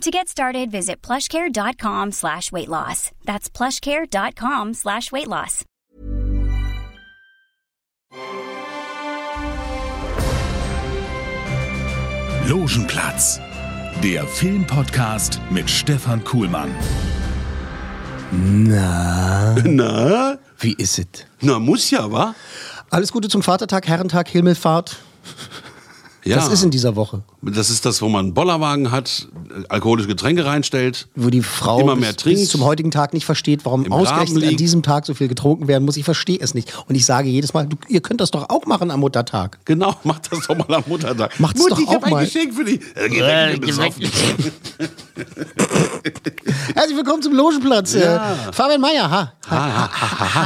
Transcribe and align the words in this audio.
To 0.00 0.10
get 0.10 0.28
started, 0.28 0.70
visit 0.70 1.00
plushcare.com 1.02 2.12
slash 2.12 2.52
weight 2.52 2.68
loss. 2.68 3.10
That's 3.24 3.48
plushcare.com 3.48 4.74
slash 4.74 5.10
weight 5.12 5.28
loss. 5.28 5.64
Logenplatz, 12.46 13.40
der 14.02 14.26
Filmpodcast 14.26 15.40
mit 15.50 15.70
Stefan 15.70 16.22
Kuhlmann. 16.24 16.70
Na, 18.30 19.54
Na, 19.64 20.38
wie 20.58 20.72
ist 20.74 20.98
es? 20.98 21.06
na 21.40 21.58
muss 21.58 21.90
ja, 21.90 22.10
wa? 22.10 22.34
Alles 22.90 23.12
Gute 23.12 23.28
zum 23.28 23.42
Vatertag, 23.42 23.86
Herrentag, 23.86 24.28
Himmelfahrt. 24.28 24.96
Ja. 26.24 26.36
Das 26.36 26.48
ist 26.48 26.62
in 26.62 26.70
dieser 26.70 26.96
Woche, 26.96 27.22
Das 27.46 27.68
ist 27.68 27.84
das, 27.84 28.00
wo 28.00 28.08
man 28.08 28.26
einen 28.26 28.34
Bollerwagen 28.34 28.90
hat, 28.90 29.28
äh, 29.50 29.64
alkoholische 29.68 30.08
Getränke 30.08 30.46
reinstellt. 30.46 31.08
wo 31.14 31.28
die 31.30 31.42
Frau 31.42 31.80
Immer 31.80 31.94
bis, 31.94 32.00
mehr 32.00 32.16
trinkt. 32.16 32.40
bis 32.40 32.48
zum 32.48 32.64
heutigen 32.64 32.90
Tag 32.90 33.12
nicht 33.12 33.26
versteht, 33.26 33.64
warum 33.64 33.90
ausgerechnet 33.92 34.44
an 34.44 34.56
diesem 34.56 34.82
Tag 34.82 35.04
so 35.06 35.14
viel 35.14 35.28
getrunken 35.28 35.68
werden 35.68 35.84
muss. 35.84 35.96
Ich 35.96 36.04
verstehe 36.04 36.38
es 36.40 36.54
nicht. 36.54 36.72
Und 36.88 36.94
ich 36.94 37.04
sage 37.04 37.28
jedes 37.28 37.52
Mal, 37.52 37.66
du, 37.66 37.76
ihr 37.88 38.00
könnt 38.00 38.20
das 38.20 38.30
doch 38.30 38.48
auch 38.48 38.66
machen 38.66 38.90
am 38.90 39.00
Muttertag. 39.00 39.58
Genau, 39.64 39.94
macht 40.04 40.32
das 40.32 40.46
doch 40.46 40.56
mal 40.56 40.74
am 40.74 40.84
Muttertag. 40.86 41.38
Macht's 41.38 41.60
Mutti, 41.60 41.70
doch 41.70 41.80
ich 41.80 41.88
auch 41.88 41.94
hab 41.94 42.04
ein 42.04 42.10
mal. 42.10 42.24
Geschenk 42.24 42.54
für 42.54 42.64
dich. 42.64 42.80
Äh, 42.94 43.08
geh 43.08 43.20
weg, 43.20 43.60
du 43.60 43.66
besoffen. 43.66 44.04
Herzlich 46.74 46.96
willkommen 46.96 47.22
zum 47.22 47.34
Logenplatz. 47.34 47.94
Ja. 47.94 48.32
Äh, 48.32 48.52
Fabian 48.52 48.80
Meyer, 48.80 49.10
ha. 49.10 49.32
Ha, 49.50 49.90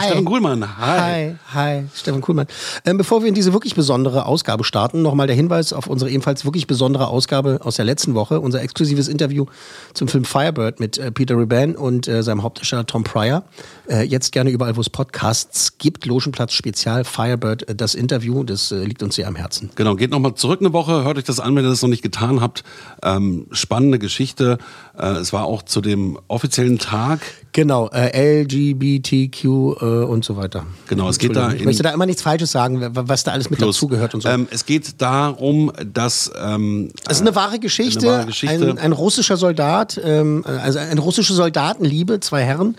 Stefan 0.05 0.25
Kuhlmann, 0.25 0.79
hi. 0.79 0.99
Hi, 0.99 1.37
hi, 1.55 1.85
Stefan 1.95 2.21
Kuhlmann. 2.21 2.47
Ähm, 2.85 2.99
bevor 2.99 3.23
wir 3.23 3.29
in 3.29 3.35
diese 3.35 3.53
wirklich 3.53 3.75
besondere 3.75 4.27
Ausgabe 4.27 4.65
starten, 4.65 5.03
nochmal 5.03 5.27
der 5.27 5.37
Hinweis 5.37 5.73
auf 5.73 5.87
unsere 5.87 6.11
ebenfalls 6.11 6.45
wirklich 6.45 6.67
besondere 6.67 6.88
Ausgabe 6.97 7.61
aus 7.63 7.77
der 7.77 7.85
letzten 7.85 8.15
Woche, 8.15 8.41
unser 8.41 8.63
exklusives 8.63 9.09
Interview 9.09 9.47
zum 9.95 10.09
Film 10.09 10.25
Firebird 10.25 10.81
mit 10.81 10.99
äh, 10.99 11.13
Peter 11.13 11.37
Reban 11.37 11.77
und 11.77 12.09
äh, 12.09 12.23
seinem 12.23 12.43
Hauptdarsteller 12.43 12.87
Tom 12.87 13.05
Pryor. 13.05 13.45
Äh, 13.89 14.03
jetzt 14.03 14.33
gerne 14.33 14.51
überall, 14.51 14.77
wo 14.77 14.81
es 14.81 14.91
Podcasts 14.91 15.79
gibt. 15.79 16.07
Logenplatz 16.07 16.53
Spezial 16.53 17.05
Firebird, 17.05 17.69
äh, 17.69 17.75
das 17.75 17.95
Interview, 17.95 18.45
das 18.45 18.73
äh, 18.73 18.85
liegt 18.85 19.03
uns 19.03 19.15
sehr 19.17 19.29
am 19.29 19.37
Herzen. 19.37 19.71
Genau, 19.75 19.95
geht 19.95 20.11
nochmal 20.11 20.35
zurück 20.35 20.61
eine 20.61 20.73
Woche, 20.73 21.05
hört 21.05 21.19
euch 21.19 21.25
das 21.25 21.41
an, 21.41 21.55
wenn 21.57 21.65
ihr 21.65 21.71
das 21.71 21.83
noch 21.83 21.89
nicht 21.89 22.03
getan 22.03 22.41
habt. 22.41 22.65
Ähm, 23.03 23.47
spannende 23.53 23.99
Geschichte. 23.99 24.59
Äh, 24.99 25.07
es 25.19 25.33
war 25.33 25.45
auch 25.45 25.63
zu 25.63 25.81
dem 25.81 26.19
offiziellen 26.29 26.79
Tag. 26.79 27.21
Genau, 27.53 27.89
äh, 27.91 28.43
LGBTQ 28.43 29.45
äh, 29.45 29.85
und 30.05 30.25
so 30.25 30.37
weiter. 30.37 30.65
Genau, 30.89 31.09
es 31.09 31.19
geht 31.19 31.35
da 31.37 31.53
Ich 31.53 31.65
möchte 31.65 31.83
da 31.83 31.91
immer 31.91 32.07
nichts 32.07 32.23
Falsches 32.23 32.51
sagen, 32.53 32.81
wa- 32.81 32.91
was 33.07 33.25
da 33.25 33.33
alles 33.33 33.49
mit 33.51 33.61
dazugehört 33.63 34.15
und 34.15 34.23
so. 34.23 34.29
Ähm, 34.29 34.49
es 34.51 34.67
geht 34.67 35.01
darum, 35.01 35.73
dass 35.93 36.31
ähm, 36.41 36.91
Es 37.07 37.17
ist 37.17 37.21
eine 37.23 37.35
wahre 37.35 37.59
Geschichte. 37.59 38.01
Eine 38.07 38.17
wahre 38.19 38.27
Geschichte. 38.27 38.71
Ein, 38.71 38.79
ein 38.79 38.93
russischer 38.93 39.37
Soldat, 39.37 40.01
ähm, 40.03 40.45
also 40.47 40.79
eine 40.79 41.01
russische 41.01 41.33
Soldatenliebe, 41.35 42.21
zwei 42.21 42.43
Herren, 42.43 42.77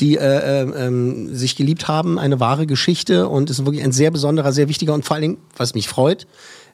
die 0.00 0.16
äh, 0.16 0.62
ähm, 0.62 1.34
sich 1.34 1.56
geliebt 1.56 1.88
haben, 1.88 2.18
eine 2.18 2.40
wahre 2.40 2.66
Geschichte 2.66 3.28
und 3.28 3.50
es 3.50 3.58
ist 3.58 3.64
wirklich 3.66 3.84
ein 3.84 3.92
sehr 3.92 4.10
besonderer, 4.10 4.52
sehr 4.52 4.68
wichtiger 4.68 4.94
und 4.94 5.04
vor 5.04 5.14
allen 5.14 5.22
Dingen, 5.22 5.36
was 5.56 5.74
mich 5.74 5.88
freut, 5.88 6.26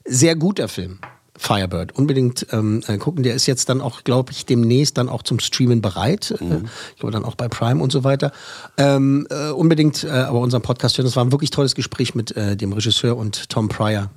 sehr 0.04 0.34
guter 0.36 0.68
Film. 0.68 0.98
Firebird. 1.40 1.96
Unbedingt 1.96 2.46
ähm, 2.52 2.82
äh, 2.86 2.98
gucken. 2.98 3.22
Der 3.22 3.34
ist 3.34 3.46
jetzt 3.46 3.70
dann 3.70 3.80
auch, 3.80 4.04
glaube 4.04 4.30
ich, 4.30 4.44
demnächst 4.44 4.98
dann 4.98 5.08
auch 5.08 5.22
zum 5.22 5.40
Streamen 5.40 5.80
bereit. 5.80 6.32
Äh, 6.32 6.60
ich 6.92 7.00
glaube 7.00 7.12
dann 7.12 7.24
auch 7.24 7.34
bei 7.34 7.48
Prime 7.48 7.82
und 7.82 7.90
so 7.90 8.04
weiter. 8.04 8.30
Ähm, 8.76 9.26
äh, 9.30 9.48
unbedingt 9.48 10.04
äh, 10.04 10.10
aber 10.10 10.40
unseren 10.40 10.60
Podcast 10.60 10.98
hören. 10.98 11.06
Das 11.06 11.16
war 11.16 11.24
ein 11.24 11.32
wirklich 11.32 11.50
tolles 11.50 11.74
Gespräch 11.74 12.14
mit 12.14 12.36
äh, 12.36 12.58
dem 12.58 12.74
Regisseur 12.74 13.16
und 13.16 13.48
Tom 13.48 13.68
Pryor. 13.68 14.10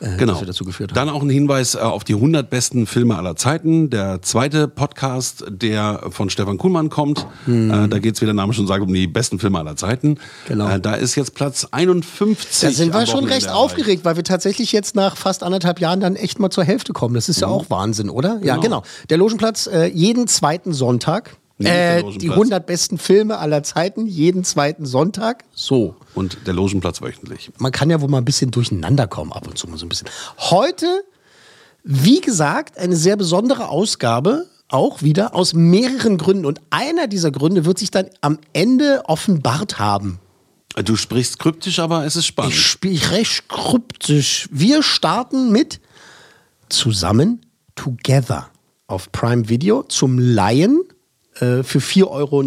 Äh, 0.00 0.16
Genau. 0.16 0.40
dazu 0.44 0.64
geführt 0.64 0.90
haben. 0.92 0.94
Dann 1.06 1.08
auch 1.14 1.22
ein 1.22 1.30
Hinweis 1.30 1.74
äh, 1.74 1.78
auf 1.78 2.04
die 2.04 2.14
100 2.14 2.48
besten 2.50 2.86
Filme 2.86 3.16
aller 3.16 3.36
Zeiten. 3.36 3.90
Der 3.90 4.22
zweite 4.22 4.68
Podcast, 4.68 5.44
der 5.48 6.02
von 6.10 6.30
Stefan 6.30 6.58
Kuhlmann 6.58 6.88
kommt. 6.88 7.26
Äh, 7.46 7.88
da 7.88 7.98
geht 7.98 8.14
es, 8.14 8.20
wie 8.20 8.24
der 8.26 8.34
Name 8.34 8.52
schon 8.52 8.66
sagt, 8.66 8.82
um 8.82 8.92
die 8.92 9.06
besten 9.06 9.38
Filme 9.38 9.58
aller 9.58 9.76
Zeiten. 9.76 10.18
Genau. 10.46 10.78
Da 10.78 10.94
ist 10.94 11.14
jetzt 11.16 11.34
Platz 11.34 11.66
51. 11.70 12.60
Da 12.60 12.70
sind 12.70 12.94
wir 12.94 13.06
schon 13.06 13.24
recht 13.24 13.48
aufgeregt, 13.48 14.04
weil 14.04 14.16
wir 14.16 14.24
tatsächlich 14.24 14.72
jetzt 14.72 14.94
nach 14.94 15.16
fast 15.16 15.42
anderthalb 15.42 15.80
Jahren 15.80 16.00
dann 16.00 16.16
echt 16.16 16.38
mal 16.38 16.50
zur 16.50 16.64
Hälfte 16.64 16.92
kommen. 16.92 17.14
Das 17.14 17.28
ist 17.28 17.40
ja 17.40 17.48
auch 17.48 17.68
Wahnsinn, 17.70 18.10
oder? 18.10 18.40
Ja, 18.42 18.56
genau. 18.56 18.82
Der 19.10 19.18
Logenplatz 19.18 19.68
jeden 19.92 20.28
zweiten 20.28 20.72
Sonntag. 20.72 21.36
Äh, 21.58 22.04
die 22.18 22.30
100 22.30 22.64
besten 22.66 22.98
Filme 22.98 23.38
aller 23.38 23.62
Zeiten, 23.64 24.06
jeden 24.06 24.44
zweiten 24.44 24.86
Sonntag. 24.86 25.44
So. 25.52 25.96
Und 26.14 26.38
der 26.46 26.54
Logenplatz 26.54 27.02
wöchentlich. 27.02 27.50
Man 27.58 27.72
kann 27.72 27.90
ja 27.90 28.00
wohl 28.00 28.08
mal 28.08 28.18
ein 28.18 28.24
bisschen 28.24 28.50
durcheinander 28.50 29.08
kommen, 29.08 29.32
ab 29.32 29.46
und 29.48 29.58
zu 29.58 29.66
mal 29.66 29.76
so 29.76 29.86
ein 29.86 29.88
bisschen. 29.88 30.08
Heute, 30.38 31.02
wie 31.82 32.20
gesagt, 32.20 32.78
eine 32.78 32.94
sehr 32.94 33.16
besondere 33.16 33.68
Ausgabe. 33.68 34.46
Auch 34.68 35.02
wieder 35.02 35.34
aus 35.34 35.54
mehreren 35.54 36.18
Gründen. 36.18 36.44
Und 36.44 36.60
einer 36.70 37.06
dieser 37.06 37.30
Gründe 37.30 37.64
wird 37.64 37.78
sich 37.78 37.90
dann 37.90 38.10
am 38.20 38.38
Ende 38.52 39.02
offenbart 39.06 39.78
haben. 39.78 40.20
Du 40.84 40.94
sprichst 40.94 41.38
kryptisch, 41.38 41.78
aber 41.78 42.04
es 42.04 42.14
ist 42.14 42.26
spannend. 42.26 42.52
Ich 42.52 42.60
spiele 42.60 43.10
recht 43.10 43.48
kryptisch. 43.48 44.48
Wir 44.52 44.82
starten 44.82 45.50
mit 45.50 45.80
Zusammen 46.68 47.40
Together 47.74 48.50
auf 48.86 49.10
Prime 49.10 49.48
Video 49.48 49.82
zum 49.82 50.18
Laien 50.18 50.82
äh, 51.40 51.62
für 51.62 51.78
4,99 51.78 52.06
Euro, 52.08 52.42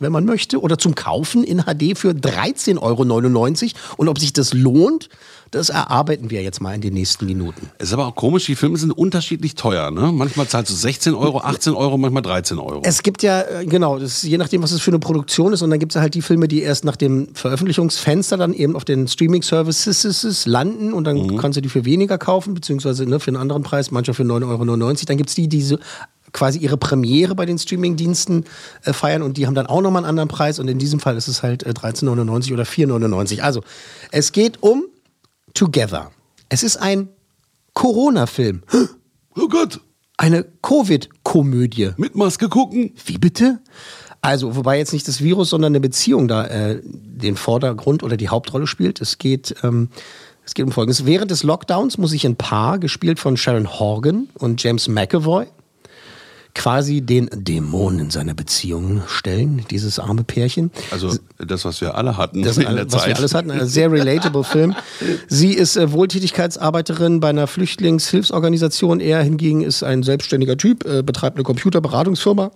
wenn 0.00 0.12
man 0.12 0.24
möchte, 0.24 0.60
oder 0.60 0.78
zum 0.78 0.94
Kaufen 0.94 1.44
in 1.44 1.62
HD 1.62 1.96
für 1.96 2.10
13,99 2.10 2.82
Euro. 2.82 3.94
Und 3.96 4.08
ob 4.08 4.18
sich 4.18 4.32
das 4.32 4.52
lohnt, 4.52 5.08
das 5.52 5.68
erarbeiten 5.68 6.30
wir 6.30 6.42
jetzt 6.42 6.60
mal 6.60 6.74
in 6.74 6.80
den 6.80 6.94
nächsten 6.94 7.24
Minuten. 7.24 7.70
Es 7.78 7.88
ist 7.88 7.92
aber 7.94 8.06
auch 8.06 8.14
komisch, 8.16 8.46
die 8.46 8.56
Filme 8.56 8.76
sind 8.78 8.90
unterschiedlich 8.90 9.54
teuer. 9.54 9.90
Ne? 9.90 10.10
Manchmal 10.12 10.48
zahlst 10.48 10.72
du 10.72 10.76
16 10.76 11.14
Euro, 11.14 11.38
18 11.38 11.74
Euro, 11.74 11.96
manchmal 11.96 12.22
13 12.22 12.58
Euro. 12.58 12.82
Es 12.84 13.02
gibt 13.02 13.22
ja, 13.22 13.42
äh, 13.42 13.64
genau, 13.64 13.98
das 13.98 14.18
ist 14.18 14.22
je 14.24 14.38
nachdem, 14.38 14.62
was 14.62 14.72
es 14.72 14.80
für 14.80 14.90
eine 14.90 14.98
Produktion 14.98 15.52
ist. 15.52 15.62
Und 15.62 15.70
dann 15.70 15.78
gibt 15.78 15.94
es 15.94 16.00
halt 16.00 16.14
die 16.14 16.22
Filme, 16.22 16.48
die 16.48 16.62
erst 16.62 16.84
nach 16.84 16.96
dem 16.96 17.28
Veröffentlichungsfenster 17.34 18.36
dann 18.36 18.54
eben 18.54 18.74
auf 18.74 18.84
den 18.84 19.06
Streaming-Services 19.06 20.46
landen. 20.46 20.92
Und 20.92 21.04
dann 21.04 21.36
kannst 21.36 21.56
du 21.56 21.62
die 21.62 21.68
für 21.68 21.84
weniger 21.84 22.18
kaufen, 22.18 22.54
beziehungsweise 22.54 23.06
ne, 23.06 23.20
für 23.20 23.28
einen 23.28 23.36
anderen 23.36 23.62
Preis, 23.62 23.90
manchmal 23.92 24.14
für 24.14 24.24
9,99 24.24 24.42
Euro. 24.48 24.94
Dann 25.06 25.16
gibt 25.16 25.28
es 25.30 25.36
die, 25.36 25.48
die 25.48 25.62
so 25.62 25.78
quasi 26.36 26.58
ihre 26.58 26.76
Premiere 26.76 27.34
bei 27.34 27.46
den 27.46 27.58
Streaming-Diensten 27.58 28.44
äh, 28.84 28.92
feiern 28.92 29.22
und 29.22 29.38
die 29.38 29.46
haben 29.46 29.54
dann 29.54 29.66
auch 29.66 29.80
nochmal 29.80 30.02
einen 30.02 30.10
anderen 30.10 30.28
Preis. 30.28 30.58
Und 30.58 30.68
in 30.68 30.78
diesem 30.78 31.00
Fall 31.00 31.16
ist 31.16 31.28
es 31.28 31.42
halt 31.42 31.64
äh, 31.64 31.70
13,99 31.70 32.52
oder 32.52 32.64
4,99. 32.64 33.40
Also, 33.40 33.62
es 34.12 34.32
geht 34.32 34.62
um 34.62 34.84
Together. 35.54 36.10
Es 36.50 36.62
ist 36.62 36.76
ein 36.76 37.08
Corona-Film. 37.72 38.62
oh 39.36 39.48
Gott, 39.48 39.80
Eine 40.18 40.44
Covid-Komödie. 40.62 41.92
mit 41.96 42.14
Maske 42.14 42.48
gucken. 42.48 42.92
Wie 43.04 43.18
bitte? 43.18 43.60
Also, 44.20 44.56
wobei 44.56 44.78
jetzt 44.78 44.92
nicht 44.92 45.08
das 45.08 45.22
Virus, 45.22 45.50
sondern 45.50 45.72
eine 45.72 45.80
Beziehung 45.80 46.28
da 46.28 46.46
äh, 46.46 46.80
den 46.84 47.36
Vordergrund 47.36 48.02
oder 48.02 48.16
die 48.16 48.28
Hauptrolle 48.28 48.66
spielt. 48.66 49.00
Es 49.00 49.18
geht, 49.18 49.54
ähm, 49.62 49.88
es 50.44 50.54
geht 50.54 50.66
um 50.66 50.72
Folgendes. 50.72 51.06
Während 51.06 51.30
des 51.30 51.42
Lockdowns 51.44 51.96
muss 51.96 52.10
sich 52.10 52.26
ein 52.26 52.36
Paar, 52.36 52.78
gespielt 52.78 53.18
von 53.18 53.36
Sharon 53.36 53.78
Horgan 53.78 54.28
und 54.34 54.62
James 54.62 54.88
McAvoy, 54.88 55.46
quasi 56.56 57.02
den 57.02 57.28
Dämonen 57.32 58.10
seiner 58.10 58.32
Beziehung 58.32 59.02
stellen, 59.06 59.64
dieses 59.70 59.98
arme 59.98 60.24
Pärchen. 60.24 60.70
Also 60.90 61.14
das, 61.38 61.66
was 61.66 61.82
wir 61.82 61.94
alle 61.96 62.16
hatten 62.16 62.42
Das, 62.42 62.56
in 62.56 62.64
der 62.64 62.86
was 62.86 63.02
Zeit. 63.02 63.08
wir 63.08 63.16
alles 63.16 63.34
hatten, 63.34 63.50
ein 63.50 63.66
sehr 63.66 63.92
relatable 63.92 64.42
Film. 64.52 64.74
Sie 65.28 65.52
ist 65.52 65.76
äh, 65.76 65.92
Wohltätigkeitsarbeiterin 65.92 67.20
bei 67.20 67.28
einer 67.28 67.46
Flüchtlingshilfsorganisation. 67.46 69.00
Er 69.00 69.22
hingegen 69.22 69.60
ist 69.60 69.82
ein 69.82 70.02
selbstständiger 70.02 70.56
Typ, 70.56 70.86
äh, 70.86 71.02
betreibt 71.02 71.36
eine 71.36 71.44
Computerberatungsfirma. 71.44 72.50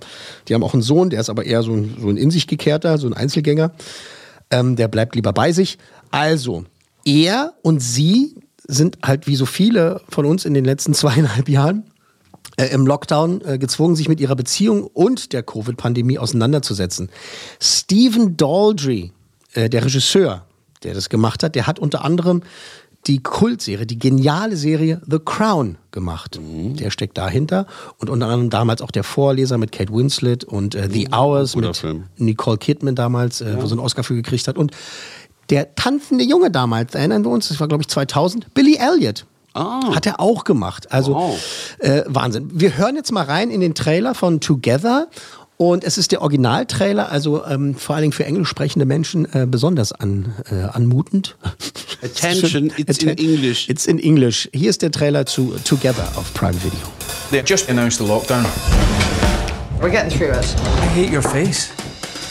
Die 0.48 0.54
haben 0.54 0.64
auch 0.64 0.72
einen 0.72 0.82
Sohn, 0.82 1.10
der 1.10 1.20
ist 1.20 1.28
aber 1.28 1.44
eher 1.44 1.62
so 1.62 1.72
ein, 1.72 1.94
so 2.00 2.08
ein 2.08 2.16
in 2.16 2.30
sich 2.30 2.46
gekehrter, 2.46 2.96
so 2.96 3.06
ein 3.06 3.12
Einzelgänger. 3.12 3.70
Ähm, 4.50 4.76
der 4.76 4.88
bleibt 4.88 5.14
lieber 5.14 5.34
bei 5.34 5.52
sich. 5.52 5.76
Also, 6.10 6.64
er 7.04 7.52
und 7.62 7.80
sie 7.80 8.34
sind 8.66 8.98
halt 9.04 9.26
wie 9.26 9.36
so 9.36 9.44
viele 9.44 10.00
von 10.08 10.24
uns 10.24 10.46
in 10.46 10.54
den 10.54 10.64
letzten 10.64 10.94
zweieinhalb 10.94 11.50
Jahren 11.50 11.84
im 12.56 12.86
Lockdown 12.86 13.40
äh, 13.44 13.58
gezwungen, 13.58 13.96
sich 13.96 14.08
mit 14.08 14.20
ihrer 14.20 14.36
Beziehung 14.36 14.84
und 14.84 15.32
der 15.32 15.42
Covid-Pandemie 15.42 16.18
auseinanderzusetzen. 16.18 17.10
Stephen 17.60 18.36
Daldry, 18.36 19.12
äh, 19.54 19.68
der 19.68 19.84
Regisseur, 19.84 20.44
der 20.82 20.94
das 20.94 21.08
gemacht 21.08 21.42
hat, 21.42 21.54
der 21.54 21.66
hat 21.66 21.78
unter 21.78 22.04
anderem 22.04 22.42
die 23.06 23.22
Kultserie, 23.22 23.86
die 23.86 23.98
geniale 23.98 24.56
Serie 24.56 25.00
The 25.08 25.18
Crown 25.24 25.78
gemacht. 25.90 26.38
Mhm. 26.38 26.76
Der 26.76 26.90
steckt 26.90 27.16
dahinter. 27.16 27.66
Und 27.98 28.10
unter 28.10 28.26
anderem 28.26 28.50
damals 28.50 28.82
auch 28.82 28.90
der 28.90 29.04
Vorleser 29.04 29.56
mit 29.56 29.72
Kate 29.72 29.92
Winslet 29.92 30.44
und 30.44 30.74
äh, 30.74 30.88
The 30.90 31.08
Hours 31.12 31.54
Guter 31.54 31.68
mit 31.68 31.76
Film. 31.78 32.04
Nicole 32.18 32.58
Kidman 32.58 32.94
damals, 32.94 33.40
äh, 33.40 33.56
wo 33.58 33.66
sie 33.66 33.72
einen 33.72 33.80
Oscar 33.80 34.04
für 34.04 34.14
gekriegt 34.14 34.48
hat. 34.48 34.58
Und 34.58 34.72
der 35.48 35.74
tanzende 35.74 36.24
Junge 36.24 36.50
damals, 36.50 36.94
erinnern 36.94 37.24
wir 37.24 37.30
uns, 37.30 37.48
das 37.48 37.58
war 37.58 37.68
glaube 37.68 37.82
ich 37.82 37.88
2000, 37.88 38.52
Billy 38.52 38.76
Elliot. 38.76 39.24
Ah. 39.54 39.94
Hat 39.94 40.06
er 40.06 40.20
auch 40.20 40.44
gemacht. 40.44 40.92
Also 40.92 41.14
Wow. 41.14 41.38
äh, 41.80 42.02
Wahnsinn. 42.06 42.48
Wir 42.52 42.76
hören 42.76 42.96
jetzt 42.96 43.10
mal 43.12 43.24
rein 43.24 43.50
in 43.50 43.60
den 43.60 43.74
Trailer 43.74 44.14
von 44.14 44.40
Together. 44.40 45.08
Und 45.56 45.84
es 45.84 45.98
ist 45.98 46.10
der 46.12 46.22
Originaltrailer, 46.22 47.12
also 47.12 47.44
ähm, 47.44 47.74
vor 47.74 47.94
allen 47.94 48.02
Dingen 48.04 48.12
für 48.14 48.24
englisch 48.24 48.48
sprechende 48.48 48.86
Menschen 48.86 49.26
äh, 49.34 49.46
besonders 49.46 49.92
an, 49.92 50.34
äh, 50.50 50.54
anmutend. 50.72 51.36
Attention, 52.02 52.72
it's 52.78 53.02
in 53.02 53.10
English. 53.10 53.68
It's 53.68 53.84
in 53.84 53.98
English. 53.98 54.48
Hier 54.54 54.70
ist 54.70 54.80
der 54.80 54.90
Trailer 54.90 55.26
zu 55.26 55.54
Together 55.64 56.08
auf 56.16 56.32
Prime 56.32 56.54
Video. 56.64 56.80
They 57.30 57.42
just 57.44 57.68
announced 57.68 57.98
the 57.98 58.06
lockdown. 58.06 58.46
We're 59.82 59.90
getting 59.90 60.10
through 60.10 60.30
it. 60.30 60.46
I 60.82 60.86
hate 60.98 61.12
your 61.12 61.22
face. 61.22 61.68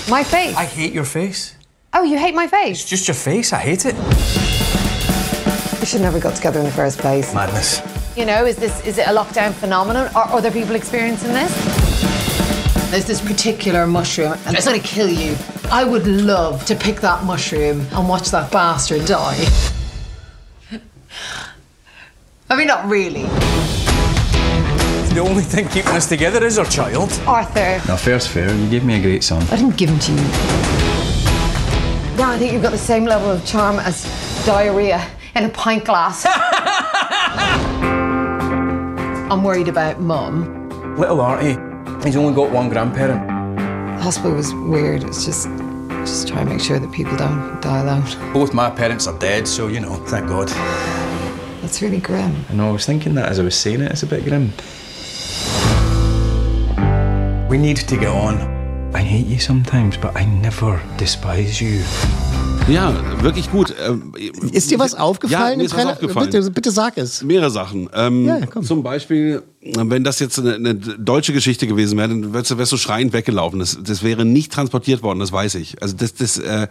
My 0.10 0.24
face. 0.24 0.56
I 0.57 0.65
hate 0.65 0.95
your 0.95 1.06
face. 1.06 1.54
oh, 1.95 2.04
you 2.04 2.18
hate 2.18 2.33
my 2.33 2.48
face? 2.48 2.81
It's 2.81 2.89
just 2.89 3.07
your 3.07 3.15
face. 3.15 3.54
I 3.54 3.60
hate 3.60 3.86
it. 3.86 4.49
We 5.89 5.94
should 5.94 6.01
never 6.01 6.19
got 6.19 6.36
together 6.36 6.59
in 6.59 6.65
the 6.65 6.71
first 6.71 7.00
place. 7.00 7.33
Madness. 7.33 7.81
You 8.15 8.27
know, 8.27 8.45
is 8.45 8.57
this 8.57 8.80
is 8.86 9.00
it 9.00 9.07
a 9.07 9.09
lockdown 9.09 9.53
phenomenon? 9.53 10.07
Are 10.15 10.27
other 10.30 10.51
people 10.51 10.75
experiencing 10.75 11.33
this? 11.33 11.51
There's 12.91 13.06
this 13.06 13.19
particular 13.19 13.88
mushroom, 13.88 14.33
and 14.45 14.56
it's 14.56 14.68
going 14.68 14.80
to 14.80 14.88
kill 14.88 15.09
you. 15.09 15.36
I 15.71 15.83
would 15.83 16.06
love 16.06 16.63
to 16.65 16.75
pick 16.75 16.97
that 17.01 17.24
mushroom 17.24 17.88
and 17.91 18.07
watch 18.07 18.30
that 18.30 18.51
bastard 18.51 19.07
die. 19.07 19.47
I 22.51 22.56
mean, 22.56 22.68
not 22.68 22.86
really. 22.88 23.24
The 25.15 25.25
only 25.27 25.41
thing 25.41 25.69
keeping 25.69 25.94
us 25.94 26.07
together 26.07 26.45
is 26.45 26.59
our 26.59 26.65
child. 26.65 27.12
Arthur, 27.25 27.81
Now, 27.88 27.97
fair's 27.97 28.27
fair. 28.27 28.53
You 28.53 28.69
gave 28.69 28.86
me 28.86 29.00
a 29.00 29.01
great 29.01 29.24
son. 29.24 29.41
I 29.50 29.56
didn't 29.56 29.75
give 29.75 29.89
him 29.89 29.97
to 29.97 30.12
you. 30.12 30.21
Now 32.15 32.30
I 32.30 32.38
think 32.38 32.53
you've 32.53 32.62
got 32.62 32.74
the 32.74 32.77
same 32.77 33.06
level 33.06 33.31
of 33.31 33.44
charm 33.44 33.80
as 33.80 34.06
diarrhea 34.45 35.03
in 35.36 35.44
a 35.44 35.50
pint 35.50 35.86
glass. 35.86 36.26
I'm 39.31 39.44
worried 39.44 39.68
about 39.68 40.00
mum. 40.00 40.70
Little 40.98 41.22
Artie, 41.22 41.58
he's 42.04 42.16
only 42.16 42.34
got 42.34 42.52
one 42.52 42.70
grandparent. 42.70 43.28
The 43.28 44.04
hospital 44.04 44.34
was 44.34 44.54
weird. 44.54 45.04
It's 45.04 45.26
just, 45.26 45.48
just 46.00 46.28
try 46.28 46.42
and 46.42 46.50
make 46.50 46.62
sure 46.62 46.80
that 46.80 46.92
people 46.92 47.16
don't 47.18 47.62
die 47.62 47.80
alone. 47.81 48.04
Both 48.34 48.54
my 48.54 48.70
parents 48.70 49.08
are 49.08 49.18
dead, 49.20 49.48
so 49.48 49.68
you 49.68 49.80
know, 49.80 49.96
thank 50.08 50.28
God. 50.28 50.48
That's 51.62 51.82
really 51.82 52.00
grim. 52.00 52.46
I 52.50 52.54
know, 52.54 52.70
I 52.70 52.72
was 52.72 52.86
thinking 52.86 53.14
that 53.16 53.30
as 53.30 53.40
I 53.40 53.44
was 53.44 53.56
saying 53.56 53.82
it, 53.82 53.92
it's 53.92 54.04
a 54.04 54.08
bit 54.08 54.24
grim. 54.24 54.54
We 57.50 57.58
need 57.58 57.78
to 57.78 57.98
get 57.98 58.08
on. 58.10 58.59
I 58.94 59.01
hate 59.01 59.27
you 59.27 59.39
sometimes, 59.39 59.97
but 59.97 60.12
I 60.15 60.25
never 60.25 60.80
despise 60.97 61.63
you. 61.63 61.80
Ja, 62.68 62.94
wirklich 63.21 63.50
gut. 63.51 63.74
Ähm, 63.83 64.13
Ist 64.51 64.69
dir 64.69 64.77
was 64.80 64.94
aufgefallen 64.94 65.51
Ja, 65.51 65.57
mir 65.57 65.63
ist 65.63 65.75
was 65.75 65.86
aufgefallen. 65.86 66.30
Bitte, 66.30 66.51
bitte 66.51 66.71
sag 66.71 66.97
es. 66.97 67.24
Mehrere 67.24 67.50
Sachen. 67.50 67.89
Ähm, 67.94 68.25
Ja, 68.25 68.45
komm. 68.45 68.63
Zum 68.63 68.83
Beispiel, 68.83 69.41
wenn 69.62 70.03
das 70.03 70.19
jetzt 70.19 70.39
eine, 70.39 70.56
eine 70.56 70.75
deutsche 70.75 71.33
Geschichte 71.33 71.65
gewesen 71.68 71.97
wäre, 71.97 72.09
dann 72.09 72.33
wärst 72.33 72.51
du, 72.51 72.57
wärst 72.57 72.71
du 72.71 72.77
schreiend 72.77 73.13
weggelaufen. 73.13 73.59
Das, 73.59 73.77
das 73.81 74.03
wäre 74.03 74.25
nicht 74.25 74.51
transportiert 74.51 75.01
worden, 75.03 75.19
das 75.19 75.31
weiß 75.31 75.56
ich. 75.56 75.81
Also 75.81 75.95
das, 75.95 76.13
das 76.15 76.38
äh, 76.38 76.68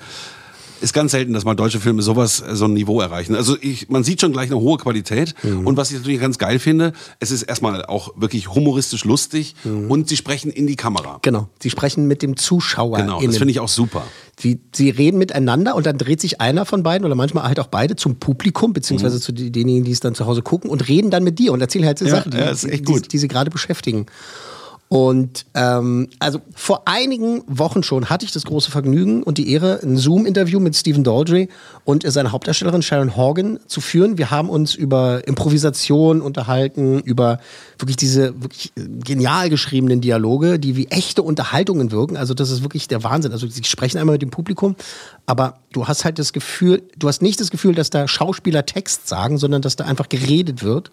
ist 0.80 0.92
ganz 0.92 1.12
selten, 1.12 1.32
dass 1.32 1.44
mal 1.44 1.54
deutsche 1.54 1.80
Filme 1.80 2.02
sowas, 2.02 2.40
äh, 2.40 2.54
so 2.56 2.66
ein 2.66 2.72
Niveau 2.74 3.00
erreichen. 3.00 3.34
Also 3.34 3.56
ich, 3.60 3.88
man 3.88 4.04
sieht 4.04 4.20
schon 4.20 4.32
gleich 4.32 4.46
eine 4.50 4.60
hohe 4.60 4.78
Qualität. 4.78 5.34
Mhm. 5.42 5.66
Und 5.66 5.76
was 5.76 5.90
ich 5.90 5.96
natürlich 5.98 6.20
ganz 6.20 6.38
geil 6.38 6.58
finde, 6.58 6.92
es 7.20 7.30
ist 7.30 7.42
erstmal 7.42 7.84
auch 7.86 8.10
wirklich 8.16 8.48
humoristisch 8.54 9.04
lustig 9.04 9.54
Mhm. 9.64 9.90
und 9.90 10.08
sie 10.08 10.16
sprechen 10.16 10.50
in 10.50 10.66
die 10.66 10.76
Kamera. 10.76 11.18
Genau, 11.22 11.48
sie 11.60 11.70
sprechen 11.70 12.06
mit 12.06 12.22
dem 12.22 12.36
Zuschauer. 12.36 12.98
Genau, 12.98 13.20
das 13.20 13.38
finde 13.38 13.50
ich 13.52 13.60
auch 13.60 13.68
super. 13.68 14.02
Sie, 14.38 14.60
sie 14.72 14.90
reden 14.90 15.18
miteinander 15.18 15.74
und 15.74 15.84
dann 15.86 15.98
dreht 15.98 16.20
sich 16.20 16.40
einer 16.40 16.64
von 16.64 16.82
beiden 16.84 17.04
oder 17.04 17.16
manchmal 17.16 17.44
halt 17.44 17.58
auch 17.58 17.66
beide 17.66 17.96
zum 17.96 18.20
Publikum, 18.20 18.72
beziehungsweise 18.72 19.16
Mhm. 19.16 19.20
zu 19.20 19.32
die- 19.32 19.50
denjenigen, 19.50 19.84
die 19.84 19.92
es 19.92 20.00
dann 20.00 20.14
zu 20.14 20.26
Hause 20.26 20.42
gucken 20.42 20.70
und 20.70 20.88
reden 20.88 21.10
dann 21.10 21.24
mit 21.24 21.38
dir 21.40 21.52
und 21.52 21.60
erzählen 21.60 21.86
halt 21.86 22.00
die 22.00 22.04
Ja, 22.04 22.10
Sachen, 22.10 22.30
die, 22.30 22.38
ja, 22.38 22.52
die, 22.54 22.82
gut. 22.82 23.12
die 23.12 23.18
sie 23.18 23.26
gerade 23.28 23.50
beschäftigen. 23.50 24.06
Und 24.88 25.44
ähm, 25.54 26.08
also 26.18 26.40
vor 26.54 26.82
einigen 26.86 27.42
Wochen 27.46 27.82
schon 27.82 28.08
hatte 28.08 28.24
ich 28.24 28.32
das 28.32 28.44
große 28.44 28.70
Vergnügen 28.70 29.22
und 29.22 29.36
die 29.36 29.52
Ehre, 29.52 29.80
ein 29.82 29.98
Zoom-Interview 29.98 30.60
mit 30.60 30.76
Stephen 30.76 31.04
Daldry 31.04 31.48
und 31.84 32.06
äh, 32.06 32.10
seiner 32.10 32.32
Hauptdarstellerin 32.32 32.80
Sharon 32.80 33.14
Horgan 33.14 33.60
zu 33.66 33.82
führen. 33.82 34.16
Wir 34.16 34.30
haben 34.30 34.48
uns 34.48 34.74
über 34.74 35.26
Improvisation 35.28 36.22
unterhalten, 36.22 37.00
über 37.00 37.38
wirklich 37.78 37.96
diese 37.96 38.40
wirklich 38.42 38.72
äh, 38.76 38.82
genial 39.04 39.50
geschriebenen 39.50 40.00
Dialoge, 40.00 40.58
die 40.58 40.76
wie 40.76 40.88
echte 40.88 41.22
Unterhaltungen 41.22 41.90
wirken. 41.90 42.16
Also 42.16 42.34
das 42.34 42.50
ist 42.50 42.62
wirklich 42.62 42.88
der 42.88 43.04
Wahnsinn. 43.04 43.32
Also 43.32 43.46
sie 43.46 43.64
sprechen 43.64 43.98
einmal 43.98 44.14
mit 44.14 44.22
dem 44.22 44.30
Publikum, 44.30 44.76
aber 45.26 45.58
du 45.72 45.86
hast 45.86 46.04
halt 46.04 46.18
das 46.18 46.32
Gefühl, 46.32 46.82
du 46.96 47.08
hast 47.08 47.22
nicht 47.22 47.40
das 47.40 47.50
Gefühl, 47.50 47.74
dass 47.74 47.90
da 47.90 48.08
Schauspieler 48.08 48.66
Text 48.66 49.08
sagen, 49.08 49.38
sondern 49.38 49.62
dass 49.62 49.76
da 49.76 49.84
einfach 49.84 50.08
geredet 50.08 50.62
wird. 50.62 50.90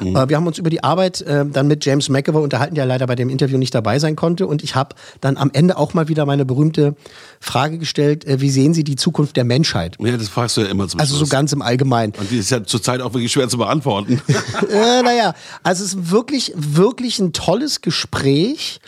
Äh, 0.00 0.28
Wir 0.28 0.36
haben 0.36 0.46
uns 0.46 0.58
über 0.58 0.70
die 0.70 0.82
Arbeit 0.82 1.20
äh, 1.22 1.46
dann 1.46 1.68
mit 1.68 1.84
James 1.84 2.08
McAvoy 2.08 2.42
unterhalten, 2.42 2.74
der 2.74 2.86
leider 2.86 3.06
bei 3.06 3.14
dem 3.14 3.28
Interview 3.28 3.58
nicht 3.58 3.74
dabei 3.74 3.98
sein 3.98 4.16
konnte. 4.16 4.46
Und 4.46 4.62
ich 4.62 4.74
habe 4.74 4.96
dann 5.20 5.36
am 5.36 5.50
Ende 5.52 5.76
auch 5.76 5.94
mal 5.94 6.08
wieder 6.08 6.26
meine 6.26 6.44
berühmte 6.44 6.94
Frage 7.40 7.78
gestellt, 7.78 8.24
äh, 8.26 8.40
wie 8.40 8.50
sehen 8.50 8.74
Sie 8.74 8.84
die 8.84 8.96
Zukunft 8.96 9.36
der 9.36 9.44
Menschheit? 9.44 9.96
Ja, 9.98 10.16
das 10.16 10.28
fragst 10.28 10.56
du 10.56 10.60
ja 10.60 10.68
immer 10.68 10.86
zum 10.88 11.00
Also 11.00 11.14
so 11.14 11.20
Schluss. 11.20 11.30
ganz 11.30 11.52
im 11.52 11.62
Allgemeinen. 11.62 12.12
Und 12.18 12.30
die 12.30 12.38
ist 12.38 12.50
ja 12.50 12.62
zurzeit 12.64 13.00
auch 13.00 13.14
wirklich 13.14 13.32
schwer 13.32 13.48
zu 13.48 13.56
beantworten. 13.56 14.20
äh, 14.70 15.02
naja, 15.02 15.34
also 15.62 15.82
es 15.82 15.94
ist 15.94 16.10
wirklich, 16.10 16.52
wirklich 16.54 17.18
ein 17.18 17.32
tolles 17.32 17.80
Gespräch 17.80 18.80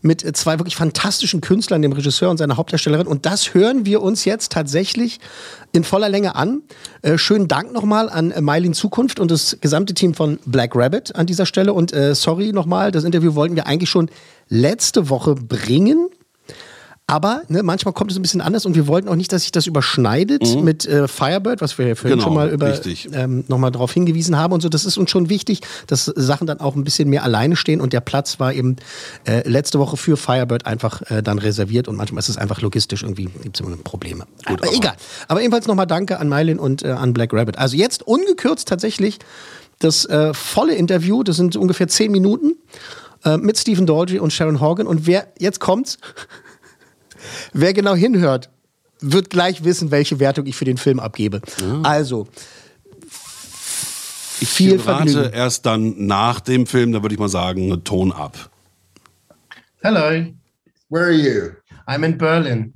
mit 0.00 0.24
äh, 0.24 0.32
zwei 0.32 0.58
wirklich 0.58 0.76
fantastischen 0.76 1.40
Künstlern, 1.42 1.82
dem 1.82 1.92
Regisseur 1.92 2.30
und 2.30 2.38
seiner 2.38 2.56
Hauptdarstellerin. 2.56 3.06
Und 3.06 3.26
das 3.26 3.52
hören 3.52 3.84
wir 3.84 4.00
uns 4.00 4.24
jetzt 4.24 4.52
tatsächlich 4.52 5.20
in 5.72 5.84
voller 5.84 6.08
Länge 6.08 6.34
an. 6.34 6.62
Äh, 7.02 7.18
schönen 7.18 7.46
Dank 7.46 7.72
nochmal 7.72 8.08
an 8.08 8.30
äh, 8.30 8.40
Mailin 8.40 8.72
Zukunft 8.72 9.20
und 9.20 9.30
das 9.30 9.58
gesamte 9.60 9.92
Team 9.94 10.14
von 10.14 10.38
Black 10.46 10.74
Rabbit 10.74 11.14
an 11.14 11.26
dieser 11.26 11.44
Stelle. 11.46 11.74
Und 11.74 11.92
äh, 11.92 12.14
sorry 12.14 12.52
nochmal, 12.52 12.90
das 12.90 13.04
Interview 13.04 13.34
wollten 13.34 13.54
wir 13.54 13.66
eigentlich 13.66 13.90
schon 13.90 14.08
letzte 14.48 15.10
Woche 15.10 15.34
bringen. 15.34 16.08
Aber 17.10 17.40
ne, 17.48 17.62
manchmal 17.62 17.94
kommt 17.94 18.10
es 18.10 18.18
ein 18.18 18.22
bisschen 18.22 18.42
anders 18.42 18.66
und 18.66 18.74
wir 18.74 18.86
wollten 18.86 19.08
auch 19.08 19.16
nicht, 19.16 19.32
dass 19.32 19.40
sich 19.40 19.50
das 19.50 19.66
überschneidet 19.66 20.62
mit 20.62 20.84
äh, 20.84 21.08
Firebird, 21.08 21.62
was 21.62 21.78
wir 21.78 21.88
ja 21.88 21.94
vorhin 21.94 22.18
Genau, 22.18 22.24
schon 22.24 22.34
mal 22.34 22.50
über 22.50 22.78
ähm, 23.12 23.44
nochmal 23.48 23.70
darauf 23.70 23.94
hingewiesen 23.94 24.36
haben 24.36 24.52
und 24.52 24.60
so. 24.60 24.68
Das 24.68 24.84
ist 24.84 24.98
uns 24.98 25.10
schon 25.10 25.30
wichtig, 25.30 25.62
dass 25.86 26.04
Sachen 26.04 26.46
dann 26.46 26.60
auch 26.60 26.76
ein 26.76 26.84
bisschen 26.84 27.08
mehr 27.08 27.24
alleine 27.24 27.56
stehen 27.56 27.80
und 27.80 27.94
der 27.94 28.02
Platz 28.02 28.38
war 28.40 28.52
eben 28.52 28.76
äh, 29.26 29.48
letzte 29.48 29.78
Woche 29.78 29.96
für 29.96 30.18
Firebird 30.18 30.66
einfach 30.66 31.00
äh, 31.10 31.22
dann 31.22 31.38
reserviert 31.38 31.88
und 31.88 31.96
manchmal 31.96 32.18
ist 32.18 32.28
es 32.28 32.36
einfach 32.36 32.60
logistisch 32.60 33.02
irgendwie, 33.02 33.24
gibt 33.42 33.58
es 33.58 33.66
immer 33.66 33.74
Probleme. 33.78 34.26
aber, 34.44 34.70
egal. 34.74 34.96
Aber 35.28 35.40
ebenfalls 35.40 35.66
nochmal 35.66 35.86
Danke 35.86 36.20
an 36.20 36.28
Mylin 36.28 36.58
und 36.58 36.82
äh, 36.82 36.90
an 36.90 37.14
Black 37.14 37.32
Rabbit. 37.32 37.56
Also 37.56 37.78
jetzt 37.78 38.06
ungekürzt 38.06 38.68
tatsächlich 38.68 39.18
das 39.78 40.04
äh, 40.04 40.34
volle 40.34 40.74
Interview, 40.74 41.22
das 41.22 41.36
sind 41.36 41.56
ungefähr 41.56 41.88
zehn 41.88 42.12
Minuten 42.12 42.52
äh, 43.24 43.38
mit 43.38 43.56
Stephen 43.56 43.86
Daldry 43.86 44.18
und 44.18 44.30
Sharon 44.30 44.60
Horgan 44.60 44.86
und 44.86 45.06
wer, 45.06 45.28
jetzt 45.38 45.58
kommt's, 45.58 45.96
wer 47.52 47.72
genau 47.72 47.94
hinhört, 47.94 48.50
wird 49.00 49.30
gleich 49.30 49.64
wissen, 49.64 49.90
welche 49.90 50.18
Wertung 50.20 50.46
ich 50.46 50.56
für 50.56 50.64
den 50.64 50.76
Film 50.76 50.98
abgebe. 51.00 51.40
Also, 51.82 52.26
Ich 54.40 54.48
Viel 54.50 54.72
rate 54.80 54.82
Vergnügen. 54.84 55.32
erst 55.32 55.66
dann 55.66 56.06
nach 56.06 56.40
dem 56.40 56.66
Film, 56.66 56.92
da 56.92 57.02
würde 57.02 57.14
ich 57.14 57.18
mal 57.18 57.28
sagen, 57.28 57.82
Ton 57.84 58.12
ab. 58.12 58.50
Hello, 59.82 60.26
Where 60.90 61.04
are 61.06 61.12
you? 61.12 61.52
I'm 61.86 62.04
in 62.04 62.16
Berlin. 62.16 62.74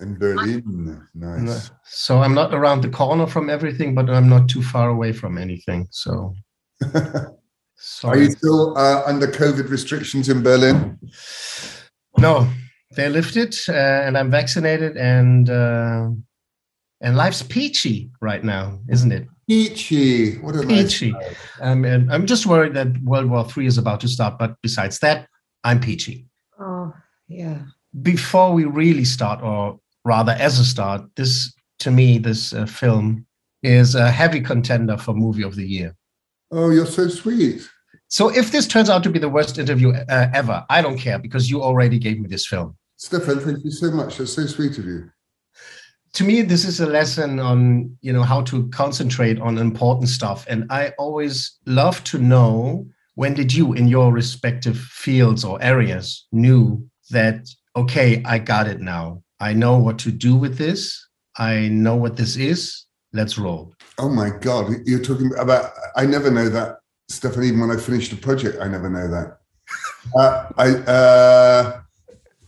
In 0.00 0.18
Berlin. 0.18 1.00
Nice. 1.14 1.70
So 1.84 2.14
I'm 2.20 2.34
not 2.34 2.52
around 2.52 2.82
the 2.84 2.90
corner 2.90 3.26
from 3.26 3.48
everything, 3.48 3.94
but 3.94 4.10
I'm 4.10 4.28
not 4.28 4.48
too 4.48 4.62
far 4.62 4.90
away 4.90 5.12
from 5.12 5.38
anything. 5.38 5.86
So, 5.90 6.34
Are 6.94 7.32
sorry. 7.76 8.24
you 8.24 8.30
still 8.32 8.76
uh, 8.76 9.02
under 9.06 9.26
COVID 9.26 9.70
restrictions 9.70 10.28
in 10.28 10.42
Berlin? 10.42 10.98
No, 12.18 12.46
they're 12.96 13.10
lifted, 13.10 13.54
uh, 13.68 13.72
and 13.72 14.18
I'm 14.18 14.30
vaccinated, 14.30 14.96
and 14.96 15.48
uh, 15.48 16.08
and 17.00 17.16
life's 17.16 17.42
peachy 17.42 18.10
right 18.20 18.42
now, 18.42 18.80
isn't 18.88 19.12
it? 19.12 19.28
Peachy. 19.48 20.38
What 20.38 20.56
a 20.56 20.64
nice. 20.64 20.98
Peachy. 20.98 21.14
Um, 21.60 21.84
and 21.84 22.12
I'm 22.12 22.26
just 22.26 22.46
worried 22.46 22.74
that 22.74 23.00
World 23.02 23.30
War 23.30 23.46
III 23.56 23.66
is 23.66 23.78
about 23.78 24.00
to 24.00 24.08
start, 24.08 24.38
but 24.38 24.56
besides 24.62 24.98
that, 25.00 25.28
I'm 25.62 25.78
peachy. 25.78 26.26
Oh, 26.58 26.92
yeah. 27.28 27.58
Before 28.02 28.52
we 28.52 28.64
really 28.64 29.04
start, 29.04 29.42
or 29.42 29.78
rather, 30.04 30.32
as 30.32 30.58
a 30.58 30.64
start, 30.64 31.02
this 31.16 31.54
to 31.80 31.90
me, 31.90 32.18
this 32.18 32.52
uh, 32.52 32.66
film 32.66 33.26
is 33.62 33.94
a 33.94 34.10
heavy 34.10 34.40
contender 34.40 34.96
for 34.96 35.14
movie 35.14 35.42
of 35.42 35.54
the 35.54 35.66
year. 35.66 35.94
Oh, 36.50 36.70
you're 36.70 36.86
so 36.86 37.08
sweet. 37.08 37.68
So 38.08 38.28
if 38.28 38.52
this 38.52 38.66
turns 38.66 38.88
out 38.88 39.02
to 39.02 39.10
be 39.10 39.18
the 39.18 39.28
worst 39.28 39.58
interview 39.58 39.92
uh, 39.92 40.30
ever, 40.32 40.64
I 40.70 40.80
don't 40.80 40.98
care 40.98 41.18
because 41.18 41.50
you 41.50 41.62
already 41.62 41.98
gave 41.98 42.20
me 42.20 42.28
this 42.28 42.46
film. 42.46 42.76
Stefan, 42.96 43.40
thank 43.40 43.62
you 43.64 43.70
so 43.70 43.90
much. 43.90 44.18
That's 44.18 44.32
so 44.32 44.46
sweet 44.46 44.78
of 44.78 44.86
you. 44.86 45.10
to 46.14 46.24
me, 46.24 46.40
this 46.42 46.64
is 46.64 46.80
a 46.80 46.86
lesson 46.86 47.38
on 47.38 47.96
you 48.00 48.12
know 48.12 48.22
how 48.22 48.42
to 48.42 48.68
concentrate 48.68 49.38
on 49.38 49.58
important 49.58 50.08
stuff. 50.08 50.46
And 50.48 50.64
I 50.70 50.92
always 50.98 51.58
love 51.66 52.02
to 52.04 52.18
know 52.18 52.86
when 53.16 53.34
did 53.34 53.52
you, 53.52 53.72
in 53.72 53.88
your 53.88 54.12
respective 54.12 54.78
fields 54.78 55.44
or 55.44 55.60
areas, 55.62 56.26
knew 56.32 56.86
that 57.10 57.46
okay, 57.74 58.22
I 58.24 58.38
got 58.38 58.66
it 58.66 58.80
now. 58.80 59.22
I 59.40 59.52
know 59.52 59.76
what 59.76 59.98
to 60.00 60.10
do 60.10 60.34
with 60.34 60.56
this. 60.56 61.06
I 61.36 61.68
know 61.68 61.96
what 61.96 62.16
this 62.16 62.36
is. 62.36 62.86
Let's 63.12 63.38
roll. 63.38 63.74
Oh 63.98 64.08
my 64.08 64.30
God, 64.30 64.72
you're 64.86 65.02
talking 65.02 65.30
about. 65.38 65.72
I 65.96 66.06
never 66.06 66.30
know 66.30 66.48
that 66.48 66.78
even 67.36 67.60
when 67.60 67.70
I 67.70 67.76
finish 67.76 68.08
the 68.08 68.16
project, 68.16 68.58
I 68.60 68.68
never 68.68 68.88
know 68.88 69.08
that. 69.08 69.38
uh, 70.18 70.48
I 70.56 70.68
uh, 70.90 71.80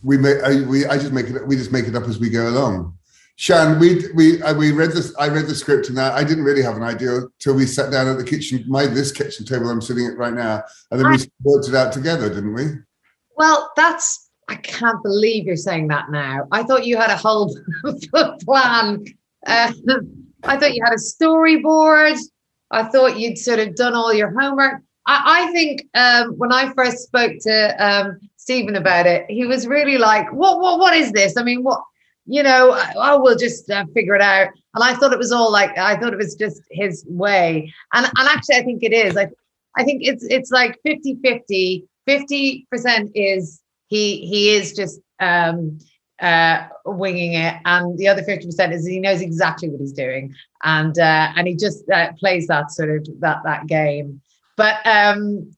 we 0.01 0.17
make 0.17 0.41
I, 0.43 0.61
we 0.61 0.85
I 0.85 0.97
just 0.97 1.13
make 1.13 1.27
it 1.27 1.45
we 1.47 1.55
just 1.55 1.71
make 1.71 1.85
it 1.85 1.95
up 1.95 2.03
as 2.03 2.19
we 2.19 2.29
go 2.29 2.47
along. 2.49 2.97
Shan, 3.35 3.79
we 3.79 4.05
we 4.15 4.41
we 4.57 4.71
read 4.71 4.91
this. 4.91 5.15
I 5.17 5.29
read 5.29 5.47
the 5.47 5.55
script, 5.55 5.87
and 5.89 5.99
I, 5.99 6.17
I 6.17 6.23
didn't 6.25 6.43
really 6.43 6.61
have 6.61 6.75
an 6.75 6.83
idea 6.83 7.21
till 7.39 7.53
we 7.53 7.65
sat 7.65 7.89
down 7.89 8.07
at 8.07 8.17
the 8.17 8.23
kitchen, 8.23 8.65
my 8.67 8.85
this 8.85 9.13
kitchen 9.13 9.45
table 9.45 9.69
I'm 9.69 9.81
sitting 9.81 10.07
at 10.07 10.17
right 10.17 10.33
now, 10.33 10.63
and 10.91 10.99
then 10.99 11.09
we 11.09 11.17
worked 11.43 11.69
it 11.69 11.75
out 11.75 11.93
together, 11.93 12.27
didn't 12.27 12.53
we? 12.53 12.65
Well, 13.37 13.71
that's 13.77 14.29
I 14.49 14.55
can't 14.55 15.01
believe 15.03 15.45
you're 15.45 15.55
saying 15.55 15.87
that 15.87 16.11
now. 16.11 16.47
I 16.51 16.63
thought 16.63 16.85
you 16.85 16.97
had 16.97 17.11
a 17.11 17.15
whole 17.15 17.55
plan. 18.43 19.05
Uh, 19.45 19.71
I 20.43 20.57
thought 20.57 20.73
you 20.73 20.83
had 20.83 20.93
a 20.93 20.97
storyboard. 20.97 22.17
I 22.71 22.83
thought 22.83 23.19
you'd 23.19 23.37
sort 23.37 23.59
of 23.59 23.75
done 23.75 23.93
all 23.93 24.13
your 24.13 24.37
homework. 24.37 24.81
I, 25.05 25.43
I 25.43 25.51
think 25.51 25.87
um, 25.93 26.33
when 26.37 26.51
I 26.51 26.73
first 26.73 26.99
spoke 26.99 27.33
to 27.41 27.85
um, 27.85 28.28
Stephen 28.49 28.75
about 28.75 29.05
it, 29.05 29.25
he 29.29 29.45
was 29.45 29.67
really 29.67 29.97
like, 29.97 30.31
"What? 30.33 30.59
What? 30.59 30.79
What 30.79 30.95
is 30.95 31.11
this? 31.11 31.37
I 31.37 31.43
mean, 31.43 31.63
what?" 31.63 31.83
you 32.25 32.43
know, 32.43 32.79
oh, 32.95 33.19
we'll 33.21 33.35
just 33.35 33.69
uh, 33.71 33.85
figure 33.93 34.13
it 34.13 34.21
out. 34.21 34.49
And 34.75 34.83
I 34.83 34.93
thought 34.93 35.13
it 35.13 35.17
was 35.17 35.31
all 35.31 35.51
like, 35.51 35.75
I 35.79 35.97
thought 35.97 36.13
it 36.13 36.17
was 36.17 36.35
just 36.35 36.61
his 36.69 37.03
way. 37.07 37.73
And, 37.91 38.05
and 38.05 38.29
actually, 38.29 38.57
I 38.57 38.63
think 38.63 38.83
it 38.83 38.93
is. 38.93 39.17
I, 39.17 39.29
I 39.75 39.83
think 39.83 40.03
it's 40.05 40.23
it's 40.25 40.51
like 40.51 40.79
50 40.85 41.17
50. 41.23 41.85
50% 42.07 43.11
is 43.13 43.61
he 43.87 44.25
he 44.25 44.55
is 44.55 44.73
just 44.73 44.99
um, 45.19 45.77
uh, 46.19 46.67
winging 46.85 47.33
it, 47.33 47.55
and 47.65 47.97
the 47.97 48.07
other 48.07 48.23
50% 48.23 48.73
is 48.73 48.85
he 48.85 48.99
knows 48.99 49.21
exactly 49.21 49.69
what 49.69 49.79
he's 49.79 49.93
doing, 49.93 50.33
and 50.63 50.97
uh, 50.97 51.31
and 51.35 51.47
he 51.47 51.55
just 51.55 51.87
uh, 51.89 52.11
plays 52.13 52.47
that 52.47 52.71
sort 52.71 52.89
of 52.89 53.07
that 53.19 53.41
that 53.43 53.67
game. 53.67 54.21
But 54.57 54.85
um, 54.85 55.51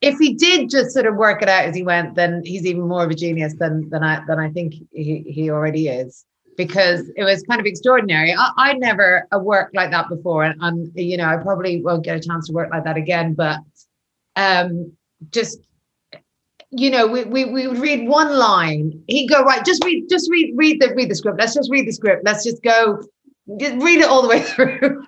if 0.00 0.18
he 0.18 0.34
did 0.34 0.70
just 0.70 0.92
sort 0.92 1.06
of 1.06 1.16
work 1.16 1.42
it 1.42 1.48
out 1.48 1.64
as 1.64 1.74
he 1.74 1.82
went, 1.82 2.14
then 2.14 2.42
he's 2.44 2.64
even 2.64 2.86
more 2.86 3.04
of 3.04 3.10
a 3.10 3.14
genius 3.14 3.54
than 3.58 3.88
than 3.90 4.04
I 4.04 4.22
than 4.26 4.38
I 4.38 4.50
think 4.50 4.74
he, 4.92 5.24
he 5.26 5.50
already 5.50 5.88
is. 5.88 6.24
Because 6.56 7.08
it 7.16 7.22
was 7.22 7.44
kind 7.44 7.60
of 7.60 7.66
extraordinary. 7.66 8.34
I, 8.36 8.50
I 8.56 8.72
never 8.72 9.28
uh, 9.32 9.38
worked 9.38 9.76
like 9.76 9.92
that 9.92 10.08
before, 10.08 10.42
and, 10.42 10.60
and 10.60 10.90
you 10.94 11.16
know 11.16 11.26
I 11.26 11.36
probably 11.36 11.82
won't 11.82 12.04
get 12.04 12.16
a 12.16 12.20
chance 12.20 12.46
to 12.48 12.52
work 12.52 12.70
like 12.70 12.84
that 12.84 12.96
again. 12.96 13.34
But 13.34 13.58
um, 14.36 14.92
just 15.30 15.58
you 16.70 16.90
know, 16.90 17.06
we, 17.06 17.24
we 17.24 17.44
we 17.46 17.66
would 17.66 17.78
read 17.78 18.08
one 18.08 18.36
line. 18.36 19.02
He'd 19.08 19.28
go 19.28 19.42
right, 19.42 19.64
just 19.64 19.84
read, 19.84 20.08
just 20.08 20.30
read, 20.30 20.52
read 20.56 20.80
the 20.80 20.94
read 20.94 21.10
the 21.10 21.14
script. 21.14 21.38
Let's 21.38 21.54
just 21.54 21.70
read 21.70 21.86
the 21.86 21.92
script. 21.92 22.24
Let's 22.24 22.44
just 22.44 22.62
go, 22.62 23.02
just 23.58 23.82
read 23.82 24.00
it 24.00 24.08
all 24.08 24.22
the 24.22 24.28
way 24.28 24.40
through. 24.42 25.04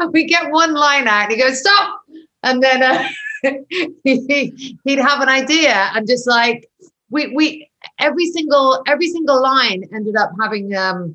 and 0.00 0.12
we 0.12 0.24
get 0.24 0.50
one 0.50 0.74
line 0.74 1.08
out, 1.08 1.24
and 1.24 1.32
he 1.32 1.38
goes, 1.38 1.60
"Stop!" 1.60 2.00
And 2.44 2.62
then. 2.62 2.82
Uh, 2.82 3.08
he'd 4.04 4.98
have 4.98 5.20
an 5.20 5.28
idea 5.28 5.90
and 5.94 6.06
just 6.06 6.26
like 6.26 6.68
we 7.10 7.34
we 7.34 7.70
every 7.98 8.26
single 8.26 8.82
every 8.86 9.08
single 9.08 9.42
line 9.42 9.84
ended 9.92 10.16
up 10.16 10.30
having 10.40 10.74
um 10.74 11.14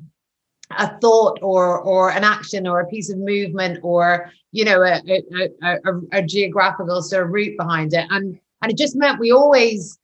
a 0.70 0.98
thought 0.98 1.38
or 1.42 1.78
or 1.80 2.10
an 2.10 2.24
action 2.24 2.66
or 2.66 2.80
a 2.80 2.86
piece 2.86 3.10
of 3.10 3.18
movement 3.18 3.78
or 3.82 4.30
you 4.52 4.64
know 4.64 4.82
a, 4.82 5.00
a, 5.08 5.50
a, 5.62 6.00
a 6.12 6.22
geographical 6.22 7.02
sort 7.02 7.24
of 7.24 7.30
route 7.30 7.56
behind 7.56 7.92
it. 7.92 8.06
And 8.10 8.38
and 8.62 8.72
it 8.72 8.78
just 8.78 8.96
meant 8.96 9.20
we 9.20 9.32
always 9.32 9.98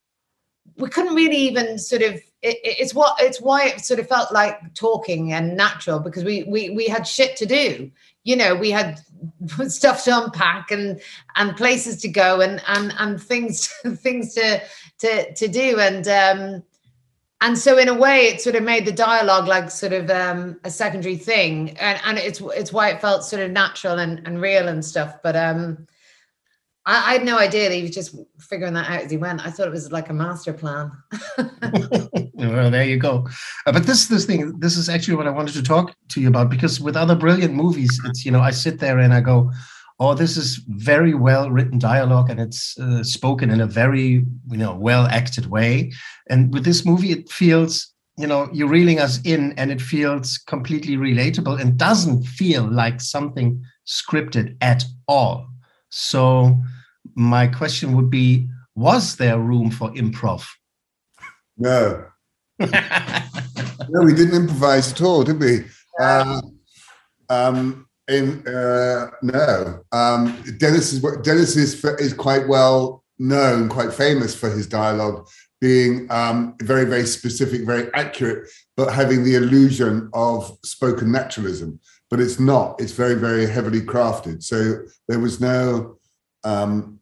we 0.76 0.88
couldn't 0.88 1.14
really 1.14 1.36
even 1.36 1.78
sort 1.78 2.02
of 2.02 2.14
it, 2.42 2.58
it's 2.62 2.94
what 2.94 3.16
it's 3.20 3.40
why 3.40 3.68
it 3.68 3.80
sort 3.80 4.00
of 4.00 4.08
felt 4.08 4.32
like 4.32 4.74
talking 4.74 5.32
and 5.32 5.56
natural 5.56 5.98
because 5.98 6.24
we 6.24 6.44
we 6.44 6.70
we 6.70 6.86
had 6.86 7.06
shit 7.06 7.36
to 7.36 7.46
do 7.46 7.90
you 8.24 8.36
know 8.36 8.54
we 8.54 8.70
had 8.70 9.00
stuff 9.68 10.04
to 10.04 10.24
unpack 10.24 10.70
and 10.70 11.00
and 11.36 11.56
places 11.56 12.00
to 12.02 12.08
go 12.08 12.40
and 12.40 12.62
and 12.66 12.94
and 12.98 13.22
things 13.22 13.66
things 13.96 14.34
to 14.34 14.60
to 14.98 15.32
to 15.34 15.48
do. 15.48 15.78
And 15.78 16.06
um 16.08 16.62
and 17.42 17.56
so 17.56 17.78
in 17.78 17.88
a 17.88 17.94
way 17.94 18.26
it 18.26 18.40
sort 18.40 18.56
of 18.56 18.62
made 18.62 18.84
the 18.86 18.92
dialogue 18.92 19.46
like 19.48 19.70
sort 19.70 19.92
of 19.92 20.10
um 20.10 20.58
a 20.64 20.70
secondary 20.70 21.16
thing. 21.16 21.76
And 21.78 22.00
and 22.04 22.18
it's 22.18 22.40
it's 22.40 22.72
why 22.72 22.90
it 22.90 23.00
felt 23.00 23.24
sort 23.24 23.42
of 23.42 23.50
natural 23.50 23.98
and, 23.98 24.26
and 24.26 24.40
real 24.40 24.68
and 24.68 24.84
stuff. 24.84 25.16
But 25.22 25.36
um 25.36 25.86
I, 26.90 27.10
I 27.10 27.12
had 27.12 27.24
no 27.24 27.38
idea 27.38 27.68
that 27.68 27.74
he 27.74 27.82
was 27.82 27.92
just 27.92 28.16
figuring 28.38 28.74
that 28.74 28.90
out 28.90 29.02
as 29.02 29.10
he 29.10 29.16
went. 29.16 29.46
I 29.46 29.50
thought 29.50 29.68
it 29.68 29.72
was 29.72 29.92
like 29.92 30.08
a 30.08 30.12
master 30.12 30.52
plan. 30.52 30.90
well, 32.34 32.70
there 32.70 32.84
you 32.84 32.98
go. 32.98 33.28
Uh, 33.66 33.72
but 33.72 33.86
this 33.86 34.08
this 34.08 34.26
thing, 34.26 34.58
this 34.58 34.76
is 34.76 34.88
actually 34.88 35.16
what 35.16 35.28
I 35.28 35.30
wanted 35.30 35.54
to 35.54 35.62
talk 35.62 35.94
to 36.08 36.20
you 36.20 36.28
about 36.28 36.50
because 36.50 36.80
with 36.80 36.96
other 36.96 37.14
brilliant 37.14 37.54
movies, 37.54 38.00
it's 38.04 38.24
you 38.24 38.32
know 38.32 38.40
I 38.40 38.50
sit 38.50 38.80
there 38.80 38.98
and 38.98 39.14
I 39.14 39.20
go, 39.20 39.52
oh, 40.00 40.14
this 40.14 40.36
is 40.36 40.56
very 40.66 41.14
well 41.14 41.50
written 41.50 41.78
dialogue 41.78 42.28
and 42.28 42.40
it's 42.40 42.76
uh, 42.78 43.04
spoken 43.04 43.50
in 43.50 43.60
a 43.60 43.66
very 43.66 44.26
you 44.50 44.58
know 44.58 44.74
well 44.74 45.06
acted 45.06 45.46
way. 45.46 45.92
And 46.28 46.52
with 46.52 46.64
this 46.64 46.84
movie, 46.84 47.12
it 47.12 47.30
feels 47.30 47.94
you 48.18 48.26
know 48.26 48.48
you're 48.52 48.68
reeling 48.68 48.98
us 48.98 49.20
in 49.22 49.52
and 49.52 49.70
it 49.70 49.80
feels 49.80 50.38
completely 50.38 50.96
relatable 50.96 51.60
and 51.60 51.78
doesn't 51.78 52.24
feel 52.24 52.64
like 52.64 53.00
something 53.00 53.62
scripted 53.86 54.56
at 54.60 54.84
all 55.06 55.46
so 55.90 56.56
my 57.14 57.46
question 57.46 57.96
would 57.96 58.10
be, 58.10 58.48
was 58.74 59.16
there 59.16 59.38
room 59.38 59.70
for 59.70 59.90
improv? 59.90 60.46
No. 61.56 62.04
no, 62.58 64.02
we 64.02 64.14
didn't 64.14 64.34
improvise 64.34 64.92
at 64.92 65.02
all, 65.02 65.24
did 65.24 65.40
we? 65.40 65.64
Uh, 65.98 66.40
um, 67.28 67.86
in 68.08 68.46
uh, 68.46 69.10
no, 69.22 69.82
um, 69.92 70.42
Dennis 70.58 70.92
is 70.92 71.00
Dennis 71.22 71.56
is 71.56 71.84
is 71.84 72.12
quite 72.12 72.48
well 72.48 73.04
known, 73.18 73.68
quite 73.68 73.92
famous 73.92 74.34
for 74.34 74.50
his 74.50 74.66
dialogue 74.66 75.28
being 75.60 76.10
um, 76.10 76.56
very 76.60 76.84
very 76.84 77.06
specific, 77.06 77.62
very 77.62 77.88
accurate, 77.94 78.48
but 78.76 78.92
having 78.92 79.22
the 79.22 79.36
illusion 79.36 80.10
of 80.12 80.58
spoken 80.64 81.12
naturalism 81.12 81.78
but 82.10 82.20
it's 82.20 82.40
not. 82.40 82.80
It's 82.80 82.92
very, 82.92 83.14
very 83.14 83.46
heavily 83.46 83.80
crafted. 83.80 84.42
So 84.42 84.80
there 85.08 85.20
was 85.20 85.40
no. 85.40 85.96
Um, 86.44 86.98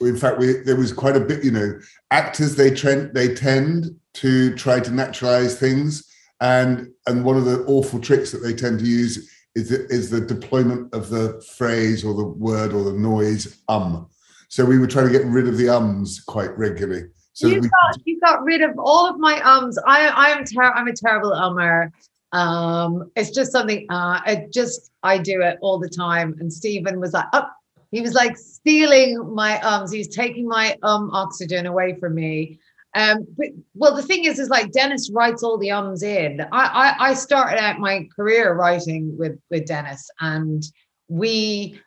in 0.00 0.16
fact, 0.16 0.38
we, 0.38 0.54
there 0.64 0.76
was 0.76 0.92
quite 0.92 1.16
a 1.16 1.20
bit. 1.20 1.44
You 1.44 1.50
know, 1.50 1.80
actors 2.10 2.56
they 2.56 2.72
trend 2.72 3.14
they 3.14 3.34
tend 3.34 3.94
to 4.14 4.54
try 4.54 4.80
to 4.80 4.90
naturalize 4.90 5.58
things, 5.58 6.10
and 6.40 6.90
and 7.06 7.24
one 7.24 7.36
of 7.36 7.44
the 7.44 7.64
awful 7.64 8.00
tricks 8.00 8.32
that 8.32 8.38
they 8.38 8.54
tend 8.54 8.80
to 8.80 8.86
use 8.86 9.30
is 9.54 9.68
the, 9.68 9.86
is 9.86 10.10
the 10.10 10.20
deployment 10.20 10.92
of 10.94 11.10
the 11.10 11.42
phrase 11.56 12.04
or 12.04 12.14
the 12.14 12.24
word 12.24 12.72
or 12.72 12.84
the 12.84 12.92
noise 12.92 13.62
um. 13.68 14.08
So 14.48 14.64
we 14.64 14.78
were 14.78 14.86
trying 14.86 15.06
to 15.06 15.12
get 15.12 15.26
rid 15.26 15.46
of 15.46 15.56
the 15.56 15.68
ums 15.68 16.20
quite 16.20 16.56
regularly. 16.58 17.08
So 17.34 17.46
you 17.46 17.60
we, 17.60 17.68
got 17.68 18.00
you 18.04 18.20
got 18.20 18.42
rid 18.42 18.62
of 18.62 18.78
all 18.78 19.06
of 19.06 19.18
my 19.18 19.40
ums. 19.42 19.78
I 19.86 20.08
I 20.08 20.28
am 20.30 20.44
ter- 20.44 20.72
I'm 20.72 20.88
a 20.88 20.92
terrible 20.92 21.30
ummer. 21.30 21.90
Um, 22.32 23.10
it's 23.16 23.30
just 23.30 23.52
something 23.52 23.86
uh, 23.90 24.20
I 24.24 24.46
just 24.52 24.90
I 25.02 25.18
do 25.18 25.40
it 25.42 25.58
all 25.60 25.78
the 25.78 25.88
time. 25.88 26.36
And 26.40 26.52
Stephen 26.52 27.00
was 27.00 27.12
like, 27.12 27.26
oh, 27.32 27.46
he 27.90 28.00
was 28.00 28.14
like 28.14 28.36
stealing 28.36 29.34
my 29.34 29.60
ums. 29.62 29.92
He's 29.92 30.08
taking 30.08 30.46
my 30.46 30.76
um 30.82 31.10
oxygen 31.12 31.66
away 31.66 31.98
from 31.98 32.14
me. 32.14 32.58
Um, 32.94 33.26
but 33.36 33.48
well, 33.74 33.94
the 33.94 34.02
thing 34.02 34.24
is, 34.24 34.38
is 34.38 34.48
like 34.48 34.72
Dennis 34.72 35.10
writes 35.12 35.42
all 35.42 35.58
the 35.58 35.70
ums 35.70 36.02
in. 36.02 36.40
I, 36.52 36.96
I 36.98 37.10
I 37.10 37.14
started 37.14 37.60
out 37.60 37.78
my 37.78 38.08
career 38.14 38.54
writing 38.54 39.16
with 39.16 39.38
with 39.50 39.66
Dennis, 39.66 40.08
and 40.20 40.62
we 41.08 41.80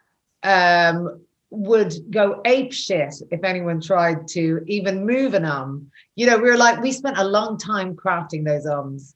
um 0.43 1.21
would 1.49 1.93
go 2.09 2.41
ape 2.45 2.73
shit 2.73 3.13
if 3.29 3.43
anyone 3.43 3.79
tried 3.79 4.27
to 4.29 4.63
even 4.67 5.05
move 5.05 5.33
an 5.33 5.45
um. 5.45 5.89
You 6.15 6.25
know, 6.27 6.37
we 6.37 6.49
were 6.49 6.57
like, 6.57 6.81
we 6.81 6.91
spent 6.91 7.17
a 7.17 7.23
long 7.23 7.57
time 7.57 7.95
crafting 7.95 8.45
those 8.45 8.65
ums. 8.65 9.15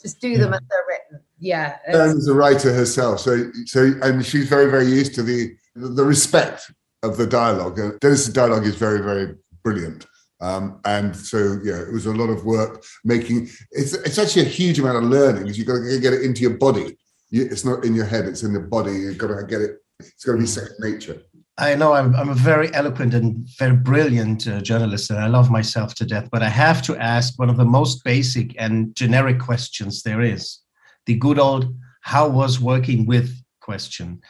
Just 0.00 0.20
do 0.20 0.36
them 0.36 0.52
as 0.52 0.60
they're 0.68 0.84
written. 0.88 1.24
Yeah. 1.38 1.76
Anne's 1.86 2.28
a 2.28 2.34
writer 2.34 2.72
herself, 2.72 3.20
so 3.20 3.50
so 3.66 3.92
and 4.02 4.24
she's 4.24 4.48
very 4.48 4.70
very 4.70 4.86
used 4.86 5.14
to 5.14 5.22
the 5.22 5.56
the 5.74 6.04
respect 6.04 6.70
of 7.02 7.16
the 7.16 7.26
dialogue. 7.26 7.78
Uh, 7.78 7.92
Dennis's 8.00 8.32
dialogue 8.32 8.66
is 8.66 8.76
very 8.76 9.00
very 9.00 9.34
brilliant. 9.62 10.06
Um, 10.40 10.80
and 10.84 11.16
so, 11.16 11.58
yeah, 11.62 11.80
it 11.80 11.92
was 11.92 12.06
a 12.06 12.12
lot 12.12 12.28
of 12.28 12.44
work 12.44 12.84
making. 13.04 13.48
It's 13.70 13.94
it's 13.94 14.18
actually 14.18 14.42
a 14.42 14.56
huge 14.60 14.78
amount 14.78 14.98
of 14.98 15.04
learning 15.04 15.42
because 15.42 15.56
you've 15.56 15.66
got 15.66 15.78
to 15.78 16.00
get 16.00 16.12
it 16.12 16.22
into 16.22 16.42
your 16.42 16.58
body. 16.58 16.96
It's 17.30 17.64
not 17.64 17.84
in 17.84 17.94
your 17.94 18.04
head; 18.04 18.26
it's 18.26 18.42
in 18.42 18.52
the 18.52 18.60
body. 18.60 18.92
You've 18.92 19.18
got 19.18 19.28
to 19.28 19.46
get 19.46 19.60
it. 19.60 19.78
It's 20.00 20.24
got 20.24 20.32
to 20.32 20.38
be 20.38 20.46
second 20.46 20.76
nature. 20.80 21.22
I 21.56 21.76
know 21.76 21.92
I'm, 21.92 22.16
I'm 22.16 22.30
a 22.30 22.34
very 22.34 22.74
eloquent 22.74 23.14
and 23.14 23.46
very 23.58 23.76
brilliant 23.76 24.46
uh, 24.48 24.60
journalist, 24.60 25.10
and 25.10 25.20
I 25.20 25.28
love 25.28 25.50
myself 25.50 25.94
to 25.96 26.04
death. 26.04 26.28
But 26.30 26.42
I 26.42 26.48
have 26.48 26.82
to 26.82 26.96
ask 26.96 27.38
one 27.38 27.48
of 27.48 27.56
the 27.56 27.64
most 27.64 28.02
basic 28.04 28.54
and 28.60 28.94
generic 28.94 29.38
questions 29.38 30.02
there 30.02 30.20
is: 30.20 30.58
the 31.06 31.14
good 31.14 31.38
old 31.38 31.74
how 32.02 32.28
was 32.28 32.60
working 32.60 33.06
with 33.06 33.34
question. 33.60 34.20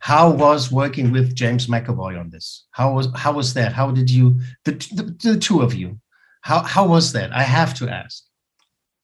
How 0.00 0.30
was 0.30 0.72
working 0.72 1.12
with 1.12 1.34
James 1.34 1.66
McAvoy 1.66 2.18
on 2.18 2.30
this? 2.30 2.66
How 2.70 2.94
was 2.94 3.08
how 3.14 3.32
was 3.32 3.54
that? 3.54 3.72
How 3.72 3.90
did 3.90 4.10
you 4.10 4.40
the 4.64 4.72
the, 4.72 5.32
the 5.32 5.38
two 5.38 5.60
of 5.60 5.74
you? 5.74 6.00
How 6.40 6.62
how 6.62 6.86
was 6.88 7.12
that? 7.12 7.32
I 7.32 7.42
have 7.42 7.74
to 7.74 7.88
ask. 7.88 8.24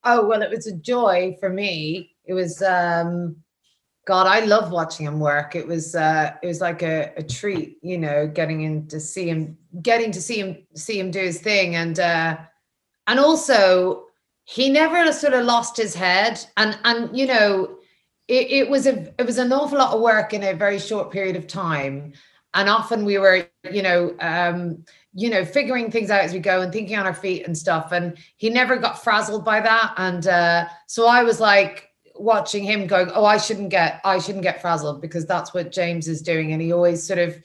Oh 0.05 0.26
well, 0.26 0.43
it 0.43 0.50
was 0.50 0.67
a 0.67 0.75
joy 0.75 1.37
for 1.38 1.50
me. 1.50 2.17
It 2.25 2.33
was 2.33 2.62
um 2.62 3.37
God, 4.07 4.26
I 4.26 4.41
love 4.47 4.71
watching 4.71 5.05
him 5.05 5.21
work. 5.21 5.55
It 5.55 5.67
was 5.67 5.95
uh 5.95 6.33
it 6.43 6.47
was 6.47 6.62
like 6.62 6.83
a, 6.83 7.12
a 7.19 7.23
treat, 7.23 7.76
you 7.83 7.99
know, 7.99 8.26
getting 8.26 8.62
in 8.62 8.88
to 8.88 8.99
see 8.99 9.29
him 9.29 9.59
getting 9.83 10.12
to 10.12 10.23
see 10.23 10.38
him 10.38 10.67
see 10.75 10.99
him 10.99 11.11
do 11.11 11.21
his 11.21 11.41
thing 11.41 11.76
and 11.76 12.00
uh 12.00 12.38
and 13.07 13.21
also 13.21 14.05
he 14.45 14.71
never 14.71 15.12
sort 15.12 15.35
of 15.35 15.45
lost 15.45 15.76
his 15.76 15.95
head 15.95 16.43
and 16.57 16.79
and 16.85 17.17
you 17.19 17.26
know 17.26 17.76
it, 18.28 18.50
it 18.50 18.68
was 18.68 18.87
a 18.87 19.12
it 19.18 19.26
was 19.26 19.38
an 19.38 19.52
awful 19.52 19.78
lot 19.78 19.95
of 19.95 20.00
work 20.00 20.35
in 20.35 20.42
a 20.42 20.54
very 20.54 20.78
short 20.78 21.11
period 21.11 21.37
of 21.37 21.47
time. 21.47 22.12
And 22.54 22.68
often 22.68 23.04
we 23.04 23.18
were 23.18 23.49
you 23.71 23.83
know 23.83 24.16
um 24.21 24.85
you 25.12 25.30
know 25.30 25.45
figuring 25.45 25.90
things 25.90 26.11
out 26.11 26.23
as 26.23 26.33
we 26.33 26.40
go 26.40 26.61
and 26.61 26.73
thinking 26.73 26.97
on 26.97 27.06
our 27.06 27.14
feet 27.14 27.47
and 27.47 27.56
stuff. 27.56 27.92
And 27.92 28.18
he 28.37 28.50
never 28.50 28.76
got 28.76 29.02
frazzled 29.02 29.45
by 29.45 29.61
that. 29.61 29.95
And 29.97 30.26
uh 30.26 30.66
so 30.87 31.06
i 31.06 31.23
was 31.23 31.40
like 31.40 31.90
watching 32.18 32.64
him 32.64 32.87
going 32.87 33.11
oh 33.14 33.26
i 33.26 33.37
shouldn't 33.37 33.68
get 33.68 34.00
i 34.02 34.18
shouldn't 34.18 34.42
get 34.42 34.62
frazzled 34.62 35.02
because 35.02 35.26
that's 35.26 35.52
what 35.54 35.73
james 35.73 36.09
is 36.09 36.23
doing. 36.23 36.52
And 36.52 36.61
he 36.61 36.73
always 36.73 37.06
sort 37.06 37.18
of 37.18 37.37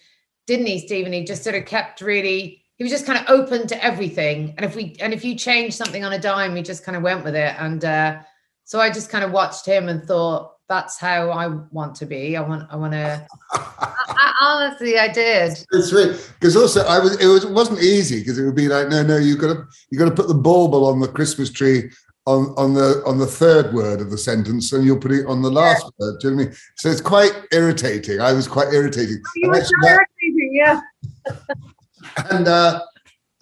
didn't 0.48 0.66
he 0.66 0.80
stephen? 0.80 1.14
He 1.14 1.24
just 1.24 1.44
sort 1.44 1.56
of 1.56 1.66
kept 1.66 2.02
really 2.02 2.64
he 2.78 2.84
was 2.84 2.92
just 2.92 3.06
kind 3.06 3.20
of 3.20 3.30
open 3.30 3.68
to 3.68 3.84
everything. 3.84 4.56
And 4.58 4.66
if 4.66 4.76
we 4.76 4.96
and 5.00 5.14
if 5.14 5.24
you 5.24 5.36
change 5.36 5.76
something 5.76 6.04
on 6.04 6.14
a 6.14 6.20
dime 6.20 6.56
he 6.56 6.64
just 6.64 6.84
kind 6.84 6.96
of 6.96 7.04
went 7.04 7.24
with 7.24 7.36
it. 7.36 7.54
And 7.60 7.86
uh 7.86 8.22
so 8.64 8.80
i 8.80 8.90
just 8.90 9.10
kind 9.10 9.24
of 9.24 9.32
watched 9.32 9.66
him 9.66 9.88
and 9.90 10.04
thought 10.04 10.54
that's 10.72 10.98
how 10.98 11.32
I 11.32 11.48
want 11.48 11.96
to 11.96 12.06
be. 12.06 12.38
I 12.38 12.42
want. 12.42 12.66
I 12.72 12.78
want 12.78 12.94
to. 12.94 13.28
honestly, 14.42 14.98
I 14.98 15.10
did. 15.10 15.52
It's 15.74 15.92
right 15.92 16.16
because 16.40 16.56
also 16.56 16.86
I 16.86 16.98
was. 16.98 17.20
It 17.20 17.28
was. 17.28 17.44
It 17.44 17.52
wasn't 17.52 17.82
easy 17.82 18.20
because 18.20 18.40
it 18.40 18.46
would 18.46 18.56
be 18.56 18.70
like, 18.70 18.88
no, 18.88 19.04
no, 19.04 19.18
you 19.18 19.36
got 19.36 19.54
to 19.54 19.66
you 19.90 20.00
got 20.00 20.06
to 20.06 20.16
put 20.16 20.30
the 20.30 20.34
bauble 20.34 20.88
on 20.88 21.02
the 21.02 21.10
Christmas 21.10 21.52
tree 21.52 21.92
on 22.26 22.54
on 22.56 22.74
the 22.74 23.04
on 23.06 23.18
the 23.18 23.28
third 23.28 23.74
word 23.74 24.00
of 24.00 24.12
the 24.12 24.18
sentence, 24.18 24.72
and 24.72 24.86
you'll 24.86 24.98
put 24.98 25.12
it 25.12 25.26
on 25.28 25.42
the 25.42 25.52
last 25.52 25.84
yeah. 25.84 26.06
word. 26.06 26.20
Do 26.22 26.30
you 26.30 26.32
know 26.32 26.38
what 26.38 26.44
I 26.44 26.50
mean? 26.52 26.58
So 26.78 26.90
it's 26.90 27.02
quite 27.02 27.34
irritating. 27.52 28.22
I 28.22 28.32
was 28.32 28.48
quite 28.48 28.74
irritating. 28.74 29.22
You 29.36 29.50
were 29.50 29.56
irritating, 29.58 30.52
yeah. 30.54 30.80
and 32.32 32.48
uh, 32.48 32.80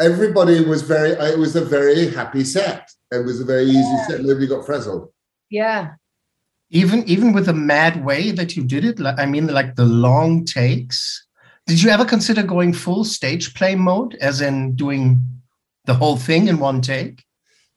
everybody 0.02 0.66
was 0.66 0.82
very. 0.82 1.12
It 1.12 1.38
was 1.38 1.56
a 1.56 1.64
very 1.64 2.10
happy 2.10 2.44
set. 2.44 2.90
It 3.12 3.24
was 3.24 3.40
a 3.40 3.46
very 3.46 3.66
easy 3.66 3.78
yeah. 3.78 4.08
set. 4.08 4.22
Nobody 4.22 4.48
got 4.48 4.66
frazzled. 4.66 5.12
Yeah, 5.52 5.94
even 6.70 7.04
even 7.08 7.34
with 7.34 7.46
the 7.46 7.54
mad 7.54 8.04
way 8.06 8.32
that 8.32 8.56
you 8.56 8.64
did 8.64 8.86
it 8.86 9.00
i 9.18 9.26
mean 9.26 9.48
like 9.48 9.76
the 9.76 9.86
long 9.86 10.46
takes 10.46 11.26
did 11.68 11.82
you 11.82 11.90
ever 11.90 12.06
consider 12.06 12.44
going 12.44 12.74
full 12.74 13.04
stage 13.04 13.54
play 13.54 13.76
mode 13.76 14.16
as 14.22 14.42
in 14.42 14.76
doing 14.76 15.20
the 15.86 15.94
whole 15.94 16.18
thing 16.18 16.48
in 16.48 16.60
one 16.60 16.82
take? 16.82 17.24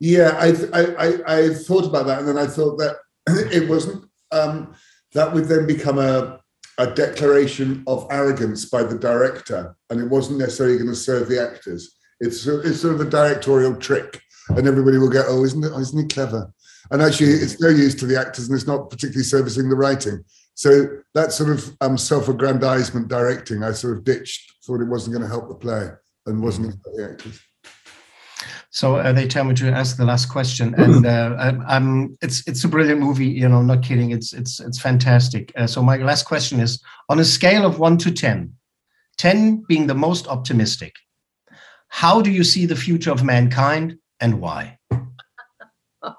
Yeah 0.00 0.36
i 0.38 0.48
i 0.78 1.18
i, 1.26 1.54
thought 1.54 1.86
about 1.86 2.06
that 2.06 2.20
and 2.20 2.28
then 2.28 2.38
i 2.38 2.46
thought 2.46 2.78
that 2.78 2.96
it 3.52 3.68
wasn't 3.68 4.04
um, 4.32 4.74
that 5.12 5.32
would 5.32 5.44
then 5.44 5.66
become 5.66 5.98
a 5.98 6.40
a 6.78 6.86
declaration 6.86 7.84
of 7.86 8.06
arrogance 8.10 8.64
by 8.64 8.82
the 8.82 8.98
director 8.98 9.76
and 9.90 10.00
it 10.00 10.08
wasn't 10.08 10.38
necessarily 10.38 10.78
going 10.78 10.88
to 10.88 10.96
serve 10.96 11.28
the 11.28 11.40
actors. 11.40 11.96
It's 12.20 12.46
it's 12.46 12.80
sort 12.80 12.94
of 12.94 13.00
a 13.00 13.10
directorial 13.10 13.76
trick 13.76 14.20
and 14.48 14.66
everybody 14.66 14.98
will 14.98 15.10
go 15.10 15.24
oh 15.26 15.44
isn't 15.44 15.64
it 15.64 15.72
isn't 15.72 16.00
he 16.00 16.06
clever 16.06 16.52
and 16.92 17.02
actually 17.02 17.30
it's 17.30 17.60
no 17.60 17.68
use 17.68 17.94
to 17.94 18.06
the 18.06 18.18
actors 18.18 18.48
and 18.48 18.54
it's 18.54 18.66
not 18.66 18.90
particularly 18.90 19.24
servicing 19.24 19.68
the 19.68 19.74
writing 19.74 20.22
so 20.54 20.86
that 21.14 21.32
sort 21.32 21.50
of 21.50 21.74
um, 21.80 21.98
self-aggrandizement 21.98 23.08
directing 23.08 23.64
i 23.64 23.72
sort 23.72 23.96
of 23.96 24.04
ditched 24.04 24.52
thought 24.64 24.80
it 24.80 24.88
wasn't 24.88 25.12
going 25.12 25.22
to 25.22 25.28
help 25.28 25.48
the 25.48 25.54
play 25.54 25.88
and 26.26 26.42
wasn't 26.42 26.66
help 26.66 26.96
the 26.96 27.10
actors 27.10 27.40
so 28.74 28.96
uh, 28.96 29.12
they 29.12 29.28
tell 29.28 29.44
me 29.44 29.54
to 29.56 29.70
ask 29.70 29.98
the 29.98 30.04
last 30.06 30.30
question, 30.30 30.74
and 30.78 31.04
uh, 31.04 31.36
I, 31.38 31.76
am 31.76 32.16
it's 32.22 32.42
it's 32.48 32.64
a 32.64 32.68
brilliant 32.68 33.00
movie. 33.00 33.26
You 33.26 33.46
know, 33.46 33.60
not 33.60 33.82
kidding. 33.82 34.12
It's 34.12 34.32
it's 34.32 34.60
it's 34.60 34.80
fantastic. 34.80 35.52
Uh, 35.54 35.66
so 35.66 35.82
my 35.82 35.98
last 35.98 36.24
question 36.24 36.58
is: 36.58 36.82
on 37.10 37.20
a 37.20 37.24
scale 37.24 37.66
of 37.66 37.78
one 37.78 37.98
to 37.98 38.10
10, 38.10 38.50
10 39.18 39.64
being 39.68 39.86
the 39.86 39.94
most 39.94 40.26
optimistic, 40.26 40.94
how 41.88 42.22
do 42.22 42.30
you 42.30 42.42
see 42.42 42.64
the 42.64 42.74
future 42.74 43.12
of 43.12 43.22
mankind, 43.22 43.98
and 44.20 44.40
why? 44.40 44.78
Oh. 46.02 46.14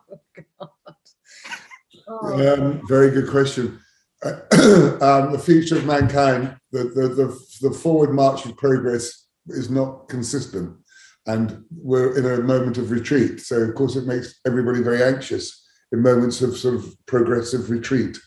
Um, 2.07 2.81
very 2.87 3.11
good 3.11 3.29
question. 3.29 3.79
um, 4.23 5.31
the 5.31 5.41
future 5.43 5.77
of 5.77 5.85
mankind, 5.85 6.55
the, 6.71 6.85
the, 6.85 7.07
the, 7.09 7.69
the 7.69 7.75
forward 7.75 8.13
march 8.13 8.45
of 8.45 8.55
progress 8.57 9.27
is 9.47 9.69
not 9.69 10.07
consistent. 10.07 10.77
And 11.25 11.63
we're 11.71 12.17
in 12.17 12.25
a 12.25 12.43
moment 12.43 12.77
of 12.77 12.91
retreat. 12.91 13.41
So, 13.41 13.57
of 13.57 13.75
course, 13.75 13.95
it 13.95 14.05
makes 14.05 14.39
everybody 14.45 14.81
very 14.81 15.03
anxious 15.03 15.65
in 15.91 16.01
moments 16.01 16.41
of 16.41 16.57
sort 16.57 16.75
of 16.75 16.93
progressive 17.05 17.69
retreat. 17.69 18.17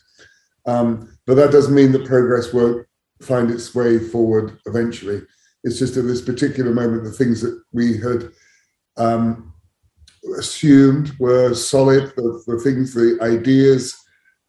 Um, 0.65 1.17
but 1.25 1.35
that 1.35 1.51
doesn't 1.51 1.75
mean 1.75 1.91
that 1.93 2.05
progress 2.05 2.53
won't 2.53 2.87
find 3.21 3.49
its 3.49 3.73
way 3.73 3.99
forward 3.99 4.59
eventually. 4.65 5.21
It's 5.63 5.79
just 5.79 5.97
at 5.97 6.05
this 6.05 6.21
particular 6.21 6.73
moment, 6.73 7.03
the 7.03 7.11
things 7.11 7.41
that 7.41 7.61
we 7.71 7.97
had 7.97 8.29
um, 8.97 9.53
assumed 10.37 11.17
were 11.19 11.53
solid, 11.53 12.13
the, 12.15 12.43
the 12.47 12.59
things, 12.59 12.93
the 12.93 13.17
ideas, 13.21 13.95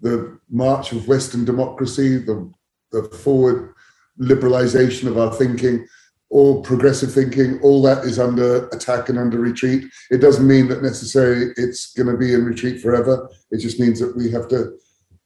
the 0.00 0.38
march 0.50 0.92
of 0.92 1.08
Western 1.08 1.44
democracy, 1.44 2.18
the, 2.18 2.50
the 2.92 3.04
forward 3.04 3.74
liberalization 4.20 5.06
of 5.06 5.18
our 5.18 5.32
thinking, 5.34 5.86
all 6.30 6.62
progressive 6.62 7.12
thinking, 7.12 7.58
all 7.62 7.80
that 7.82 8.04
is 8.04 8.18
under 8.18 8.68
attack 8.68 9.08
and 9.08 9.18
under 9.18 9.38
retreat. 9.38 9.84
It 10.10 10.18
doesn't 10.18 10.46
mean 10.46 10.68
that 10.68 10.82
necessarily 10.82 11.52
it's 11.56 11.92
going 11.94 12.08
to 12.08 12.16
be 12.16 12.34
in 12.34 12.44
retreat 12.44 12.80
forever. 12.80 13.30
It 13.50 13.58
just 13.58 13.80
means 13.80 13.98
that 14.00 14.16
we 14.16 14.30
have 14.30 14.48
to 14.48 14.76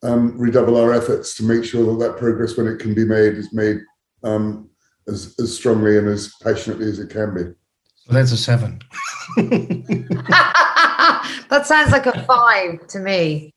um, 0.03 0.37
redouble 0.38 0.77
our 0.77 0.93
efforts 0.93 1.35
to 1.37 1.45
make 1.45 1.65
sure 1.65 1.85
that 1.87 2.05
that 2.05 2.19
progress, 2.19 2.57
when 2.57 2.67
it 2.67 2.79
can 2.79 2.95
be 2.95 3.05
made, 3.05 3.35
is 3.35 3.53
made 3.53 3.81
um, 4.23 4.69
as, 5.09 5.35
as 5.41 5.55
strongly 5.57 5.99
and 5.99 6.09
as 6.09 6.33
passionately 6.43 6.87
as 6.87 6.99
it 6.99 7.11
can 7.11 7.35
be. 7.35 7.43
So 7.97 8.12
that's 8.12 8.33
a 8.33 8.37
seven. 8.37 8.81
that 11.49 11.63
sounds 11.65 11.93
like 11.93 12.07
a 12.07 12.23
five 12.25 12.87
to 12.89 12.99
me. 12.99 13.53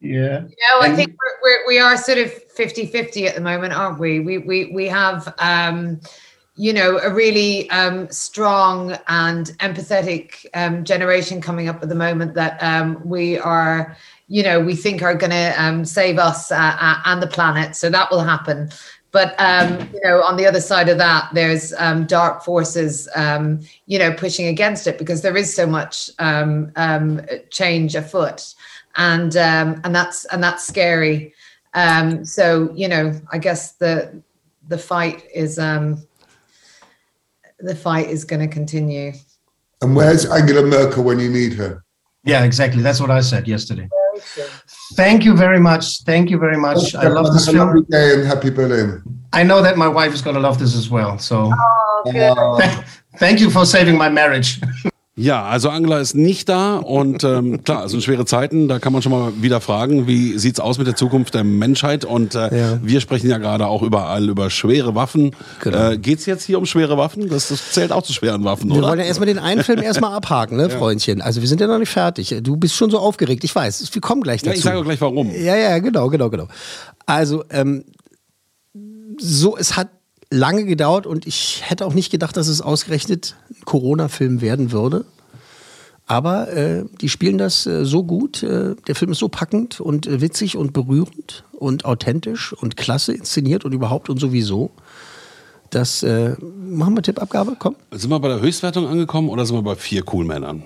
Yeah. 0.00 0.42
You 0.42 0.56
know, 0.70 0.80
I 0.80 0.94
think 0.94 1.10
we're, 1.10 1.36
we're, 1.42 1.66
we 1.68 1.78
are 1.78 1.96
sort 1.96 2.18
of 2.18 2.32
50 2.32 2.86
50 2.86 3.26
at 3.26 3.34
the 3.34 3.40
moment, 3.40 3.74
aren't 3.74 3.98
we? 3.98 4.20
We, 4.20 4.38
we, 4.38 4.72
we 4.72 4.86
have, 4.86 5.32
um, 5.38 6.00
you 6.56 6.72
know, 6.72 6.98
a 6.98 7.12
really 7.12 7.68
um, 7.70 8.10
strong 8.10 8.96
and 9.08 9.46
empathetic 9.58 10.46
um, 10.54 10.84
generation 10.84 11.40
coming 11.40 11.68
up 11.68 11.82
at 11.82 11.88
the 11.88 11.94
moment 11.94 12.34
that 12.34 12.62
um, 12.62 13.00
we 13.04 13.38
are, 13.38 13.96
you 14.28 14.42
know, 14.42 14.60
we 14.60 14.74
think 14.74 15.02
are 15.02 15.14
going 15.14 15.30
to 15.30 15.54
um, 15.62 15.84
save 15.84 16.18
us 16.18 16.50
uh, 16.50 16.76
uh, 16.80 17.02
and 17.04 17.22
the 17.22 17.26
planet. 17.26 17.76
So 17.76 17.90
that 17.90 18.10
will 18.10 18.22
happen. 18.22 18.70
But 19.12 19.34
um, 19.40 19.88
you 19.92 20.00
know, 20.04 20.22
on 20.22 20.36
the 20.36 20.46
other 20.46 20.60
side 20.60 20.88
of 20.88 20.98
that, 20.98 21.30
there's 21.34 21.72
um, 21.74 22.06
dark 22.06 22.44
forces, 22.44 23.08
um, 23.16 23.60
you 23.86 23.98
know, 23.98 24.12
pushing 24.12 24.46
against 24.46 24.86
it 24.86 24.98
because 24.98 25.22
there 25.22 25.36
is 25.36 25.54
so 25.54 25.66
much 25.66 26.10
um, 26.18 26.70
um, 26.76 27.20
change 27.50 27.94
afoot, 27.96 28.54
and 28.96 29.36
um, 29.36 29.80
and 29.84 29.94
that's 29.94 30.26
and 30.26 30.42
that's 30.42 30.66
scary. 30.66 31.34
so 32.24 32.70
you 32.74 32.88
know, 32.88 33.20
I 33.32 33.38
guess 33.38 33.72
the 33.72 34.22
the 34.68 34.78
fight 34.78 35.24
is 35.34 35.56
the 35.56 35.96
fight 37.74 38.08
is 38.08 38.24
going 38.24 38.40
to 38.40 38.48
continue. 38.48 39.12
And 39.82 39.96
where's 39.96 40.26
Angela 40.26 40.66
Merkel 40.66 41.04
when 41.04 41.18
you 41.18 41.30
need 41.30 41.54
her? 41.54 41.82
Yeah, 42.24 42.44
exactly. 42.44 42.82
That's 42.82 43.00
what 43.00 43.10
I 43.10 43.20
said 43.20 43.48
yesterday. 43.48 43.88
Thank 44.94 45.24
you 45.24 45.36
very 45.36 45.58
much. 45.58 46.02
Thank 46.02 46.30
you 46.30 46.38
very 46.38 46.56
much. 46.56 46.94
I 46.94 47.08
love 47.08 47.32
this 47.32 47.48
film. 47.48 47.68
Happy 47.68 47.86
day 47.88 48.14
and 48.14 48.26
happy 48.26 48.50
Berlin. 48.50 49.02
I 49.32 49.42
know 49.42 49.62
that 49.62 49.78
my 49.78 49.88
wife 49.88 50.12
is 50.12 50.20
going 50.20 50.34
to 50.34 50.40
love 50.40 50.58
this 50.58 50.74
as 50.74 50.90
well. 50.90 51.18
So, 51.18 51.50
oh, 51.54 52.84
thank 53.16 53.40
you 53.40 53.50
for 53.50 53.64
saving 53.64 53.96
my 53.96 54.08
marriage. 54.08 54.60
Ja, 55.20 55.44
also 55.44 55.68
Angela 55.68 56.00
ist 56.00 56.14
nicht 56.14 56.48
da 56.48 56.78
und 56.78 57.24
ähm, 57.24 57.62
klar, 57.64 57.84
es 57.84 57.90
sind 57.90 58.02
schwere 58.02 58.24
Zeiten. 58.24 58.68
Da 58.68 58.78
kann 58.78 58.92
man 58.92 59.02
schon 59.02 59.12
mal 59.12 59.32
wieder 59.40 59.60
fragen, 59.60 60.06
wie 60.06 60.38
sieht 60.38 60.54
es 60.54 60.60
aus 60.60 60.78
mit 60.78 60.86
der 60.86 60.96
Zukunft 60.96 61.34
der 61.34 61.44
Menschheit? 61.44 62.06
Und 62.06 62.34
äh, 62.34 62.58
ja. 62.58 62.78
wir 62.82 63.00
sprechen 63.02 63.28
ja 63.28 63.36
gerade 63.36 63.66
auch 63.66 63.82
überall 63.82 64.30
über 64.30 64.48
schwere 64.48 64.94
Waffen. 64.94 65.32
Genau. 65.60 65.90
Äh, 65.90 65.98
Geht 65.98 66.20
es 66.20 66.26
jetzt 66.26 66.44
hier 66.44 66.58
um 66.58 66.64
schwere 66.64 66.96
Waffen? 66.96 67.28
Das, 67.28 67.48
das, 67.48 67.72
zählt 67.72 67.92
auch 67.92 68.02
zu 68.02 68.14
schweren 68.14 68.44
Waffen, 68.44 68.70
wir 68.70 68.76
oder? 68.76 68.86
Wir 68.86 68.88
wollen 68.88 69.00
ja 69.00 69.04
erstmal 69.04 69.26
den 69.26 69.38
einen 69.38 69.62
Film 69.62 69.82
erstmal 69.82 70.14
abhaken, 70.14 70.56
ne, 70.56 70.68
ja. 70.70 70.78
Freundchen? 70.78 71.20
Also 71.20 71.42
wir 71.42 71.48
sind 71.48 71.60
ja 71.60 71.66
noch 71.66 71.78
nicht 71.78 71.90
fertig. 71.90 72.34
Du 72.42 72.56
bist 72.56 72.74
schon 72.74 72.90
so 72.90 72.98
aufgeregt, 72.98 73.44
ich 73.44 73.54
weiß. 73.54 73.90
Wir 73.92 74.00
kommen 74.00 74.22
gleich 74.22 74.40
dazu. 74.40 74.50
Ja, 74.50 74.56
ich 74.56 74.62
sage 74.62 74.78
auch 74.78 74.84
gleich 74.84 75.00
warum. 75.02 75.30
Ja, 75.30 75.54
ja, 75.54 75.78
genau, 75.80 76.08
genau, 76.08 76.30
genau. 76.30 76.48
Also, 77.04 77.44
ähm, 77.50 77.84
so, 79.18 79.58
es 79.58 79.76
hat 79.76 79.88
lange 80.30 80.64
gedauert 80.64 81.06
und 81.06 81.26
ich 81.26 81.62
hätte 81.68 81.84
auch 81.86 81.94
nicht 81.94 82.10
gedacht, 82.10 82.36
dass 82.36 82.46
es 82.48 82.60
ausgerechnet 82.62 83.36
ein 83.50 83.64
Corona-Film 83.64 84.40
werden 84.40 84.72
würde. 84.72 85.04
Aber 86.06 86.52
äh, 86.52 86.84
die 87.00 87.08
spielen 87.08 87.38
das 87.38 87.66
äh, 87.66 87.84
so 87.84 88.02
gut. 88.02 88.42
Äh, 88.42 88.74
der 88.88 88.94
Film 88.96 89.12
ist 89.12 89.18
so 89.18 89.28
packend 89.28 89.80
und 89.80 90.06
äh, 90.08 90.20
witzig 90.20 90.56
und 90.56 90.72
berührend 90.72 91.44
und 91.52 91.84
authentisch 91.84 92.52
und 92.52 92.76
klasse 92.76 93.12
inszeniert 93.12 93.64
und 93.64 93.72
überhaupt 93.72 94.10
und 94.10 94.18
sowieso. 94.18 94.70
Das 95.70 96.02
äh, 96.02 96.34
machen 96.40 96.94
wir 96.96 97.02
Tippabgabe, 97.02 97.54
komm. 97.58 97.76
Sind 97.92 98.10
wir 98.10 98.18
bei 98.18 98.26
der 98.26 98.40
Höchstwertung 98.40 98.88
angekommen 98.88 99.28
oder 99.28 99.46
sind 99.46 99.54
wir 99.56 99.62
bei 99.62 99.76
vier 99.76 100.02
Coolmännern? 100.02 100.64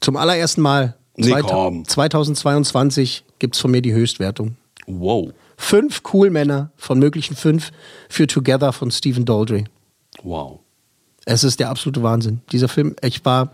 Zum 0.00 0.16
allerersten 0.16 0.60
Mal 0.62 0.94
Nee, 1.16 1.30
zweit- 1.30 1.44
komm. 1.46 1.84
2022 1.84 3.24
gibt 3.40 3.56
es 3.56 3.60
von 3.60 3.70
mir 3.72 3.82
die 3.82 3.92
Höchstwertung. 3.92 4.56
Wow. 4.86 5.32
Fünf 5.56 6.02
Coolmänner 6.02 6.70
von 6.76 6.98
möglichen 6.98 7.36
fünf 7.36 7.70
für 8.08 8.26
Together 8.26 8.72
von 8.72 8.90
Stephen 8.90 9.24
Daldry. 9.24 9.64
Wow. 10.22 10.60
Es 11.26 11.42
ist 11.42 11.58
der 11.58 11.70
absolute 11.70 12.02
Wahnsinn. 12.02 12.40
Dieser 12.52 12.68
Film, 12.68 12.96
ich 13.02 13.24
war, 13.24 13.52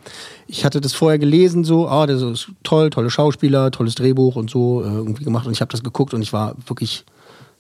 ich 0.48 0.64
hatte 0.64 0.80
das 0.80 0.92
vorher 0.92 1.18
gelesen, 1.18 1.62
so, 1.62 1.88
ah, 1.88 2.06
das 2.06 2.20
ist 2.20 2.48
toll, 2.64 2.90
tolle 2.90 3.10
Schauspieler, 3.10 3.70
tolles 3.70 3.94
Drehbuch 3.94 4.34
und 4.36 4.50
so 4.50 4.82
äh, 4.82 4.86
irgendwie 4.86 5.24
gemacht. 5.24 5.46
Und 5.46 5.52
ich 5.52 5.60
habe 5.60 5.70
das 5.70 5.84
geguckt 5.84 6.12
und 6.12 6.22
ich 6.22 6.32
war 6.32 6.56
wirklich 6.66 7.04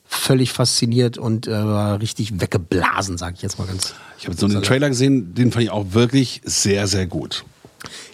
völlig 0.04 0.52
fasziniert 0.52 1.18
und 1.18 1.46
äh, 1.46 1.52
war 1.52 2.00
richtig 2.00 2.40
weggeblasen, 2.40 3.16
sage 3.18 3.34
ich 3.36 3.42
jetzt 3.42 3.60
mal 3.60 3.66
ganz. 3.66 3.94
Ich 4.18 4.26
habe 4.26 4.36
nur 4.40 4.48
den 4.48 4.62
Trailer 4.62 4.88
gesehen, 4.88 5.34
den 5.34 5.52
fand 5.52 5.64
ich 5.64 5.70
auch 5.70 5.86
wirklich 5.92 6.40
sehr, 6.44 6.88
sehr 6.88 7.06
gut. 7.06 7.44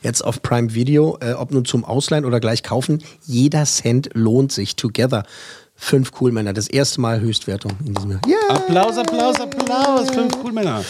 Jetzt 0.03 0.23
auf 0.23 0.43
Prime 0.43 0.75
Video, 0.75 1.17
äh, 1.23 1.33
ob 1.33 1.51
nun 1.53 1.65
zum 1.65 1.85
Ausleihen 1.85 2.27
oder 2.27 2.39
gleich 2.39 2.63
kaufen, 2.63 3.03
jeder 3.25 3.65
Cent 3.65 4.11
lohnt 4.13 4.53
sich. 4.53 4.77
Together. 4.77 5.25
Fünf 5.79 6.11
Coolmänner. 6.13 6.53
Das 6.53 6.69
erste 6.69 7.01
Mal 7.01 7.21
Höchstwertung 7.21 7.73
in 7.85 7.95
diesem 7.95 8.11
Jahr. 8.13 8.21
Yeah. 8.27 8.57
Applaus, 8.57 8.97
Applaus, 8.97 9.41
Applaus. 9.41 10.11
Fünf 10.11 10.39
Coolmänner. 10.41 10.83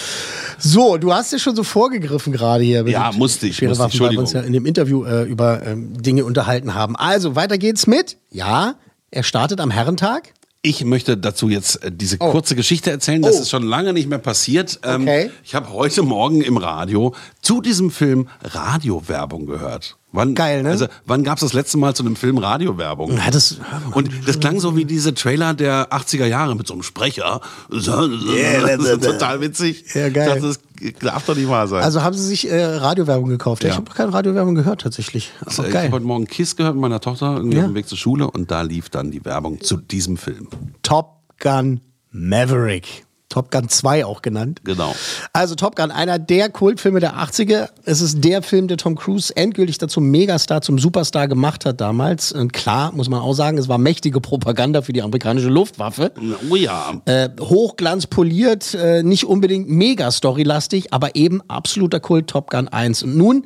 So, 0.59 0.97
du 0.97 1.13
hast 1.13 1.33
ja 1.33 1.39
schon 1.39 1.55
so 1.57 1.65
vorgegriffen 1.65 2.33
gerade 2.33 2.65
hier. 2.65 2.87
Ja, 2.89 3.11
musste 3.13 3.47
ich, 3.47 3.61
musste 3.63 3.85
Waffen, 3.85 4.01
weil 4.01 4.11
wir 4.13 4.21
uns 4.21 4.33
ja 4.33 4.41
in 4.41 4.53
dem 4.53 4.65
Interview 4.65 5.05
äh, 5.05 5.25
über 5.25 5.67
ähm, 5.67 6.01
Dinge 6.03 6.25
unterhalten 6.25 6.75
haben. 6.75 6.97
Also, 6.97 7.35
weiter 7.37 7.59
geht's 7.59 7.87
mit. 7.87 8.17
Ja, 8.31 8.77
er 9.11 9.23
startet 9.23 9.61
am 9.61 9.71
Herrentag. 9.71 10.33
Ich 10.63 10.83
möchte 10.85 11.17
dazu 11.17 11.49
jetzt 11.49 11.85
äh, 11.85 11.93
diese 11.93 12.17
Oh. 12.21 12.31
kurze 12.31 12.57
Geschichte 12.57 12.91
erzählen. 12.91 13.23
Das 13.23 13.37
Oh. 13.37 13.43
ist 13.43 13.51
schon 13.51 13.65
lange 13.65 13.93
nicht 13.93 14.09
mehr 14.09 14.19
passiert. 14.19 14.81
Ähm, 14.83 15.03
Okay. 15.03 15.31
Ich 15.45 15.55
habe 15.55 15.73
heute 15.73 16.03
Morgen 16.03 16.41
im 16.41 16.57
Radio 16.57 17.15
zu 17.43 17.61
diesem 17.61 17.91
Film 17.91 18.29
Radiowerbung 18.43 19.47
gehört. 19.47 19.97
Wann, 20.13 20.35
Geil, 20.35 20.63
ne? 20.63 20.71
Also, 20.71 20.87
wann 21.05 21.25
gab 21.25 21.37
es 21.37 21.41
das 21.43 21.53
letzte 21.53 21.77
Mal 21.79 21.95
zu 21.95 22.03
einem 22.03 22.17
Film 22.17 22.39
Radiowerbung? 22.39 23.17
Ja, 23.19 23.31
das, 23.31 23.59
Und 23.93 24.09
das 24.27 24.41
klang 24.41 24.61
so 24.61 24.75
wie 24.77 24.85
diese 24.87 25.13
Trailer 25.13 25.53
der 25.53 25.91
80er 25.93 26.25
Jahre 26.27 26.55
mit 26.57 26.67
so 26.67 26.73
einem 26.75 26.83
Sprecher. 26.85 27.41
das 27.69 27.87
ist 27.87 29.03
total 29.05 29.41
witzig. 29.41 29.85
Ja, 29.95 30.09
geil. 30.09 30.37
Ich 30.37 30.43
das 30.43 30.61
darf 31.01 31.25
doch 31.27 31.35
nicht 31.37 31.49
wahr 31.49 31.67
sein. 31.69 31.83
also 31.83 32.03
haben 32.03 32.17
sie 32.17 32.25
sich 32.27 32.51
äh, 32.51 32.65
Radiowerbung 32.65 33.29
gekauft. 33.29 33.65
Ja. 33.65 33.71
Ich 33.71 33.77
habe 33.77 33.91
keine 33.93 34.13
Radiowerbung 34.13 34.55
gehört 34.55 34.83
tatsächlich. 34.83 35.33
Ich 35.49 35.57
geil. 35.57 35.75
habe 35.85 35.93
heute 35.93 36.07
Morgen 36.07 36.27
Kiss 36.27 36.57
gehört 36.57 36.75
mit 36.75 36.83
meiner 36.83 37.01
Tochter 37.01 37.37
irgendwie 37.37 37.57
Ja. 37.59 37.63
auf 37.65 37.71
dem 37.71 37.75
Weg 37.75 37.89
zur 37.89 37.99
Schule 37.99 38.31
und 38.31 38.51
da 38.51 38.63
lief 38.63 38.89
dann 38.91 39.11
die 39.11 39.25
Werbung 39.25 39.61
zu 39.61 39.77
diesem 39.77 40.17
Film. 40.17 40.49
Top 40.83 41.23
Gun 41.41 41.81
Maverick. 42.11 43.06
Top 43.29 43.51
Gun 43.51 43.69
2 43.69 44.05
auch 44.07 44.23
genannt. 44.23 44.61
Genau. 44.65 44.95
Also 45.33 45.57
Top 45.57 45.75
Gun, 45.77 45.91
einer 45.91 46.19
der 46.19 46.49
Kultfilme 46.49 47.01
der 47.01 47.17
80er. 47.17 47.69
Es 47.85 48.01
ist 48.01 48.23
der 48.23 48.43
Film, 48.43 48.69
der 48.69 48.77
Tom 48.77 48.95
Cruise 48.95 49.35
endgültig 49.35 49.79
dazu 49.79 50.01
Megastar, 50.01 50.63
zum 50.63 50.79
Superstar 50.79 51.27
gemacht 51.27 51.65
hat 51.65 51.81
damals. 51.81 52.31
Und 52.33 52.53
klar, 52.53 52.93
muss 52.93 53.09
man 53.09 53.21
auch 53.21 53.35
sagen, 53.35 53.59
es 53.59 53.69
war 53.69 53.79
mächtige 53.79 54.21
Propaganda 54.21 54.83
für 54.83 54.93
die 54.93 55.03
amerikanische 55.03 55.49
Luftwaffe. 55.49 56.13
Oh 56.49 56.55
ja. 56.57 57.01
Äh, 57.07 57.31
hochglanz 57.41 58.07
poliert, 58.07 58.75
äh, 58.75 59.03
nicht 59.03 59.25
unbedingt 59.25 59.69
mega 59.69 60.11
storylastig, 60.11 60.93
aber 60.93 61.17
eben 61.17 61.43
absoluter 61.49 61.99
Kult 61.99 62.29
Top 62.29 62.51
Gun 62.51 62.69
1. 62.69 63.03
Und 63.03 63.17
nun 63.17 63.45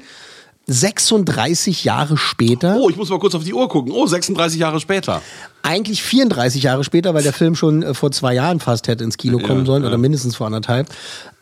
36 0.72 1.84
Jahre 1.84 2.16
später, 2.16 2.76
Oh, 2.78 2.88
ich 2.88 2.96
muss 2.96 3.10
mal 3.10 3.18
kurz 3.18 3.34
auf 3.34 3.44
die 3.44 3.52
Uhr 3.54 3.68
gucken. 3.68 3.92
Oh, 3.92 4.06
36 4.06 4.58
Jahre 4.60 4.80
später. 4.80 5.20
eigentlich 5.62 6.02
34 6.02 6.62
Jahre 6.62 6.84
später, 6.84 7.12
weil 7.14 7.22
der 7.22 7.32
Film 7.32 7.54
schon 7.54 7.82
äh, 7.82 7.94
vor 7.94 8.10
zwei 8.12 8.34
Jahren 8.34 8.60
fast 8.60 8.88
hätte 8.88 9.04
ins 9.04 9.16
Kino 9.16 9.38
kommen 9.38 9.66
sollen 9.66 9.84
oder 9.84 9.98
mindestens 9.98 10.36
vor 10.36 10.46
anderthalb. 10.46 10.88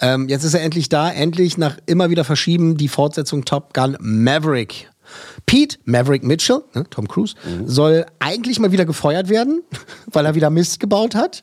Ähm, 0.01 0.29
jetzt 0.29 0.45
ist 0.45 0.55
er 0.55 0.63
endlich 0.63 0.89
da, 0.89 1.11
endlich 1.11 1.59
nach 1.59 1.77
immer 1.87 2.11
wieder 2.11 2.25
verschieben 2.25 2.77
die 2.77 2.89
Fortsetzung 2.89 3.45
Top 3.45 3.75
Gun 3.75 3.97
Maverick. 4.01 4.89
Pete 5.47 5.79
Maverick 5.85 6.25
Mitchell, 6.25 6.63
ne, 6.75 6.85
Tom 6.91 7.09
Cruise, 7.09 7.35
soll 7.65 8.07
eigentlich 8.19 8.59
mal 8.59 8.73
wieder 8.73 8.85
gefeuert 8.85 9.29
werden, 9.29 9.63
weil 10.07 10.27
er 10.27 10.35
wieder 10.35 10.51
Mist 10.51 10.81
gebaut 10.81 11.15
hat. 11.15 11.43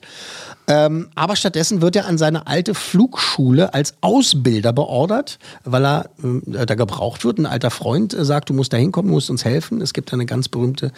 Ähm, 0.68 1.08
aber 1.14 1.36
stattdessen 1.36 1.80
wird 1.80 1.94
er 1.94 2.06
an 2.06 2.18
seine 2.18 2.48
alte 2.48 2.74
Flugschule 2.74 3.72
als 3.72 3.94
Ausbilder 4.00 4.72
beordert, 4.72 5.38
weil 5.64 5.86
er 5.86 6.10
äh, 6.22 6.66
da 6.66 6.74
gebraucht 6.74 7.24
wird. 7.24 7.38
Ein 7.38 7.46
alter 7.46 7.70
Freund 7.70 8.14
äh, 8.14 8.24
sagt, 8.24 8.50
du 8.50 8.54
musst 8.54 8.72
da 8.72 8.76
hinkommen, 8.76 9.08
du 9.08 9.14
musst 9.14 9.30
uns 9.30 9.44
helfen. 9.44 9.80
Es 9.80 9.92
gibt 9.92 10.12
eine 10.12 10.26
ganz 10.26 10.48
berühmte 10.48 10.90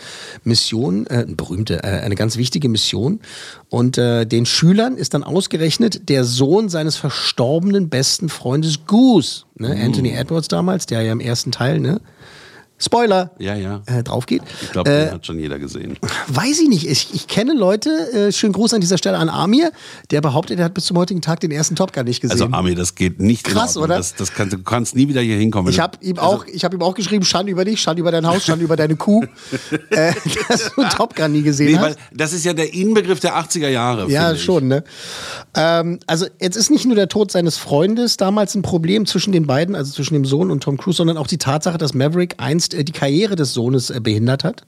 Mission, 0.43 1.07
äh, 1.09 1.27
berühmte, 1.29 1.83
äh, 1.83 2.01
eine 2.01 2.15
ganz 2.15 2.39
wichtige 2.39 2.71
Mission. 2.71 3.21
Und 3.69 3.99
äh, 3.99 4.25
den 4.25 4.47
Schülern 4.47 4.97
ist 4.97 5.13
dann 5.13 5.23
ausgerechnet 5.23 6.09
der 6.09 6.25
Sohn 6.25 6.71
seines 6.71 6.97
verstorbenen 6.97 7.91
besten 7.91 8.31
Freundes 8.31 8.87
Goose, 8.87 9.45
ne? 9.57 9.79
Anthony 9.85 10.11
Edwards 10.13 10.49
damals, 10.49 10.87
der 10.87 11.03
ja 11.03 11.13
im 11.13 11.21
ersten 11.21 11.53
Teil, 11.53 11.79
ne? 11.81 12.01
Spoiler, 12.81 13.33
Ja, 13.39 13.55
ja. 13.57 13.83
äh, 13.87 14.03
drauf 14.03 14.27
geht. 14.27 14.43
Ich 14.63 14.71
glaube, 14.73 14.91
äh, 14.91 15.05
den 15.07 15.15
hat 15.15 15.27
schon 15.27 15.39
jeder 15.39 15.59
gesehen. 15.59 15.97
Weiß 16.29 16.61
ich 16.61 16.69
nicht. 16.69 16.89
Ich, 16.89 17.09
ich 17.13 17.27
kenne 17.27 17.53
Leute, 17.55 17.91
äh, 18.13 18.33
schönen 18.33 18.53
Gruß 18.53 18.73
an 18.75 18.81
dieser 18.81 18.99
Stelle 18.99 19.19
an 19.19 19.29
Amir, 19.29 19.73
der 20.11 20.21
behauptet, 20.21 20.59
er 20.59 20.67
hat 20.67 20.75
bis 20.75 20.85
zum 20.87 20.97
heutigen 20.97 21.21
Tag 21.21 21.41
den 21.41 21.51
ersten 21.51 21.75
Top 21.77 21.93
Gun 21.93 22.05
nicht 22.05 22.21
gesehen. 22.21 22.41
Also, 22.41 22.55
Armin, 22.57 22.77
das 22.77 22.95
geht 22.95 23.21
nicht 23.21 23.45
Krass, 23.45 23.77
oder? 23.77 23.97
Das, 23.97 24.15
das 24.15 24.33
kannst, 24.33 24.53
du 24.55 24.63
kannst 24.63 24.95
nie 24.95 25.09
wieder 25.09 25.21
hier 25.21 25.37
hinkommen. 25.37 25.73
ich 25.73 25.81
habe 25.81 25.99
ihm 26.03 26.19
auch, 26.19 26.47
ich 26.47 26.65
habe 26.65 26.77
ihm 26.77 26.83
auch 26.83 26.95
geschrieben, 26.95 27.25
Schande 27.25 27.51
über 27.53 27.65
dich, 27.65 27.81
Schande 27.81 28.01
über 28.01 28.13
dein 28.13 28.27
Haus, 28.27 28.45
Schande 28.45 28.65
über 28.65 28.77
deine 28.77 28.95
Kuh, 28.97 29.25
äh, 29.91 30.13
dass 30.49 30.73
du 30.75 30.83
Top 30.85 31.17
Gun 31.17 31.33
nie 31.33 31.43
gesehen 31.43 31.73
Nee, 31.73 31.79
hast. 31.79 31.83
weil 31.83 31.97
das 32.15 32.33
ist 32.33 32.45
ja 32.45 32.53
der 32.53 32.73
Inbegriff 32.73 33.21
der 33.21 33.35
80er 33.37 33.69
Jahre. 33.69 34.09
Ja, 34.11 34.37
schon, 34.37 34.69
ne? 34.69 34.85
Ähm, 35.55 35.99
also 36.07 36.27
jetzt 36.41 36.57
ist 36.57 36.71
nicht 36.71 36.85
nur 36.87 36.95
der 36.95 37.09
Tod 37.09 37.31
seines 37.33 37.59
Freundes 37.59 38.17
damals 38.17 38.55
ein 38.55 38.63
Problem 38.63 39.07
zwischen 39.07 39.33
den 39.33 39.47
beiden, 39.47 39.75
also 39.75 39.93
zwischen 39.93 40.15
dem 40.15 40.25
Sohn 40.25 40.51
und 40.51 40.63
Tom 40.63 40.77
Cruise, 40.77 40.97
sondern 40.99 41.17
auch 41.17 41.27
die 41.27 41.39
Tatsache, 41.39 41.79
dass 41.79 41.95
Maverick 41.95 42.35
einst 42.39 42.68
äh, 42.75 42.85
die 42.85 42.93
Karriere 42.93 43.37
des 43.37 43.55
Sohnes 43.55 43.91
äh, 43.91 44.01
behindert 44.01 44.45
hat 44.45 44.67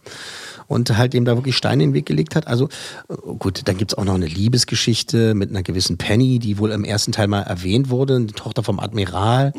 und 0.66 0.96
halt 0.96 1.14
dem 1.14 1.24
da 1.24 1.36
wirklich 1.36 1.56
Steine 1.56 1.82
in 1.82 1.90
den 1.90 1.94
Weg 1.94 2.06
gelegt 2.06 2.36
hat. 2.36 2.46
Also 2.46 2.68
äh, 3.08 3.14
gut, 3.38 3.62
dann 3.64 3.76
gibt's 3.76 3.94
auch 3.94 4.04
noch 4.04 4.14
eine 4.14 4.26
Liebesgeschichte 4.26 5.34
mit 5.34 5.50
einer 5.50 5.62
gewissen 5.62 5.98
Penny, 5.98 6.38
die 6.38 6.58
wohl 6.58 6.70
im 6.70 6.84
ersten 6.84 7.12
Teil 7.12 7.26
mal 7.26 7.42
erwähnt 7.42 7.90
wurde, 7.90 8.20
die 8.20 8.32
Tochter 8.32 8.62
vom 8.62 8.78
Admiral. 8.78 9.52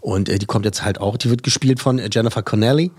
Und 0.00 0.28
äh, 0.28 0.38
die 0.38 0.46
kommt 0.46 0.64
jetzt 0.64 0.84
halt 0.84 1.00
auch, 1.00 1.16
die 1.16 1.30
wird 1.30 1.42
gespielt 1.42 1.80
von 1.80 2.00
Jennifer 2.10 2.42
Connelly. 2.42 2.90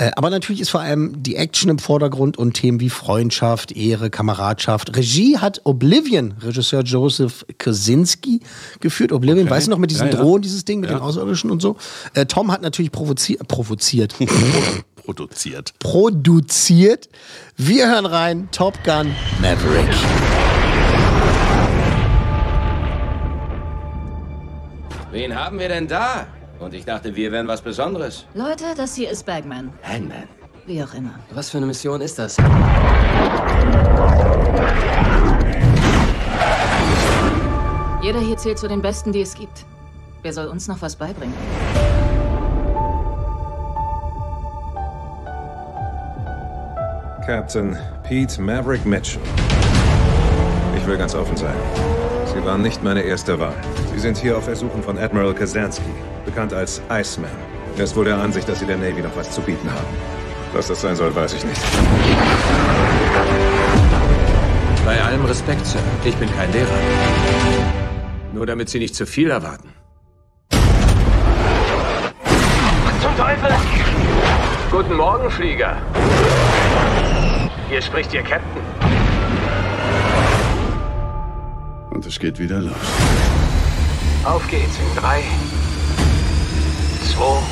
Äh, 0.00 0.12
aber 0.16 0.30
natürlich 0.30 0.62
ist 0.62 0.70
vor 0.70 0.80
allem 0.80 1.22
die 1.22 1.36
Action 1.36 1.68
im 1.68 1.78
Vordergrund 1.78 2.38
und 2.38 2.54
Themen 2.54 2.80
wie 2.80 2.88
Freundschaft, 2.88 3.72
Ehre, 3.72 4.08
Kameradschaft. 4.08 4.96
Regie 4.96 5.36
hat 5.36 5.60
Oblivion, 5.64 6.32
Regisseur 6.40 6.80
Joseph 6.84 7.44
Kosinski 7.58 8.40
geführt. 8.80 9.12
Oblivion, 9.12 9.44
Okay. 9.44 9.50
weißt 9.56 9.66
du 9.66 9.72
noch, 9.72 9.78
mit 9.78 9.90
diesen 9.90 10.06
Ja, 10.06 10.14
ja. 10.14 10.20
Drohnen, 10.22 10.40
dieses 10.40 10.64
Ding 10.64 10.80
mit 10.80 10.88
Ja. 10.88 10.96
den 10.96 11.02
Außerirdischen 11.02 11.50
und 11.50 11.60
so. 11.60 11.76
Äh, 12.14 12.24
Tom 12.24 12.50
hat 12.50 12.62
natürlich 12.62 12.90
provozi 12.92 13.38
provoziert. 13.46 14.14
Produziert. 15.04 15.74
produziert. 15.80 17.08
Wir 17.58 17.88
hören 17.90 18.06
rein, 18.06 18.48
Top 18.52 18.82
Gun 18.84 19.10
Maverick. 19.42 19.88
Wen 25.10 25.34
haben 25.34 25.58
wir 25.58 25.68
denn 25.68 25.88
da? 25.88 26.26
Und 26.60 26.74
ich 26.74 26.84
dachte, 26.84 27.16
wir 27.16 27.32
wären 27.32 27.48
was 27.48 27.62
Besonderes. 27.62 28.26
Leute, 28.34 28.64
das 28.76 28.94
hier 28.94 29.10
ist 29.10 29.24
Bagman. 29.24 29.72
Hangman. 29.82 30.28
Wie 30.66 30.82
auch 30.82 30.92
immer. 30.92 31.14
Was 31.32 31.48
für 31.48 31.56
eine 31.56 31.66
Mission 31.66 32.02
ist 32.02 32.18
das? 32.18 32.36
Jeder 38.02 38.20
hier 38.20 38.36
zählt 38.36 38.58
zu 38.58 38.68
den 38.68 38.82
Besten, 38.82 39.10
die 39.10 39.22
es 39.22 39.34
gibt. 39.34 39.64
Wer 40.22 40.34
soll 40.34 40.48
uns 40.48 40.68
noch 40.68 40.82
was 40.82 40.96
beibringen? 40.96 41.34
Captain 47.24 47.76
Pete 48.02 48.40
Maverick 48.40 48.84
Mitchell. 48.84 49.22
Ich 50.76 50.86
will 50.86 50.98
ganz 50.98 51.14
offen 51.14 51.36
sein. 51.36 51.54
Sie 52.40 52.46
waren 52.46 52.62
nicht 52.62 52.82
meine 52.82 53.02
erste 53.02 53.38
Wahl. 53.38 53.54
Sie 53.92 53.98
sind 53.98 54.16
hier 54.16 54.38
auf 54.38 54.48
Ersuchen 54.48 54.82
von 54.82 54.96
Admiral 54.96 55.34
Kazansky, 55.34 55.90
bekannt 56.24 56.54
als 56.54 56.80
Iceman. 56.90 57.30
Er 57.76 57.84
ist 57.84 57.94
wohl 57.94 58.06
der 58.06 58.16
Ansicht, 58.16 58.48
dass 58.48 58.60
Sie 58.60 58.66
der 58.66 58.78
Navy 58.78 59.02
noch 59.02 59.14
was 59.14 59.30
zu 59.30 59.42
bieten 59.42 59.70
haben. 59.70 59.86
Was 60.54 60.68
das 60.68 60.80
sein 60.80 60.96
soll, 60.96 61.14
weiß 61.14 61.34
ich 61.34 61.44
nicht. 61.44 61.60
Bei 64.86 65.02
allem 65.02 65.22
Respekt, 65.26 65.66
Sir. 65.66 65.80
Ich 66.02 66.16
bin 66.16 66.34
kein 66.34 66.50
Lehrer. 66.50 66.68
Nur 68.32 68.46
damit 68.46 68.70
Sie 68.70 68.78
nicht 68.78 68.94
zu 68.94 69.04
viel 69.04 69.30
erwarten. 69.30 69.74
Zum 73.02 73.16
Teufel! 73.18 73.50
Guten 74.70 74.94
Morgen, 74.94 75.30
Flieger. 75.30 75.76
Hier 77.68 77.82
spricht 77.82 78.14
Ihr 78.14 78.22
Captain. 78.22 78.69
Und 82.00 82.06
es 82.06 82.18
geht 82.18 82.38
wieder 82.38 82.62
los. 82.62 82.72
Auf 84.24 84.48
geht's 84.48 84.78
in 84.78 84.96
drei, 84.98 85.22
zwei, 87.12 87.42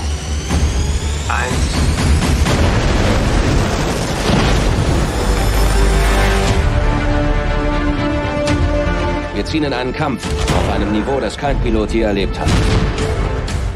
Wir 9.34 9.44
ziehen 9.44 9.64
in 9.64 9.74
einen 9.74 9.92
Kampf 9.92 10.24
auf 10.26 10.74
einem 10.74 10.92
Niveau, 10.92 11.20
das 11.20 11.36
kein 11.36 11.60
Pilot 11.60 11.92
je 11.92 12.00
erlebt 12.00 12.40
hat. 12.40 12.48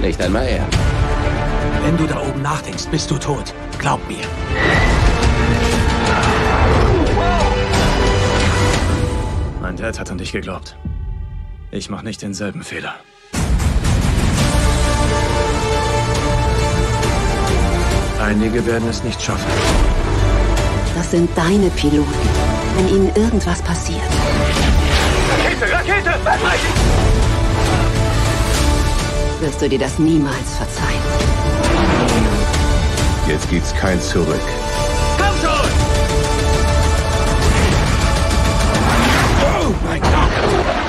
Nicht 0.01 0.23
einmal 0.23 0.47
er. 0.47 0.67
Wenn 1.85 1.99
du 1.99 2.07
da 2.07 2.19
oben 2.23 2.41
nachdenkst, 2.41 2.87
bist 2.91 3.11
du 3.11 3.19
tot. 3.19 3.53
Glaub 3.79 4.01
mir. 4.09 4.25
Mein 9.73 9.81
Dad 9.81 9.99
hat 9.99 10.11
an 10.11 10.19
dich 10.19 10.33
geglaubt. 10.33 10.77
Ich 11.71 11.89
mach 11.89 12.03
nicht 12.03 12.21
denselben 12.21 12.63
Fehler. 12.63 12.95
Einige 18.21 18.67
werden 18.67 18.87
es 18.91 19.03
nicht 19.03 19.23
schaffen. 19.23 19.51
Das 20.95 21.11
sind 21.11 21.31
deine 21.35 21.71
Piloten. 21.71 22.29
Wenn 22.77 22.89
ihnen 22.89 23.17
irgendwas 23.17 23.63
passiert, 23.63 24.03
Rakete, 25.31 25.73
Rakete! 25.73 26.13
wirst 29.41 29.63
du 29.63 29.71
dir 29.71 29.79
das 29.79 29.99
niemals 29.99 30.55
verzeihen. 30.59 31.01
Jetzt 33.27 33.49
gibt's 33.49 33.73
kein 33.73 33.99
Zurück. 34.03 34.37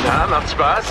Ja, 0.04 0.28
macht 0.30 0.50
Spaß? 0.52 0.86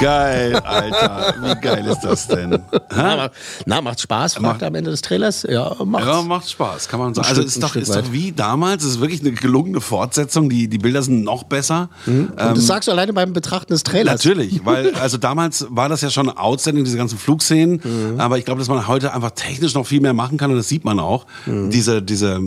Geil, 0.00 0.56
Alter. 0.64 1.34
Wie 1.42 1.60
geil 1.60 1.86
ist 1.86 2.00
das 2.00 2.26
denn? 2.26 2.58
Na, 2.96 3.28
na, 3.66 3.82
macht 3.82 4.00
Spaß, 4.00 4.32
fragt 4.36 4.62
er 4.62 4.68
am 4.68 4.74
Ende 4.74 4.90
des 4.90 5.02
Trailers. 5.02 5.42
Ja, 5.46 5.76
macht's. 5.84 6.06
Ja, 6.06 6.22
macht 6.22 6.48
Spaß, 6.48 6.88
kann 6.88 7.00
man 7.00 7.12
sagen. 7.12 7.28
Also 7.28 7.42
Stück- 7.42 7.46
ist 7.48 7.62
doch, 7.62 7.76
ist 7.76 7.94
doch 7.94 8.10
wie 8.10 8.32
damals, 8.32 8.82
es 8.82 8.92
ist 8.92 9.00
wirklich 9.00 9.20
eine 9.20 9.32
gelungene 9.32 9.82
Fortsetzung. 9.82 10.48
Die, 10.48 10.68
die 10.68 10.78
Bilder 10.78 11.02
sind 11.02 11.22
noch 11.22 11.42
besser. 11.42 11.90
Und 12.06 12.32
das 12.38 12.66
sagst 12.66 12.88
du 12.88 12.92
alleine 12.92 13.12
beim 13.12 13.34
Betrachten 13.34 13.74
des 13.74 13.82
Trailers. 13.82 14.24
Natürlich, 14.24 14.62
weil 14.64 14.94
also 14.94 15.18
damals 15.18 15.66
war 15.68 15.90
das 15.90 16.00
ja 16.00 16.08
schon 16.08 16.30
outstanding, 16.30 16.84
diese 16.84 16.96
ganzen 16.96 17.18
Flugszenen. 17.18 18.18
Aber 18.18 18.38
ich 18.38 18.46
glaube, 18.46 18.60
dass 18.60 18.68
man 18.68 18.88
heute 18.88 19.12
einfach 19.12 19.32
technisch 19.32 19.74
noch 19.74 19.86
viel 19.86 20.00
mehr 20.00 20.14
machen 20.14 20.38
kann 20.38 20.50
und 20.50 20.56
das 20.56 20.68
sieht 20.68 20.84
man 20.86 20.98
auch. 20.98 21.26
Diese, 21.46 22.00
diese 22.00 22.40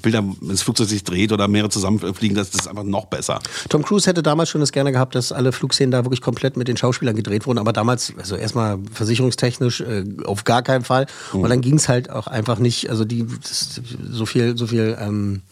Bilder, 0.00 0.24
das 0.40 0.62
Flugzeug 0.62 0.88
sich 0.88 1.04
dreht 1.04 1.32
oder 1.32 1.48
mehrere 1.48 1.68
zusammenfliegen, 1.68 2.34
das, 2.34 2.50
das 2.50 2.62
ist 2.62 2.66
einfach 2.68 2.84
noch 2.84 3.06
besser. 3.06 3.40
Tom 3.68 3.82
Cruise 3.82 4.08
hätte 4.08 4.22
damals 4.22 4.48
schon 4.48 4.60
das 4.60 4.72
gerne 4.72 4.90
gehabt, 4.90 5.14
dass 5.14 5.32
alle 5.32 5.52
Flugszenen 5.52 5.90
da 5.90 6.04
wirklich 6.04 6.22
komplett 6.22 6.56
mit 6.56 6.66
den 6.68 6.76
Schauspielern 6.76 7.14
gedreht 7.14 7.46
wurden. 7.46 7.58
Aber 7.58 7.72
damals, 7.72 8.12
also 8.16 8.36
erstmal 8.36 8.78
versicherungstechnisch 8.92 9.82
äh, 9.82 10.04
auf 10.24 10.44
gar 10.44 10.62
keinen 10.62 10.84
Fall. 10.84 11.06
Und 11.32 11.50
dann 11.50 11.60
ging 11.60 11.76
es 11.76 11.88
halt 11.88 12.08
auch 12.08 12.26
einfach 12.26 12.58
nicht. 12.58 12.88
Also 12.88 13.04
die 13.04 13.26
das, 13.26 13.80
so 14.10 14.24
viel, 14.24 14.56
so 14.56 14.66
viel, 14.66 14.96
ähm, 14.98 15.42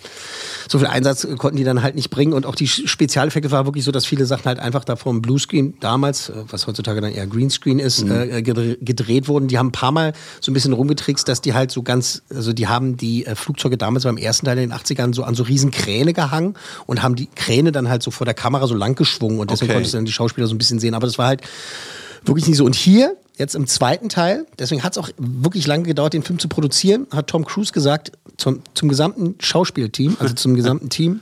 so 0.71 0.79
viel 0.79 0.87
Einsatz 0.87 1.27
konnten 1.37 1.57
die 1.57 1.65
dann 1.65 1.83
halt 1.83 1.97
nicht 1.97 2.11
bringen. 2.11 2.33
Und 2.33 2.47
auch 2.47 2.55
die 2.55 2.69
Spezialeffekte 2.69 3.51
war 3.51 3.65
wirklich 3.67 3.83
so, 3.85 3.91
dass 3.91 4.07
viele 4.07 4.25
Sachen 4.25 4.45
halt 4.45 4.61
einfach 4.61 4.85
da 4.85 4.95
vom 4.95 5.21
Bluescreen 5.21 5.75
damals, 5.81 6.29
äh, 6.29 6.35
was 6.49 6.69
heutzutage 6.69 7.01
dann 7.01 7.11
eher 7.13 7.27
Greenscreen 7.27 7.81
ist, 7.81 8.03
äh, 8.03 8.41
gedre- 8.45 8.77
gedreht 8.81 9.27
wurden. 9.27 9.49
Die 9.49 9.59
haben 9.59 9.69
ein 9.69 9.73
paar 9.73 9.91
Mal 9.91 10.13
so 10.41 10.53
ein 10.53 10.55
bisschen 10.55 10.73
rumgetrickst, 10.73 11.27
dass 11.27 11.41
die 11.41 11.55
halt 11.55 11.73
so 11.73 11.83
ganz, 11.83 12.23
also 12.33 12.53
die 12.53 12.69
haben 12.69 12.97
die 12.97 13.27
äh, 13.27 13.35
Flugzeuge 13.35 13.77
damals 13.79 14.05
beim 14.05 14.17
ersten 14.17 14.47
Teil 14.47 14.59
in 14.59 14.71
den 14.71 14.79
80ern 14.79 15.13
so 15.13 15.25
an 15.25 15.35
so 15.35 15.43
riesen 15.43 15.73
Kräne 15.73 16.13
gehangen 16.13 16.55
und 16.87 17.03
haben 17.03 17.17
die 17.17 17.27
Kräne 17.35 17.73
dann 17.73 17.89
halt 17.89 18.05
so 18.05 18.13
vor 18.13 18.25
der 18.25 18.35
Kamera 18.35 18.69
so 18.69 18.75
lang 18.75 18.95
geschwungen 18.95 19.41
und 19.41 19.51
deswegen 19.51 19.71
Okay. 19.71 19.75
konntest 19.75 19.95
du 19.95 19.99
dann 19.99 20.05
die 20.05 20.13
Schauspieler 20.13 20.47
so 20.47 20.55
ein 20.55 20.59
bisschen 20.59 20.79
sehen. 20.79 20.95
Aber 20.95 21.07
das 21.09 21.19
war 21.19 21.27
halt 21.27 21.41
wirklich 22.25 22.47
nicht 22.47 22.59
so. 22.59 22.65
Und 22.65 22.77
hier, 22.77 23.17
jetzt 23.41 23.57
im 23.57 23.67
zweiten 23.67 24.09
Teil, 24.09 24.47
deswegen 24.59 24.85
hat 24.85 24.93
es 24.93 24.99
auch 24.99 25.09
wirklich 25.17 25.67
lange 25.67 25.85
gedauert, 25.85 26.13
den 26.13 26.23
Film 26.23 26.39
zu 26.39 26.47
produzieren, 26.47 27.07
hat 27.11 27.27
Tom 27.27 27.45
Cruise 27.45 27.73
gesagt, 27.73 28.13
zum, 28.37 28.61
zum 28.75 28.89
gesamten 28.89 29.35
Schauspielteam, 29.41 30.17
also 30.21 30.35
zum 30.35 30.55
gesamten 30.55 30.91
Team, 30.91 31.21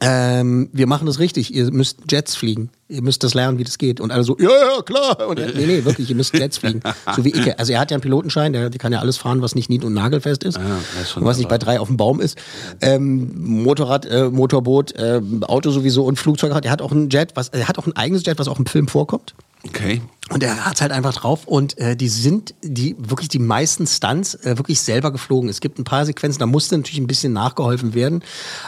ähm, 0.00 0.68
wir 0.72 0.86
machen 0.86 1.06
das 1.06 1.18
richtig, 1.18 1.52
ihr 1.52 1.72
müsst 1.72 1.98
Jets 2.08 2.36
fliegen. 2.36 2.70
Ihr 2.90 3.02
müsst 3.02 3.24
das 3.24 3.34
lernen, 3.34 3.58
wie 3.58 3.64
das 3.64 3.76
geht. 3.76 4.00
Und 4.00 4.12
alle 4.12 4.22
so, 4.22 4.36
ja, 4.38 4.48
ja, 4.48 4.82
klar. 4.82 5.28
Und 5.28 5.38
er, 5.38 5.52
nee, 5.52 5.66
nee, 5.66 5.84
wirklich, 5.84 6.08
ihr 6.08 6.16
müsst 6.16 6.32
Jets 6.32 6.58
fliegen. 6.58 6.80
So 7.16 7.24
wie 7.24 7.30
ich. 7.30 7.58
Also 7.58 7.72
er 7.72 7.80
hat 7.80 7.90
ja 7.90 7.96
einen 7.96 8.02
Pilotenschein, 8.02 8.52
der, 8.52 8.70
der 8.70 8.78
kann 8.78 8.92
ja 8.92 9.00
alles 9.00 9.16
fahren, 9.18 9.42
was 9.42 9.54
nicht 9.54 9.68
nied- 9.68 9.84
und 9.84 9.92
nagelfest 9.92 10.44
ist. 10.44 10.58
ist 11.02 11.10
schon 11.10 11.22
und 11.22 11.28
was 11.28 11.38
nicht 11.38 11.48
bei 11.48 11.58
drei 11.58 11.80
auf 11.80 11.88
dem 11.88 11.96
Baum 11.96 12.20
ist. 12.20 12.38
Ähm, 12.80 13.32
Motorrad, 13.62 14.06
äh, 14.06 14.30
Motorboot, 14.30 14.92
äh, 14.92 15.20
Auto 15.42 15.70
sowieso 15.70 16.04
und 16.04 16.18
Flugzeug 16.18 16.54
hat. 16.54 16.64
Er 16.64 16.70
hat 16.70 16.80
auch 16.80 16.92
ein 16.92 17.10
Jet, 17.10 17.32
was, 17.34 17.48
er 17.48 17.66
hat 17.68 17.78
auch 17.78 17.86
ein 17.86 17.96
eigenes 17.96 18.24
Jet, 18.24 18.38
was 18.38 18.48
auch 18.48 18.58
im 18.58 18.66
Film 18.66 18.88
vorkommt. 18.88 19.34
Okay. 19.68 20.00
Und 20.30 20.42
er 20.42 20.66
hat 20.66 20.82
halt 20.82 20.92
einfach 20.92 21.14
drauf 21.14 21.46
und 21.46 21.78
äh, 21.78 21.96
die 21.96 22.08
sind 22.10 22.54
die 22.62 22.94
wirklich 22.98 23.30
die 23.30 23.38
meisten 23.38 23.86
Stunts 23.86 24.34
äh, 24.34 24.58
wirklich 24.58 24.78
selber 24.78 25.10
geflogen. 25.10 25.48
Es 25.48 25.60
gibt 25.60 25.78
ein 25.78 25.84
paar 25.84 26.04
Sequenzen, 26.04 26.38
da 26.38 26.44
musste 26.44 26.76
natürlich 26.76 26.98
ein 27.00 27.06
bisschen 27.06 27.32
nachgeholfen 27.32 27.94
werden, 27.94 28.22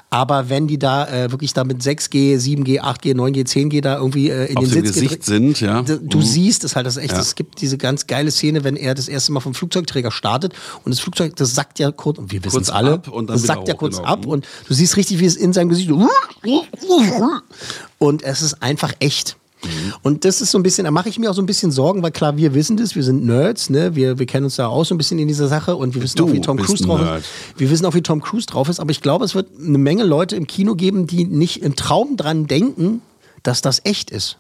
aber 0.09 0.49
wenn 0.49 0.69
die 0.69 0.79
da 0.79 1.07
äh, 1.07 1.31
wirklich 1.31 1.53
da 1.53 1.65
mit 1.65 1.83
6G, 1.83 2.39
7G, 2.39 2.81
8G, 2.81 3.15
9G, 3.15 3.47
10G 3.47 3.83
da 3.83 3.99
irgendwie 3.99 4.31
äh, 4.31 4.47
in 4.47 4.57
Auf 4.57 4.65
den 4.65 4.73
Sitz 4.73 4.95
Gesicht 4.95 5.23
sind, 5.25 5.61
ja. 5.61 5.83
Du 5.83 6.19
Mhm. 6.19 6.23
siehst 6.23 6.65
es 6.65 6.77
halt, 6.77 6.87
das 6.87 6.97
ist 6.97 7.03
echt, 7.03 7.13
Ja. 7.13 7.21
es 7.21 7.35
gibt 7.35 7.61
diese 7.61 7.77
ganz 7.77 8.07
geile 8.07 8.31
Szene, 8.31 8.65
wenn 8.65 8.77
er 8.77 8.95
das 8.95 9.09
erste 9.09 9.33
Mal 9.33 9.41
vom 9.41 9.53
Flugzeugträger 9.53 10.11
startet 10.13 10.55
und 10.85 10.93
das 10.95 11.01
Flugzeug, 11.01 11.37
das 11.37 11.55
sackt 11.55 11.79
ja 11.79 11.91
kurz, 11.91 12.17
und 12.19 12.33
wir 12.33 12.43
wissen 12.43 12.63
es 12.63 12.71
alle, 12.71 12.95
ab 12.95 13.09
und 13.09 13.29
dann 13.29 13.37
das 13.37 13.45
sackt 13.47 13.69
ja 13.69 13.75
kurz 13.75 13.97
genau. 13.99 14.09
ab 14.09 14.25
und 14.25 14.47
du 14.67 14.73
siehst 14.73 14.97
richtig, 14.97 15.19
wie 15.21 15.27
es 15.27 15.37
in 15.37 15.53
seinem 15.53 15.69
Gesicht 15.69 15.91
so 15.91 16.09
und 17.99 18.23
es 18.23 18.41
ist 18.41 18.63
einfach 18.63 18.95
echt. 19.01 19.37
Mhm. 19.64 19.94
Und 20.03 20.25
das 20.25 20.40
ist 20.40 20.51
so 20.51 20.59
ein 20.59 20.62
bisschen, 20.62 20.85
da 20.85 20.90
mache 20.90 21.09
ich 21.09 21.18
mir 21.18 21.31
auch 21.31 21.35
so 21.35 21.42
ein 21.42 21.46
bisschen 21.46 21.70
Sorgen, 21.70 22.03
weil 22.03 22.11
klar, 22.11 22.37
wir 22.37 22.55
wissen 22.55 22.77
das, 22.77 22.94
wir 22.94 23.03
sind 23.03 23.25
Nerds, 23.25 23.70
ne? 23.70 23.94
wir, 23.94 24.18
wir 24.18 24.27
kennen 24.27 24.44
uns 24.44 24.57
da 24.57 24.66
auch 24.68 24.85
so 24.85 24.94
ein 24.94 24.99
bisschen 24.99 25.18
in 25.18 25.29
dieser 25.29 25.49
Sache 25.49 25.77
und 25.77 25.94
wir 25.94 26.03
wissen 26.03 26.16
Du 26.16 26.27
auch, 26.29 26.33
wie 26.33 26.40
Tom 26.40 26.57
Cruise 26.57 26.85
drauf 26.85 27.01
Nerd. 27.01 27.20
ist. 27.20 27.29
Wir 27.57 27.70
wissen 27.70 27.85
auch, 27.87 27.94
wie 27.94 28.03
Tom 28.03 28.23
Cruise 28.23 28.46
drauf 28.46 28.68
ist, 28.68 28.81
aber 28.81 28.90
ich 28.90 29.01
glaube, 29.01 29.25
es 29.25 29.35
wird 29.35 29.49
eine 29.59 29.79
Menge 29.79 30.05
Leute 30.05 30.37
im 30.37 30.46
Kino 30.46 30.75
geben, 30.75 31.07
die 31.07 31.25
nicht 31.25 31.62
im 31.62 31.77
Traum 31.77 32.16
dran 32.16 32.46
denken, 32.46 33.03
dass 33.42 33.61
das 33.61 33.81
echt 33.85 34.11
ist. 34.11 34.38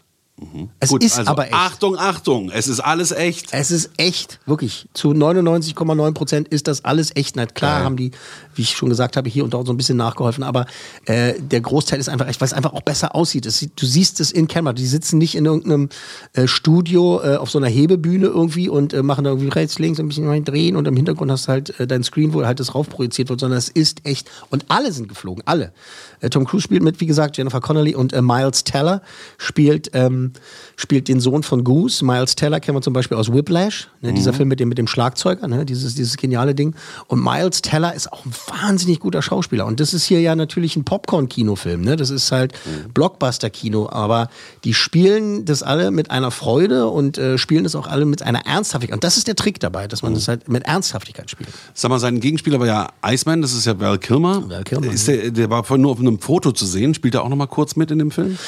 Es 0.78 0.88
Gut, 0.88 1.04
ist 1.04 1.18
also 1.18 1.30
aber 1.30 1.44
echt. 1.46 1.54
Achtung, 1.54 1.98
Achtung, 1.98 2.50
es 2.50 2.66
ist 2.66 2.80
alles 2.80 3.10
echt. 3.12 3.48
Es 3.52 3.70
ist 3.70 3.90
echt, 3.98 4.40
wirklich. 4.46 4.88
Zu 4.94 5.10
99,9 5.10 6.12
Prozent 6.14 6.48
ist 6.48 6.66
das 6.66 6.84
alles 6.84 7.14
echt. 7.14 7.36
Na 7.36 7.44
klar 7.44 7.84
haben 7.84 7.96
die, 7.96 8.12
wie 8.60 8.64
ich 8.64 8.76
schon 8.76 8.90
gesagt 8.90 9.16
habe, 9.16 9.30
hier 9.30 9.42
und 9.42 9.54
dort 9.54 9.66
so 9.66 9.72
ein 9.72 9.78
bisschen 9.78 9.96
nachgeholfen, 9.96 10.44
aber 10.44 10.66
äh, 11.06 11.32
der 11.40 11.62
Großteil 11.62 11.98
ist 11.98 12.10
einfach 12.10 12.28
echt, 12.28 12.42
weil 12.42 12.46
es 12.46 12.52
einfach 12.52 12.74
auch 12.74 12.82
besser 12.82 13.14
aussieht. 13.14 13.46
Es 13.46 13.66
du 13.74 13.86
siehst 13.86 14.20
es 14.20 14.32
in 14.32 14.48
Camera. 14.48 14.74
Die 14.74 14.86
sitzen 14.86 15.16
nicht 15.16 15.34
in 15.34 15.46
irgendeinem 15.46 15.88
äh, 16.34 16.46
Studio 16.46 17.22
äh, 17.22 17.36
auf 17.36 17.50
so 17.50 17.58
einer 17.58 17.68
Hebebühne 17.68 18.26
irgendwie 18.26 18.68
und 18.68 18.92
äh, 18.92 19.02
machen 19.02 19.24
da 19.24 19.30
irgendwie 19.30 19.48
rechts, 19.48 19.78
links 19.78 19.98
ein 19.98 20.08
bisschen 20.08 20.28
rein 20.28 20.44
drehen 20.44 20.76
und 20.76 20.86
im 20.86 20.94
Hintergrund 20.94 21.30
hast 21.30 21.46
du 21.46 21.52
halt 21.52 21.80
äh, 21.80 21.86
dein 21.86 22.04
Screen, 22.04 22.34
wo 22.34 22.44
halt 22.44 22.60
das 22.60 22.74
raufprojiziert 22.74 23.30
wird, 23.30 23.40
sondern 23.40 23.56
es 23.56 23.70
ist 23.70 24.04
echt. 24.04 24.30
Und 24.50 24.66
alle 24.68 24.92
sind 24.92 25.08
geflogen, 25.08 25.42
alle. 25.46 25.72
Äh, 26.20 26.28
Tom 26.28 26.44
Cruise 26.44 26.64
spielt 26.64 26.82
mit, 26.82 27.00
wie 27.00 27.06
gesagt, 27.06 27.38
Jennifer 27.38 27.62
Connelly 27.62 27.94
und 27.94 28.12
Miles 28.20 28.64
Teller 28.64 29.00
spielt, 29.38 29.90
ähm, 29.94 30.32
spielt 30.76 31.08
den 31.08 31.20
Sohn 31.20 31.42
von 31.42 31.64
Goose. 31.64 32.04
Miles 32.04 32.34
Teller 32.34 32.60
kennen 32.60 32.76
wir 32.76 32.82
zum 32.82 32.92
Beispiel 32.92 33.16
aus 33.16 33.32
Whiplash, 33.32 33.88
ne, 34.02 34.12
dieser 34.12 34.34
Film 34.34 34.50
mit 34.50 34.60
dem, 34.60 34.68
mit 34.68 34.76
dem 34.76 34.86
Schlagzeuger, 34.86 35.48
ne, 35.48 35.64
dieses, 35.64 35.94
dieses 35.94 36.18
geniale 36.18 36.54
Ding. 36.54 36.74
Und 37.06 37.24
Miles 37.24 37.62
Teller 37.62 37.94
ist 37.94 38.12
auch 38.12 38.26
ein 38.26 38.32
wahnsinnig 38.50 39.00
guter 39.00 39.22
Schauspieler. 39.22 39.66
Und 39.66 39.80
das 39.80 39.94
ist 39.94 40.04
hier 40.04 40.20
ja 40.20 40.34
natürlich 40.34 40.76
ein 40.76 40.84
Popcorn-Kinofilm. 40.84 41.80
Ne? 41.80 41.96
Das 41.96 42.10
ist 42.10 42.32
halt 42.32 42.52
Blockbuster-Kino. 42.94 43.88
Aber 43.90 44.28
die 44.64 44.74
spielen 44.74 45.44
das 45.44 45.62
alle 45.62 45.90
mit 45.90 46.10
einer 46.10 46.30
Freude 46.30 46.88
und 46.88 47.18
äh, 47.18 47.38
spielen 47.38 47.64
das 47.64 47.74
auch 47.74 47.86
alle 47.86 48.04
mit 48.04 48.22
einer 48.22 48.46
Ernsthaftigkeit. 48.46 48.96
Und 48.96 49.04
das 49.04 49.16
ist 49.16 49.28
der 49.28 49.36
Trick 49.36 49.60
dabei, 49.60 49.86
dass 49.88 50.02
man 50.02 50.14
das 50.14 50.28
halt 50.28 50.48
mit 50.48 50.64
Ernsthaftigkeit 50.64 51.30
spielt. 51.30 51.50
Sag 51.74 51.90
mal, 51.90 51.98
sein 51.98 52.20
Gegenspieler 52.20 52.60
war 52.60 52.66
ja 52.66 52.88
Iceman, 53.04 53.42
das 53.42 53.52
ist 53.52 53.66
ja 53.66 53.78
Val 53.78 53.98
Kilmer. 53.98 54.48
Val 54.48 54.64
Kilmer, 54.64 54.92
ist 54.92 55.08
der, 55.08 55.30
der 55.30 55.50
war 55.50 55.64
vorhin 55.64 55.82
nur 55.82 55.92
auf 55.92 56.00
einem 56.00 56.18
Foto 56.18 56.52
zu 56.52 56.66
sehen. 56.66 56.94
Spielt 56.94 57.14
er 57.14 57.22
auch 57.22 57.28
noch 57.28 57.36
mal 57.36 57.46
kurz 57.46 57.76
mit 57.76 57.90
in 57.90 57.98
dem 57.98 58.10
Film? 58.10 58.38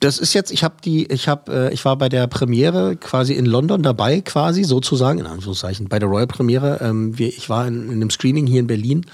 Das 0.00 0.18
ist 0.18 0.32
jetzt, 0.32 0.50
ich 0.50 0.64
habe 0.64 0.76
die, 0.82 1.06
ich 1.06 1.28
habe, 1.28 1.68
äh, 1.68 1.74
ich 1.74 1.84
war 1.84 1.96
bei 1.96 2.08
der 2.08 2.26
Premiere 2.26 2.96
quasi 2.96 3.34
in 3.34 3.44
London 3.44 3.82
dabei, 3.82 4.22
quasi 4.22 4.64
sozusagen, 4.64 5.18
in 5.18 5.26
Anführungszeichen, 5.26 5.88
bei 5.88 5.98
der 5.98 6.08
Royal 6.08 6.26
Premiere. 6.26 6.78
Ähm, 6.80 7.18
wir, 7.18 7.28
ich 7.28 7.50
war 7.50 7.66
in, 7.66 7.86
in 7.86 7.92
einem 7.92 8.10
Screening 8.10 8.46
hier 8.46 8.60
in 8.60 8.66
Berlin. 8.66 9.04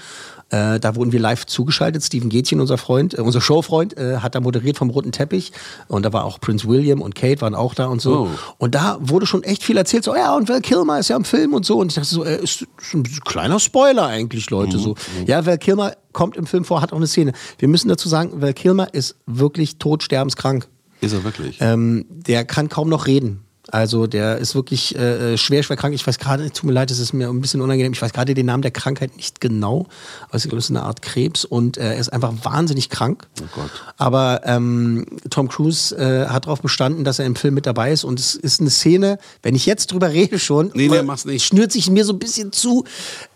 Äh, 0.51 0.81
da 0.81 0.95
wurden 0.95 1.13
wir 1.13 1.19
live 1.19 1.45
zugeschaltet. 1.45 2.03
Steven 2.03 2.29
Gätchen, 2.29 2.59
unser 2.59 2.77
Freund, 2.77 3.17
äh, 3.17 3.21
unser 3.21 3.39
Showfreund, 3.39 3.97
äh, 3.97 4.17
hat 4.17 4.35
da 4.35 4.41
moderiert 4.41 4.77
vom 4.77 4.89
roten 4.89 5.13
Teppich. 5.13 5.53
Und 5.87 6.03
da 6.03 6.11
war 6.11 6.25
auch 6.25 6.41
Prince 6.41 6.67
William 6.67 7.01
und 7.01 7.15
Kate 7.15 7.39
waren 7.41 7.55
auch 7.55 7.73
da 7.73 7.87
und 7.87 8.01
so. 8.01 8.27
Oh. 8.27 8.29
Und 8.57 8.75
da 8.75 8.97
wurde 8.99 9.25
schon 9.25 9.43
echt 9.43 9.63
viel 9.63 9.77
erzählt. 9.77 10.03
So, 10.03 10.13
ja, 10.13 10.35
und 10.35 10.49
Val 10.49 10.59
Kilmer 10.59 10.99
ist 10.99 11.07
ja 11.07 11.15
im 11.15 11.23
Film 11.23 11.53
und 11.53 11.65
so. 11.65 11.79
Und 11.79 11.87
ich 11.87 11.95
dachte 11.95 12.09
so, 12.09 12.25
äh, 12.25 12.43
ist, 12.43 12.67
ist 12.81 12.93
ein 12.93 13.03
kleiner 13.03 13.59
Spoiler 13.59 14.07
eigentlich, 14.07 14.49
Leute. 14.49 14.77
So, 14.77 14.95
ja, 15.25 15.45
Val 15.45 15.57
Kilmer 15.57 15.93
kommt 16.13 16.37
im 16.37 16.45
Film 16.45 16.65
vor, 16.65 16.81
hat 16.81 16.93
auch 16.93 16.97
eine 16.97 17.07
Szene. 17.07 17.33
Wir 17.57 17.67
müssen 17.67 17.89
dazu 17.89 18.09
sagen, 18.09 18.41
Val 18.41 18.53
Kilmer 18.53 18.93
ist 18.93 19.15
wirklich 19.25 19.77
todsterbenskrank. 19.77 20.67
Ist 21.01 21.13
er 21.13 21.23
wirklich? 21.23 21.57
Ähm, 21.61 22.05
der 22.09 22.45
kann 22.45 22.69
kaum 22.69 22.89
noch 22.89 23.07
reden. 23.07 23.43
Also 23.69 24.07
der 24.07 24.37
ist 24.39 24.55
wirklich 24.55 24.95
äh, 24.95 25.37
schwer, 25.37 25.61
schwer 25.63 25.77
krank. 25.77 25.93
Ich 25.93 26.05
weiß 26.05 26.17
gerade, 26.17 26.49
tut 26.51 26.63
mir 26.65 26.71
leid, 26.73 26.89
es 26.89 26.99
ist 26.99 27.13
mir 27.13 27.29
ein 27.29 27.41
bisschen 27.41 27.61
unangenehm. 27.61 27.93
Ich 27.93 28.01
weiß 28.01 28.11
gerade 28.11 28.33
den 28.33 28.47
Namen 28.47 28.63
der 28.63 28.71
Krankheit 28.71 29.15
nicht 29.17 29.39
genau. 29.39 29.87
Aber 30.27 30.37
ich 30.37 30.43
glaube, 30.43 30.57
es 30.57 30.65
ist 30.65 30.71
eine 30.71 30.81
Art 30.83 31.01
Krebs 31.01 31.45
und 31.45 31.77
äh, 31.77 31.93
er 31.93 31.97
ist 31.97 32.11
einfach 32.11 32.33
wahnsinnig 32.43 32.89
krank. 32.89 33.27
Oh 33.39 33.45
Gott. 33.53 33.69
Aber 33.97 34.41
ähm, 34.45 35.05
Tom 35.29 35.47
Cruise 35.47 35.95
äh, 35.95 36.27
hat 36.27 36.45
darauf 36.45 36.61
bestanden, 36.61 37.03
dass 37.03 37.19
er 37.19 37.25
im 37.25 37.35
Film 37.35 37.53
mit 37.53 37.65
dabei 37.65 37.91
ist. 37.91 38.03
Und 38.03 38.19
es 38.19 38.33
ist 38.35 38.59
eine 38.61 38.69
Szene, 38.71 39.19
wenn 39.43 39.53
ich 39.55 39.65
jetzt 39.67 39.91
drüber 39.91 40.09
rede 40.11 40.39
schon, 40.39 40.71
Nee, 40.73 40.87
nee, 40.87 41.01
mach's 41.03 41.25
nicht. 41.25 41.45
schnürt 41.45 41.71
sich 41.71 41.89
mir 41.89 42.03
so 42.03 42.13
ein 42.13 42.19
bisschen 42.19 42.51
zu, 42.51 42.83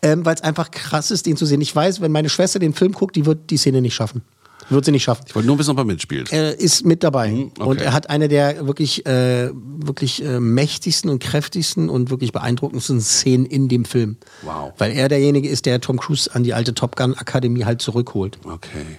ähm, 0.02 0.26
weil 0.26 0.36
es 0.36 0.42
einfach 0.42 0.72
krass 0.72 1.12
ist, 1.12 1.28
den 1.28 1.38
zu 1.38 1.46
sehen. 1.46 1.62
Ich 1.62 1.76
weiß, 1.76 2.02
wenn 2.02 2.12
meine 2.12 2.30
Schwester 2.30 2.58
den 2.60 2.74
Film 2.74 2.94
guckt, 2.94 3.16
die 3.16 3.26
wird 3.26 3.50
die 3.52 3.58
Szene 3.58 3.82
nicht 3.82 3.94
schaffen. 3.94 4.24
Wird 4.70 4.86
sie 4.86 4.92
nicht 4.92 5.04
schaffen. 5.04 5.26
Ich 5.28 5.36
wollte 5.36 5.48
nur 5.48 5.60
wissen, 5.60 5.72
ob 5.72 5.78
er 5.78 5.86
mitspielt. 5.86 6.32
Er 6.32 6.60
ist 6.60 6.86
mit 6.86 7.04
dabei. 7.04 7.30
Mhm, 7.32 7.52
okay. 7.58 7.70
Und 7.70 7.82
er 7.82 7.94
hat 7.94 8.10
eine 8.10 8.28
der 8.28 8.66
wirklich, 8.66 9.06
äh, 9.06 9.50
wirklich 9.54 10.24
äh, 10.24 10.40
mächtigsten 10.40 11.10
und 11.10 11.20
kräftigsten 11.20 11.90
und 11.90 12.10
wirklich 12.10 12.32
beeindruckendsten 12.32 13.02
Szenen 13.02 13.46
in 13.46 13.68
dem 13.68 13.86
Film. 13.86 14.18
Wow. 14.42 14.74
Weil 14.78 14.92
er 14.92 15.08
derjenige 15.08 15.48
ist, 15.48 15.66
der 15.66 15.82
Tom 15.82 16.00
Cruise 16.00 16.34
an 16.34 16.44
die 16.44 16.54
alte 16.54 16.74
Top 16.74 16.96
Gun 16.96 17.14
Akademie 17.16 17.66
halt 17.66 17.82
zurückholt. 17.82 18.40
Okay. 18.44 18.98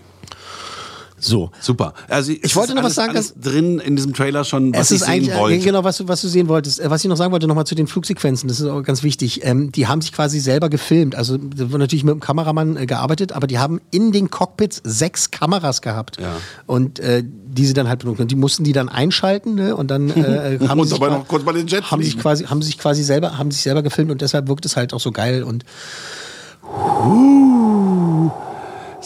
So. 1.19 1.51
Super. 1.61 1.95
Also 2.09 2.33
Ich 2.33 2.55
wollte 2.57 2.75
noch 2.75 2.83
was 2.85 2.95
sagen, 2.95 3.11
Alles 3.13 3.35
drin 3.41 3.79
in 3.79 3.97
diesem 3.97 4.13
Trailer 4.13 4.45
schon, 4.45 4.73
was 4.75 4.83
es 4.83 4.91
ich 4.91 4.97
ist 4.97 5.07
sehen 5.07 5.13
eigentlich 5.15 5.35
äh, 5.35 5.39
wollte. 5.39 5.59
genau, 5.65 5.83
was 5.83 5.97
du, 5.97 6.09
was 6.09 6.21
du 6.21 6.29
sehen 6.29 6.49
wolltest. 6.49 6.79
Äh, 6.79 6.91
Was 6.91 7.03
ich 7.03 7.09
noch 7.09 7.17
sagen 7.17 7.33
wollte, 7.33 7.47
nochmal 7.47 7.67
zu 7.67 7.75
den 7.75 7.87
Flugsequenzen, 7.87 8.49
das 8.49 8.61
ist 8.61 8.67
auch 8.67 8.83
ganz 8.83 9.03
wichtig. 9.03 9.45
Ähm, 9.45 9.73
die 9.73 9.87
haben 9.87 10.01
sich 10.03 10.13
quasi 10.13 10.41
selber 10.41 10.69
gefilmt. 10.69 11.15
Also 11.15 11.37
natürlich 11.39 12.05
mit 12.05 12.13
dem 12.15 12.21
Kameramann 12.21 12.77
äh, 12.77 12.87
gearbeitet, 12.87 13.33
aber 13.33 13.47
die 13.47 13.59
haben 13.59 13.81
in 13.91 14.13
den 14.13 14.31
Cockpits 14.31 14.83
sechs 14.85 15.31
Kameras 15.31 15.81
gehabt. 15.81 16.19
Ja. 16.21 16.37
Und 16.67 16.99
äh, 16.99 17.23
die 17.25 17.67
sie 17.67 17.73
dann 17.73 17.89
halt 17.89 18.01
benutzt. 18.01 18.21
Und 18.21 18.31
die 18.31 18.37
mussten 18.37 18.65
die 18.65 18.73
dann 18.73 18.91
einschalten, 18.91 19.55
ne? 19.55 19.75
Und 19.75 19.91
dann 19.91 20.11
äh, 20.11 20.59
haben 20.69 20.79
Und 20.81 20.87
sie 20.87 20.91
sich 20.91 20.99
qua- 21.01 21.09
noch 21.09 21.27
kurz 21.29 21.45
mal 21.45 21.53
den 21.55 21.67
Jet 21.67 21.91
haben 21.91 22.03
sich 22.03 22.19
quasi 22.19 22.45
haben 22.45 22.61
sich 22.61 22.77
quasi 22.79 23.03
selber 23.03 23.39
haben 23.39 23.51
sich 23.51 23.63
selber 23.63 23.83
gefilmt 23.83 24.11
und 24.11 24.21
deshalb 24.21 24.49
wirkt 24.49 24.67
es 24.67 24.77
halt 24.77 24.93
auch 24.93 25.01
so 25.01 25.13
geil 25.13 25.43
und 25.43 25.65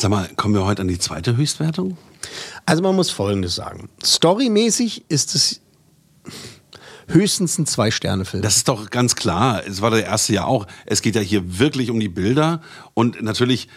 Sag 0.00 0.08
mal, 0.10 0.30
kommen 0.34 0.54
wir 0.54 0.64
heute 0.64 0.80
an 0.80 0.88
die 0.88 0.98
zweite 0.98 1.36
Höchstwertung? 1.36 1.98
Also 2.64 2.82
man 2.82 2.96
muss 2.96 3.10
Folgendes 3.10 3.54
sagen. 3.54 3.90
Storymäßig 4.02 5.04
ist 5.10 5.34
es 5.34 5.60
höchstens 7.06 7.58
ein 7.58 7.66
Zwei-Sterne-Film. 7.66 8.42
Das 8.42 8.56
ist 8.56 8.68
doch 8.68 8.88
ganz 8.88 9.14
klar. 9.14 9.62
Es 9.66 9.82
war 9.82 9.90
der 9.90 10.06
erste 10.06 10.32
ja 10.32 10.46
auch. 10.46 10.66
Es 10.86 11.02
geht 11.02 11.16
ja 11.16 11.20
hier 11.20 11.58
wirklich 11.58 11.90
um 11.90 12.00
die 12.00 12.08
Bilder. 12.08 12.62
Und 12.94 13.20
natürlich 13.20 13.68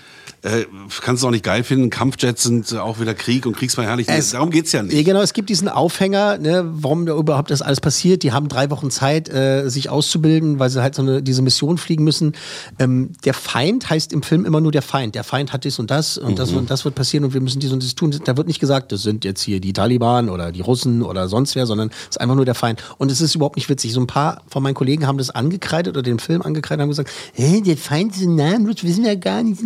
äh, 0.41 0.65
kannst 1.01 1.23
du 1.23 1.27
auch 1.27 1.31
nicht 1.31 1.43
geil 1.43 1.63
finden. 1.63 1.89
Kampfjets 1.89 2.43
sind 2.43 2.73
auch 2.75 2.99
wieder 2.99 3.13
Krieg 3.13 3.45
und 3.45 3.55
Kriegsverherrlichung. 3.55 4.13
Es- 4.15 4.31
Darum 4.31 4.49
geht's 4.49 4.71
ja 4.71 4.83
nicht. 4.83 4.93
Ja, 4.95 5.03
genau, 5.03 5.21
es 5.21 5.33
gibt 5.33 5.49
diesen 5.49 5.69
Aufhänger, 5.69 6.37
ne, 6.37 6.63
warum 6.73 7.05
da 7.05 7.15
überhaupt 7.15 7.51
das 7.51 7.61
alles 7.61 7.79
passiert. 7.81 8.23
Die 8.23 8.31
haben 8.31 8.47
drei 8.49 8.69
Wochen 8.69 8.91
Zeit, 8.91 9.29
äh, 9.29 9.69
sich 9.69 9.89
auszubilden, 9.89 10.59
weil 10.59 10.69
sie 10.69 10.81
halt 10.81 10.95
so 10.95 11.01
eine, 11.01 11.21
diese 11.23 11.41
Mission 11.41 11.77
fliegen 11.77 12.03
müssen. 12.03 12.33
Ähm, 12.79 13.11
der 13.25 13.33
Feind 13.33 13.89
heißt 13.89 14.11
im 14.13 14.23
Film 14.23 14.45
immer 14.45 14.59
nur 14.61 14.71
der 14.71 14.81
Feind. 14.81 15.15
Der 15.15 15.23
Feind 15.23 15.53
hat 15.53 15.63
dies 15.63 15.79
und 15.79 15.91
das 15.91 16.17
und 16.17 16.39
das 16.39 16.51
Mhm. 16.51 16.57
und 16.57 16.69
das 16.71 16.85
wird 16.85 16.95
passieren 16.95 17.23
und 17.25 17.33
wir 17.33 17.41
müssen 17.41 17.59
dies 17.59 17.71
und 17.71 17.83
das 17.83 17.95
tun. 17.95 18.13
Da 18.25 18.37
wird 18.37 18.47
nicht 18.47 18.59
gesagt, 18.59 18.91
das 18.91 19.01
sind 19.03 19.23
jetzt 19.25 19.41
hier 19.41 19.59
die 19.59 19.73
Taliban 19.73 20.29
oder 20.29 20.51
die 20.51 20.61
Russen 20.61 21.01
oder 21.03 21.27
sonst 21.29 21.55
wer, 21.55 21.65
sondern 21.65 21.89
es 22.09 22.15
ist 22.15 22.21
einfach 22.21 22.35
nur 22.35 22.45
der 22.45 22.55
Feind. 22.55 22.83
Und 22.97 23.11
es 23.11 23.21
ist 23.21 23.35
überhaupt 23.35 23.55
nicht 23.55 23.69
witzig. 23.69 23.93
So 23.93 23.99
ein 24.01 24.07
paar 24.07 24.41
von 24.47 24.61
meinen 24.63 24.73
Kollegen 24.75 25.07
haben 25.07 25.17
das 25.17 25.29
angekreidet 25.29 25.93
oder 25.93 26.01
den 26.01 26.19
Film 26.19 26.41
angekreidet 26.41 26.79
und 26.79 26.83
haben 26.83 26.89
gesagt, 26.89 27.09
hey, 27.33 27.61
der 27.61 27.77
Feind 27.77 28.15
ist 28.15 28.23
ein 28.23 28.35
namenlos, 28.35 28.83
wissen 28.83 29.03
wir 29.03 29.15
gar 29.15 29.41
nicht. 29.43 29.61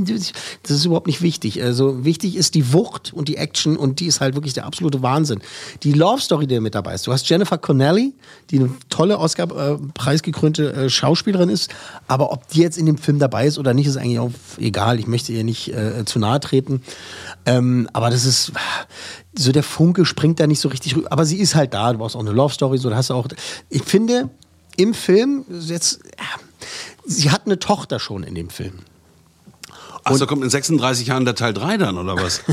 Das 0.64 0.72
ist 0.72 0.86
überhaupt 0.86 1.08
nicht 1.08 1.22
wichtig. 1.22 1.62
Also 1.62 2.04
wichtig 2.06 2.36
ist 2.36 2.56
die 2.56 2.74
Wucht 2.74 3.14
und 3.14 3.28
die 3.28 3.38
Action 3.38 3.78
und 3.78 4.00
die 4.00 4.08
ist 4.08 4.22
halt 4.22 4.36
wirklich 4.36 4.54
der 4.54 4.66
absolute 4.66 5.02
Wahnsinn. 5.02 5.42
Die 5.84 5.94
Love 5.94 6.22
Story, 6.22 6.48
die 6.48 6.60
mit 6.60 6.76
dabei 6.76 6.94
ist. 6.94 7.08
Du 7.08 7.14
hast 7.14 7.28
Jennifer 7.30 7.58
Connelly, 7.58 8.14
die 8.50 8.60
eine 8.60 8.70
tolle 8.90 9.20
Oscar-preisgekrönte 9.20 10.74
äh, 10.74 10.90
Schauspielerin 10.90 11.50
ist, 11.50 11.72
aber 12.08 12.32
ob 12.32 12.48
die 12.50 12.62
jetzt 12.62 12.78
in 12.78 12.86
dem 12.86 12.98
Film 12.98 13.20
dabei 13.20 13.48
ist 13.48 13.58
oder 13.58 13.74
nicht, 13.74 13.88
ist 13.88 13.98
eigentlich 13.98 14.20
auch 14.20 14.32
egal. 14.58 15.00
Ich 15.00 15.08
möchte 15.08 15.32
ihr 15.34 15.44
nicht 15.44 15.70
äh, 15.70 16.06
zu 16.06 16.20
nahe 16.20 16.40
treten. 16.40 16.82
Ähm, 17.46 17.90
aber 17.94 18.10
das 18.10 18.26
ist 18.26 18.52
so 19.38 19.52
der 19.52 19.64
Funke 19.64 20.06
springt 20.06 20.40
da 20.40 20.48
nicht 20.48 20.60
so 20.60 20.70
richtig 20.70 20.96
rüber. 20.96 21.12
Aber 21.12 21.26
sie 21.26 21.38
ist 21.38 21.56
halt 21.56 21.74
da. 21.74 21.92
Du 21.92 22.00
brauchst 22.00 22.16
auch 22.16 22.22
eine 22.22 22.32
Love 22.32 22.54
Story. 22.54 22.78
So, 22.78 22.90
da 22.90 22.96
hast 22.96 23.10
du 23.10 23.14
auch. 23.14 23.28
Ich 23.70 23.84
finde 23.84 24.30
im 24.76 24.94
Film 24.94 25.46
jetzt. 25.50 26.04
äh, 26.06 26.24
Sie 27.10 27.32
hat 27.32 27.46
eine 27.46 27.58
Tochter 27.58 28.00
schon 28.00 28.24
in 28.24 28.36
dem 28.36 28.50
Film. 28.50 28.80
Ach, 30.14 30.16
so 30.16 30.26
kommt 30.26 30.44
in 30.44 30.50
36 30.50 31.08
Jahren 31.08 31.26
der 31.26 31.36
Teil 31.36 31.54
3 31.54 31.78
dann, 31.78 31.98
oder 31.98 32.16
was? 32.16 32.42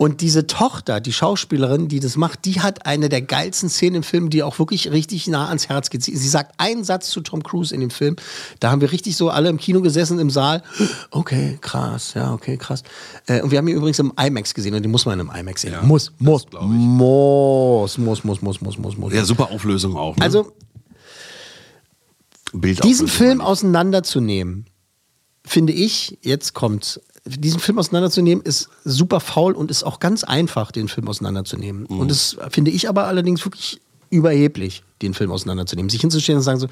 Und 0.00 0.22
diese 0.22 0.46
Tochter, 0.46 0.98
die 0.98 1.12
Schauspielerin, 1.12 1.88
die 1.88 2.00
das 2.00 2.16
macht, 2.16 2.46
die 2.46 2.62
hat 2.62 2.86
eine 2.86 3.10
der 3.10 3.20
geilsten 3.20 3.68
Szenen 3.68 3.96
im 3.96 4.02
Film, 4.02 4.30
die 4.30 4.42
auch 4.42 4.58
wirklich 4.58 4.90
richtig 4.90 5.26
nah 5.26 5.48
ans 5.48 5.68
Herz 5.68 5.90
geht. 5.90 6.02
Sie, 6.02 6.16
sagt 6.16 6.54
einen 6.56 6.84
Satz 6.84 7.10
zu 7.10 7.20
Tom 7.20 7.42
Cruise 7.42 7.74
in 7.74 7.82
dem 7.82 7.90
Film. 7.90 8.16
Da 8.60 8.70
haben 8.70 8.80
wir 8.80 8.92
richtig 8.92 9.18
so 9.18 9.28
alle 9.28 9.50
im 9.50 9.58
Kino 9.58 9.82
gesessen 9.82 10.18
im 10.18 10.30
Saal. 10.30 10.62
Okay, 11.10 11.58
krass, 11.60 12.14
ja, 12.14 12.32
okay, 12.32 12.56
krass. 12.56 12.82
Äh, 13.26 13.42
und 13.42 13.50
wir 13.50 13.58
haben 13.58 13.68
ihn 13.68 13.76
übrigens 13.76 13.98
im 13.98 14.14
IMAX 14.18 14.54
gesehen 14.54 14.74
und 14.74 14.82
den 14.82 14.90
muss 14.90 15.04
man 15.04 15.20
im 15.20 15.30
IMAX 15.30 15.60
sehen. 15.60 15.76
muss, 15.82 16.12
muss, 16.18 16.46
muss, 16.50 17.98
muss, 17.98 18.24
muss, 18.24 18.40
muss, 18.40 18.60
muss, 18.62 18.78
muss, 18.78 18.96
muss. 18.96 19.12
Ja, 19.12 19.26
super 19.26 19.50
Auflösung 19.50 19.98
auch. 19.98 20.16
Ne? 20.16 20.22
Also 20.22 20.50
diesen 22.54 23.06
Film 23.06 23.42
auseinanderzunehmen, 23.42 24.64
finde 25.44 25.72
ich, 25.72 26.18
jetzt 26.22 26.54
kommt, 26.54 27.00
diesen 27.24 27.60
Film 27.60 27.78
auseinanderzunehmen, 27.78 28.44
ist 28.44 28.68
super 28.84 29.20
faul 29.20 29.52
und 29.52 29.70
ist 29.70 29.82
auch 29.82 30.00
ganz 30.00 30.24
einfach, 30.24 30.72
den 30.72 30.88
Film 30.88 31.08
auseinanderzunehmen. 31.08 31.86
Mhm. 31.88 32.00
Und 32.00 32.10
das 32.10 32.36
finde 32.50 32.70
ich 32.70 32.88
aber 32.88 33.06
allerdings 33.06 33.44
wirklich 33.44 33.80
überheblich, 34.10 34.82
den 35.02 35.14
Film 35.14 35.30
auseinanderzunehmen. 35.30 35.88
Sich 35.88 36.00
hinzustellen 36.00 36.38
und 36.38 36.42
sagen 36.42 36.58
so, 36.58 36.66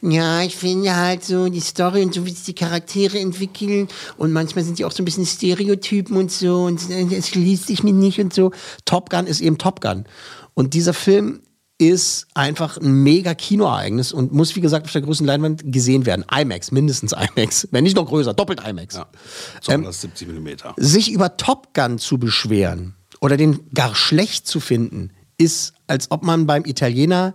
ja, 0.00 0.42
ich 0.42 0.56
finde 0.56 0.94
halt 0.94 1.24
so 1.24 1.48
die 1.48 1.60
Story 1.60 2.02
und 2.02 2.14
so, 2.14 2.24
wie 2.24 2.30
sich 2.30 2.44
die 2.44 2.54
Charaktere 2.54 3.18
entwickeln 3.18 3.88
und 4.16 4.32
manchmal 4.32 4.64
sind 4.64 4.78
die 4.78 4.84
auch 4.84 4.92
so 4.92 5.02
ein 5.02 5.04
bisschen 5.04 5.26
Stereotypen 5.26 6.16
und 6.16 6.30
so 6.30 6.64
und 6.64 6.80
es 6.90 7.34
liest 7.34 7.66
sich 7.66 7.82
mir 7.82 7.92
nicht 7.92 8.20
und 8.20 8.32
so. 8.32 8.52
Top 8.84 9.10
Gun 9.10 9.26
ist 9.26 9.40
eben 9.40 9.58
Top 9.58 9.80
Gun. 9.80 10.04
Und 10.54 10.74
dieser 10.74 10.94
Film 10.94 11.40
ist 11.78 12.26
einfach 12.34 12.78
ein 12.78 13.02
mega 13.02 13.34
Kinoereignis 13.34 14.12
und 14.12 14.32
muss, 14.32 14.56
wie 14.56 14.60
gesagt, 14.60 14.86
auf 14.86 14.92
der 14.92 15.02
größten 15.02 15.26
Leinwand 15.26 15.62
gesehen 15.72 16.06
werden. 16.06 16.24
IMAX, 16.34 16.72
mindestens 16.72 17.12
IMAX. 17.12 17.68
Wenn 17.70 17.84
nicht 17.84 17.96
noch 17.96 18.06
größer, 18.06 18.32
doppelt 18.32 18.66
IMAX. 18.66 18.94
Ja. 18.94 19.06
Ähm, 19.68 19.84
das 19.84 20.00
70 20.00 20.28
Millimeter. 20.28 20.74
Sich 20.78 21.12
über 21.12 21.36
Top 21.36 21.74
Gun 21.74 21.98
zu 21.98 22.18
beschweren 22.18 22.94
oder 23.20 23.36
den 23.36 23.60
gar 23.74 23.94
schlecht 23.94 24.46
zu 24.46 24.60
finden, 24.60 25.10
ist, 25.38 25.74
als 25.86 26.10
ob 26.10 26.22
man 26.22 26.46
beim 26.46 26.64
Italiener 26.64 27.34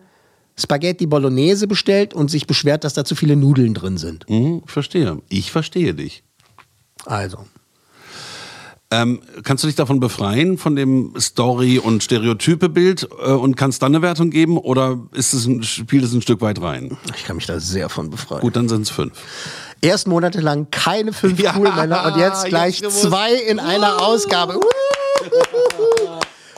Spaghetti 0.57 1.05
Bolognese 1.05 1.67
bestellt 1.67 2.13
und 2.13 2.29
sich 2.29 2.47
beschwert, 2.47 2.83
dass 2.83 2.93
da 2.93 3.05
zu 3.05 3.15
viele 3.15 3.35
Nudeln 3.35 3.73
drin 3.73 3.97
sind. 3.97 4.29
Mhm, 4.29 4.63
verstehe. 4.65 5.21
Ich 5.29 5.51
verstehe 5.51 5.93
dich. 5.93 6.23
Also. 7.05 7.45
Ähm, 8.93 9.21
kannst 9.43 9.63
du 9.63 9.67
dich 9.67 9.77
davon 9.77 10.01
befreien, 10.01 10.57
von 10.57 10.75
dem 10.75 11.13
Story- 11.17 11.79
und 11.79 12.03
Stereotype-Bild 12.03 13.07
äh, 13.23 13.31
und 13.31 13.55
kannst 13.55 13.81
dann 13.81 13.95
eine 13.95 14.01
Wertung 14.01 14.29
geben 14.31 14.57
oder 14.57 14.99
ist 15.13 15.33
es 15.33 15.45
ein, 15.45 15.63
spielt 15.63 16.03
es 16.03 16.13
ein 16.13 16.21
Stück 16.21 16.41
weit 16.41 16.61
rein? 16.61 16.97
Ich 17.15 17.23
kann 17.23 17.37
mich 17.37 17.45
da 17.45 17.59
sehr 17.61 17.87
von 17.87 18.09
befreien. 18.09 18.41
Gut, 18.41 18.55
dann 18.57 18.67
sind 18.67 18.81
es 18.81 18.89
fünf. 18.89 19.13
Erst 19.79 20.07
monatelang 20.07 20.67
keine 20.71 21.13
fünf 21.13 21.39
Ja, 21.41 21.55
cool 21.57 21.71
Männer 21.73 22.05
und 22.13 22.19
jetzt 22.19 22.43
ich 22.43 22.49
gleich 22.49 22.81
gewusst. 22.81 23.01
zwei 23.01 23.33
in 23.33 23.59
einer 23.59 24.01
Ausgabe. 24.01 24.59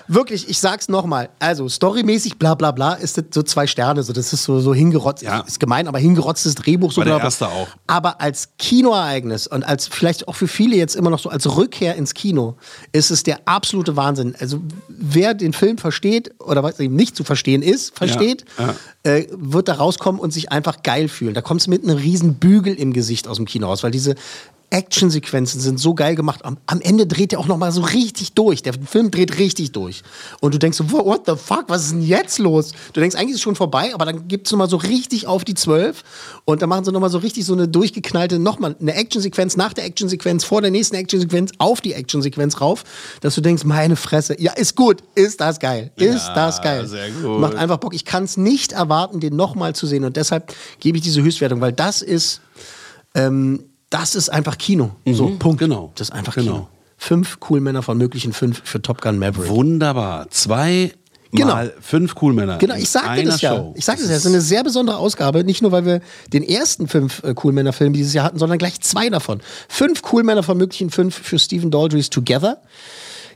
Wirklich, 0.07 0.49
ich 0.49 0.59
sag's 0.59 0.89
nochmal. 0.89 1.29
Also, 1.39 1.67
storymäßig, 1.69 2.37
bla 2.37 2.55
bla 2.55 2.71
bla, 2.71 2.93
ist 2.93 3.17
das 3.17 3.25
so 3.31 3.43
zwei 3.43 3.67
Sterne. 3.67 4.03
So, 4.03 4.13
das 4.13 4.33
ist 4.33 4.43
so, 4.43 4.59
so 4.59 4.73
hingerotzt. 4.73 5.23
Ist 5.47 5.59
gemein, 5.59 5.87
aber 5.87 5.99
hingerotztes 5.99 6.55
Drehbuch. 6.55 6.91
So 6.91 6.97
War 7.01 7.05
der 7.05 7.19
erste 7.19 7.47
auch. 7.47 7.67
Aber 7.87 8.21
als 8.21 8.49
Kinoereignis 8.57 9.47
und 9.47 9.63
als 9.63 9.87
vielleicht 9.87 10.27
auch 10.27 10.35
für 10.35 10.47
viele 10.47 10.75
jetzt 10.75 10.95
immer 10.95 11.09
noch 11.09 11.19
so 11.19 11.29
als 11.29 11.55
Rückkehr 11.55 11.95
ins 11.95 12.13
Kino 12.13 12.57
ist 12.91 13.11
es 13.11 13.23
der 13.23 13.39
absolute 13.45 13.95
Wahnsinn. 13.95 14.35
Also, 14.39 14.59
wer 14.87 15.33
den 15.33 15.53
Film 15.53 15.77
versteht 15.77 16.33
oder 16.39 16.63
was 16.63 16.79
eben 16.79 16.95
nicht 16.95 17.15
zu 17.15 17.23
verstehen 17.23 17.61
ist, 17.61 17.97
versteht, 17.97 18.45
Ja, 18.57 18.75
äh, 19.03 19.27
wird 19.31 19.67
da 19.67 19.73
rauskommen 19.73 20.19
und 20.19 20.31
sich 20.31 20.51
einfach 20.51 20.83
geil 20.83 21.07
fühlen. 21.07 21.33
Da 21.33 21.41
kommst 21.41 21.67
du 21.67 21.71
mit 21.71 21.83
einem 21.83 21.97
riesen 21.97 22.35
Bügel 22.35 22.73
im 22.73 22.93
Gesicht 22.93 23.27
aus 23.27 23.37
dem 23.37 23.45
Kino 23.45 23.67
raus, 23.67 23.83
weil 23.83 23.91
diese 23.91 24.15
Actionsequenzen 24.73 25.61
sind 25.61 25.79
so 25.79 25.93
geil 25.93 26.15
gemacht. 26.15 26.43
Am, 26.43 26.57
am 26.65 26.81
Ende 26.81 27.05
dreht 27.05 27.31
er 27.31 27.39
auch 27.39 27.45
noch 27.47 27.57
mal 27.57 27.71
so 27.71 27.81
richtig 27.81 28.33
durch. 28.33 28.63
Der 28.63 28.73
Film 28.73 29.11
dreht 29.11 29.37
richtig 29.37 29.71
durch. 29.71 30.01
Und 30.41 30.55
du 30.55 30.57
denkst 30.57 30.77
so, 30.79 30.91
what 30.91 31.23
the 31.27 31.35
fuck, 31.37 31.65
was 31.67 31.83
ist 31.83 31.91
denn 31.91 32.01
jetzt 32.01 32.39
los? 32.39 32.71
Du 32.91 32.99
denkst, 32.99 33.15
eigentlich 33.15 33.31
ist 33.31 33.35
es 33.37 33.41
schon 33.43 33.55
vorbei, 33.55 33.93
aber 33.93 34.05
dann 34.05 34.27
gibt 34.27 34.47
es 34.47 34.51
noch 34.51 34.57
mal 34.57 34.69
so 34.69 34.77
richtig 34.77 35.27
auf 35.27 35.43
die 35.43 35.53
Zwölf. 35.53 36.03
Und 36.45 36.63
dann 36.63 36.69
machen 36.69 36.85
sie 36.85 36.91
noch 36.91 36.99
mal 36.99 37.11
so 37.11 37.19
richtig 37.19 37.45
so 37.45 37.53
eine 37.53 37.67
durchgeknallte, 37.67 38.39
noch 38.39 38.57
mal 38.57 38.75
eine 38.81 38.95
Actionsequenz 38.95 39.57
nach 39.57 39.73
der 39.73 39.85
Actionsequenz, 39.85 40.43
vor 40.43 40.61
der 40.61 40.71
nächsten 40.71 40.95
Actionsequenz, 40.95 41.51
auf 41.59 41.79
die 41.79 41.93
Actionsequenz 41.93 42.59
rauf, 42.59 42.83
dass 43.21 43.35
du 43.35 43.41
denkst, 43.41 43.65
meine 43.65 43.95
Fresse, 43.95 44.35
ja, 44.41 44.53
ist 44.53 44.75
gut, 44.75 45.03
ist 45.13 45.39
das 45.39 45.59
geil, 45.59 45.91
ist 45.97 46.27
Ja, 46.27 46.33
das 46.33 46.61
geil. 46.63 46.87
sehr 46.87 47.11
gut. 47.11 47.39
Macht 47.39 47.55
einfach 47.55 47.77
Bock. 47.77 47.93
Ich 47.93 48.05
kann 48.05 48.23
es 48.23 48.37
nicht 48.37 48.71
erwarten, 48.71 49.19
den 49.19 49.35
noch 49.35 49.53
mal 49.53 49.75
zu 49.75 49.85
sehen. 49.85 50.03
Und 50.03 50.17
deshalb 50.17 50.51
gebe 50.79 50.97
ich 50.97 51.03
diese 51.03 51.21
Höchstwertung, 51.21 51.61
weil 51.61 51.73
das 51.73 52.01
ist, 52.01 52.41
ähm, 53.13 53.65
das 53.93 54.15
ist 54.15 54.29
einfach 54.29 54.57
Kino. 54.57 54.91
So, 55.05 55.29
Punkt. 55.37 55.59
Genau. 55.59 55.91
Das 55.95 56.09
ist 56.09 56.13
einfach 56.13 56.35
Genau. 56.35 56.51
Kino. 56.51 56.67
Fünf 56.97 57.37
cool 57.49 57.59
Männer 57.59 57.81
von 57.83 57.97
möglichen 57.97 58.33
fünf 58.33 58.61
für 58.63 58.81
Top 58.81 59.01
Gun 59.01 59.19
Maverick. 59.19 59.49
Wunderbar. 59.49 60.29
Zwei 60.29 60.93
Genau. 61.33 61.53
mal 61.55 61.73
fünf 61.81 62.13
Coolmänner. 62.13 62.57
Genau, 62.59 62.75
in 62.75 62.81
ich 62.81 62.89
sagte 62.89 63.23
das 63.23 63.41
ja. 63.41 63.55
Show. 63.55 63.73
Ich 63.75 63.85
sagte 63.85 64.03
das 64.03 64.11
ja. 64.11 64.17
Es 64.17 64.25
ist 64.25 64.31
eine 64.31 64.41
sehr 64.41 64.63
besondere 64.63 64.97
Ausgabe. 64.97 65.43
Nicht 65.43 65.63
nur, 65.63 65.71
weil 65.71 65.83
wir 65.85 66.01
den 66.31 66.43
ersten 66.43 66.87
fünf 66.87 67.23
äh, 67.23 67.33
Coolmänner-Film 67.33 67.91
dieses 67.91 68.13
Jahr 68.13 68.25
hatten, 68.25 68.37
sondern 68.37 68.59
gleich 68.59 68.79
zwei 68.81 69.09
davon. 69.09 69.41
Fünf 69.67 70.03
Coolmänner 70.03 70.43
von 70.43 70.57
möglichen 70.57 70.91
fünf 70.91 71.15
für 71.15 71.39
Stephen 71.39 71.71
Daldry's 71.71 72.11
Together. 72.11 72.61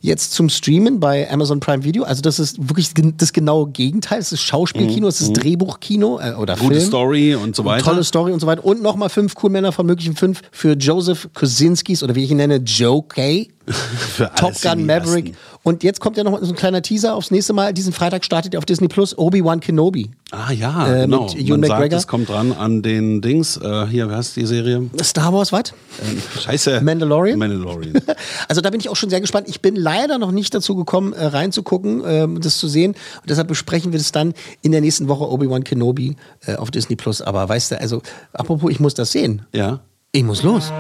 Jetzt 0.01 0.33
zum 0.33 0.49
Streamen 0.49 0.99
bei 0.99 1.29
Amazon 1.31 1.59
Prime 1.59 1.83
Video. 1.83 2.03
Also 2.03 2.21
das 2.21 2.39
ist 2.39 2.69
wirklich 2.69 2.91
das 3.17 3.33
genaue 3.33 3.69
Gegenteil. 3.69 4.19
Es 4.19 4.31
ist 4.31 4.41
Schauspielkino, 4.41 5.07
es 5.07 5.21
ist 5.21 5.33
Drehbuchkino 5.33 6.19
äh, 6.19 6.33
oder 6.33 6.55
Gute 6.55 6.75
Film. 6.75 6.87
Story 6.87 7.35
und 7.35 7.55
so 7.55 7.65
weiter. 7.65 7.83
Tolle 7.85 8.03
Story 8.03 8.31
und 8.31 8.39
so 8.39 8.47
weiter. 8.47 8.63
Und 8.65 8.81
nochmal 8.81 9.09
fünf 9.09 9.35
Coolmänner 9.35 9.71
von 9.71 9.85
möglichen 9.85 10.15
fünf 10.15 10.41
für 10.51 10.73
Joseph 10.73 11.29
Kosinskis 11.33 12.03
oder 12.03 12.15
wie 12.15 12.23
ich 12.23 12.31
ihn 12.31 12.37
nenne, 12.37 12.57
Joe 12.57 13.03
Kay. 13.07 13.49
Für 13.67 14.31
Top 14.33 14.53
Gun. 14.61 14.85
Maverick. 14.85 15.33
Und 15.67 15.83
jetzt 15.83 15.99
kommt 15.99 16.15
ja 16.15 16.23
noch 16.23 16.39
so 16.41 16.47
ein 16.53 16.55
kleiner 16.55 16.81
Teaser 16.81 17.13
aufs 17.13 17.29
nächste 17.29 17.51
Mal. 17.51 17.73
Diesen 17.73 17.91
Freitag 17.91 18.23
startet 18.23 18.53
er 18.53 18.59
auf 18.59 18.63
Disney 18.65 18.87
Plus 18.87 19.17
Obi-Wan 19.17 19.59
Kenobi. 19.59 20.09
Ah 20.31 20.49
ja, 20.53 20.87
Äh, 20.87 21.01
genau. 21.01 21.23
mit 21.25 21.35
Ewan 21.35 21.59
Man 21.59 21.67
sagt, 21.67 21.79
McGregor. 21.81 21.99
es 21.99 22.07
kommt 22.07 22.29
dran 22.29 22.53
an 22.53 22.81
den 22.81 23.19
Dings. 23.21 23.57
Äh, 23.57 23.85
hier, 23.87 24.09
wie 24.09 24.13
heißt 24.13 24.37
die 24.37 24.45
Serie? 24.45 24.89
Star 25.03 25.33
Wars, 25.33 25.51
was? 25.51 25.73
Ähm, 26.09 26.21
scheiße. 26.39 26.79
Mandalorian? 26.79 27.37
Mandalorian. 27.37 27.95
Also 28.47 28.61
da 28.61 28.69
bin 28.69 28.79
ich 28.79 28.87
auch 28.87 28.95
schon 28.95 29.09
sehr 29.09 29.19
gespannt. 29.19 29.49
Ich 29.49 29.59
bin 29.61 29.75
leider 29.75 30.17
noch 30.19 30.31
nicht 30.31 30.53
dazu 30.55 30.73
gekommen, 30.77 31.11
äh, 31.11 31.25
reinzugucken, 31.25 32.01
ähm, 32.05 32.39
das 32.39 32.59
zu 32.59 32.69
sehen. 32.69 32.91
Und 33.21 33.29
deshalb 33.29 33.49
besprechen 33.49 33.91
wir 33.91 33.99
das 33.99 34.13
dann 34.13 34.33
in 34.61 34.71
der 34.71 34.79
nächsten 34.79 35.09
Woche 35.09 35.29
Obi-Wan 35.29 35.65
Kenobi 35.65 36.15
äh, 36.45 36.55
auf 36.55 36.71
Disney 36.71 36.95
Plus. 36.95 37.21
Aber 37.21 37.49
weißt 37.49 37.71
du, 37.73 37.81
also 37.81 38.01
apropos, 38.31 38.71
ich 38.71 38.79
muss 38.79 38.93
das 38.93 39.11
sehen. 39.11 39.41
Ja. 39.51 39.81
Ich 40.13 40.23
muss 40.23 40.43
los. 40.43 40.71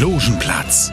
Logenplatz, 0.00 0.92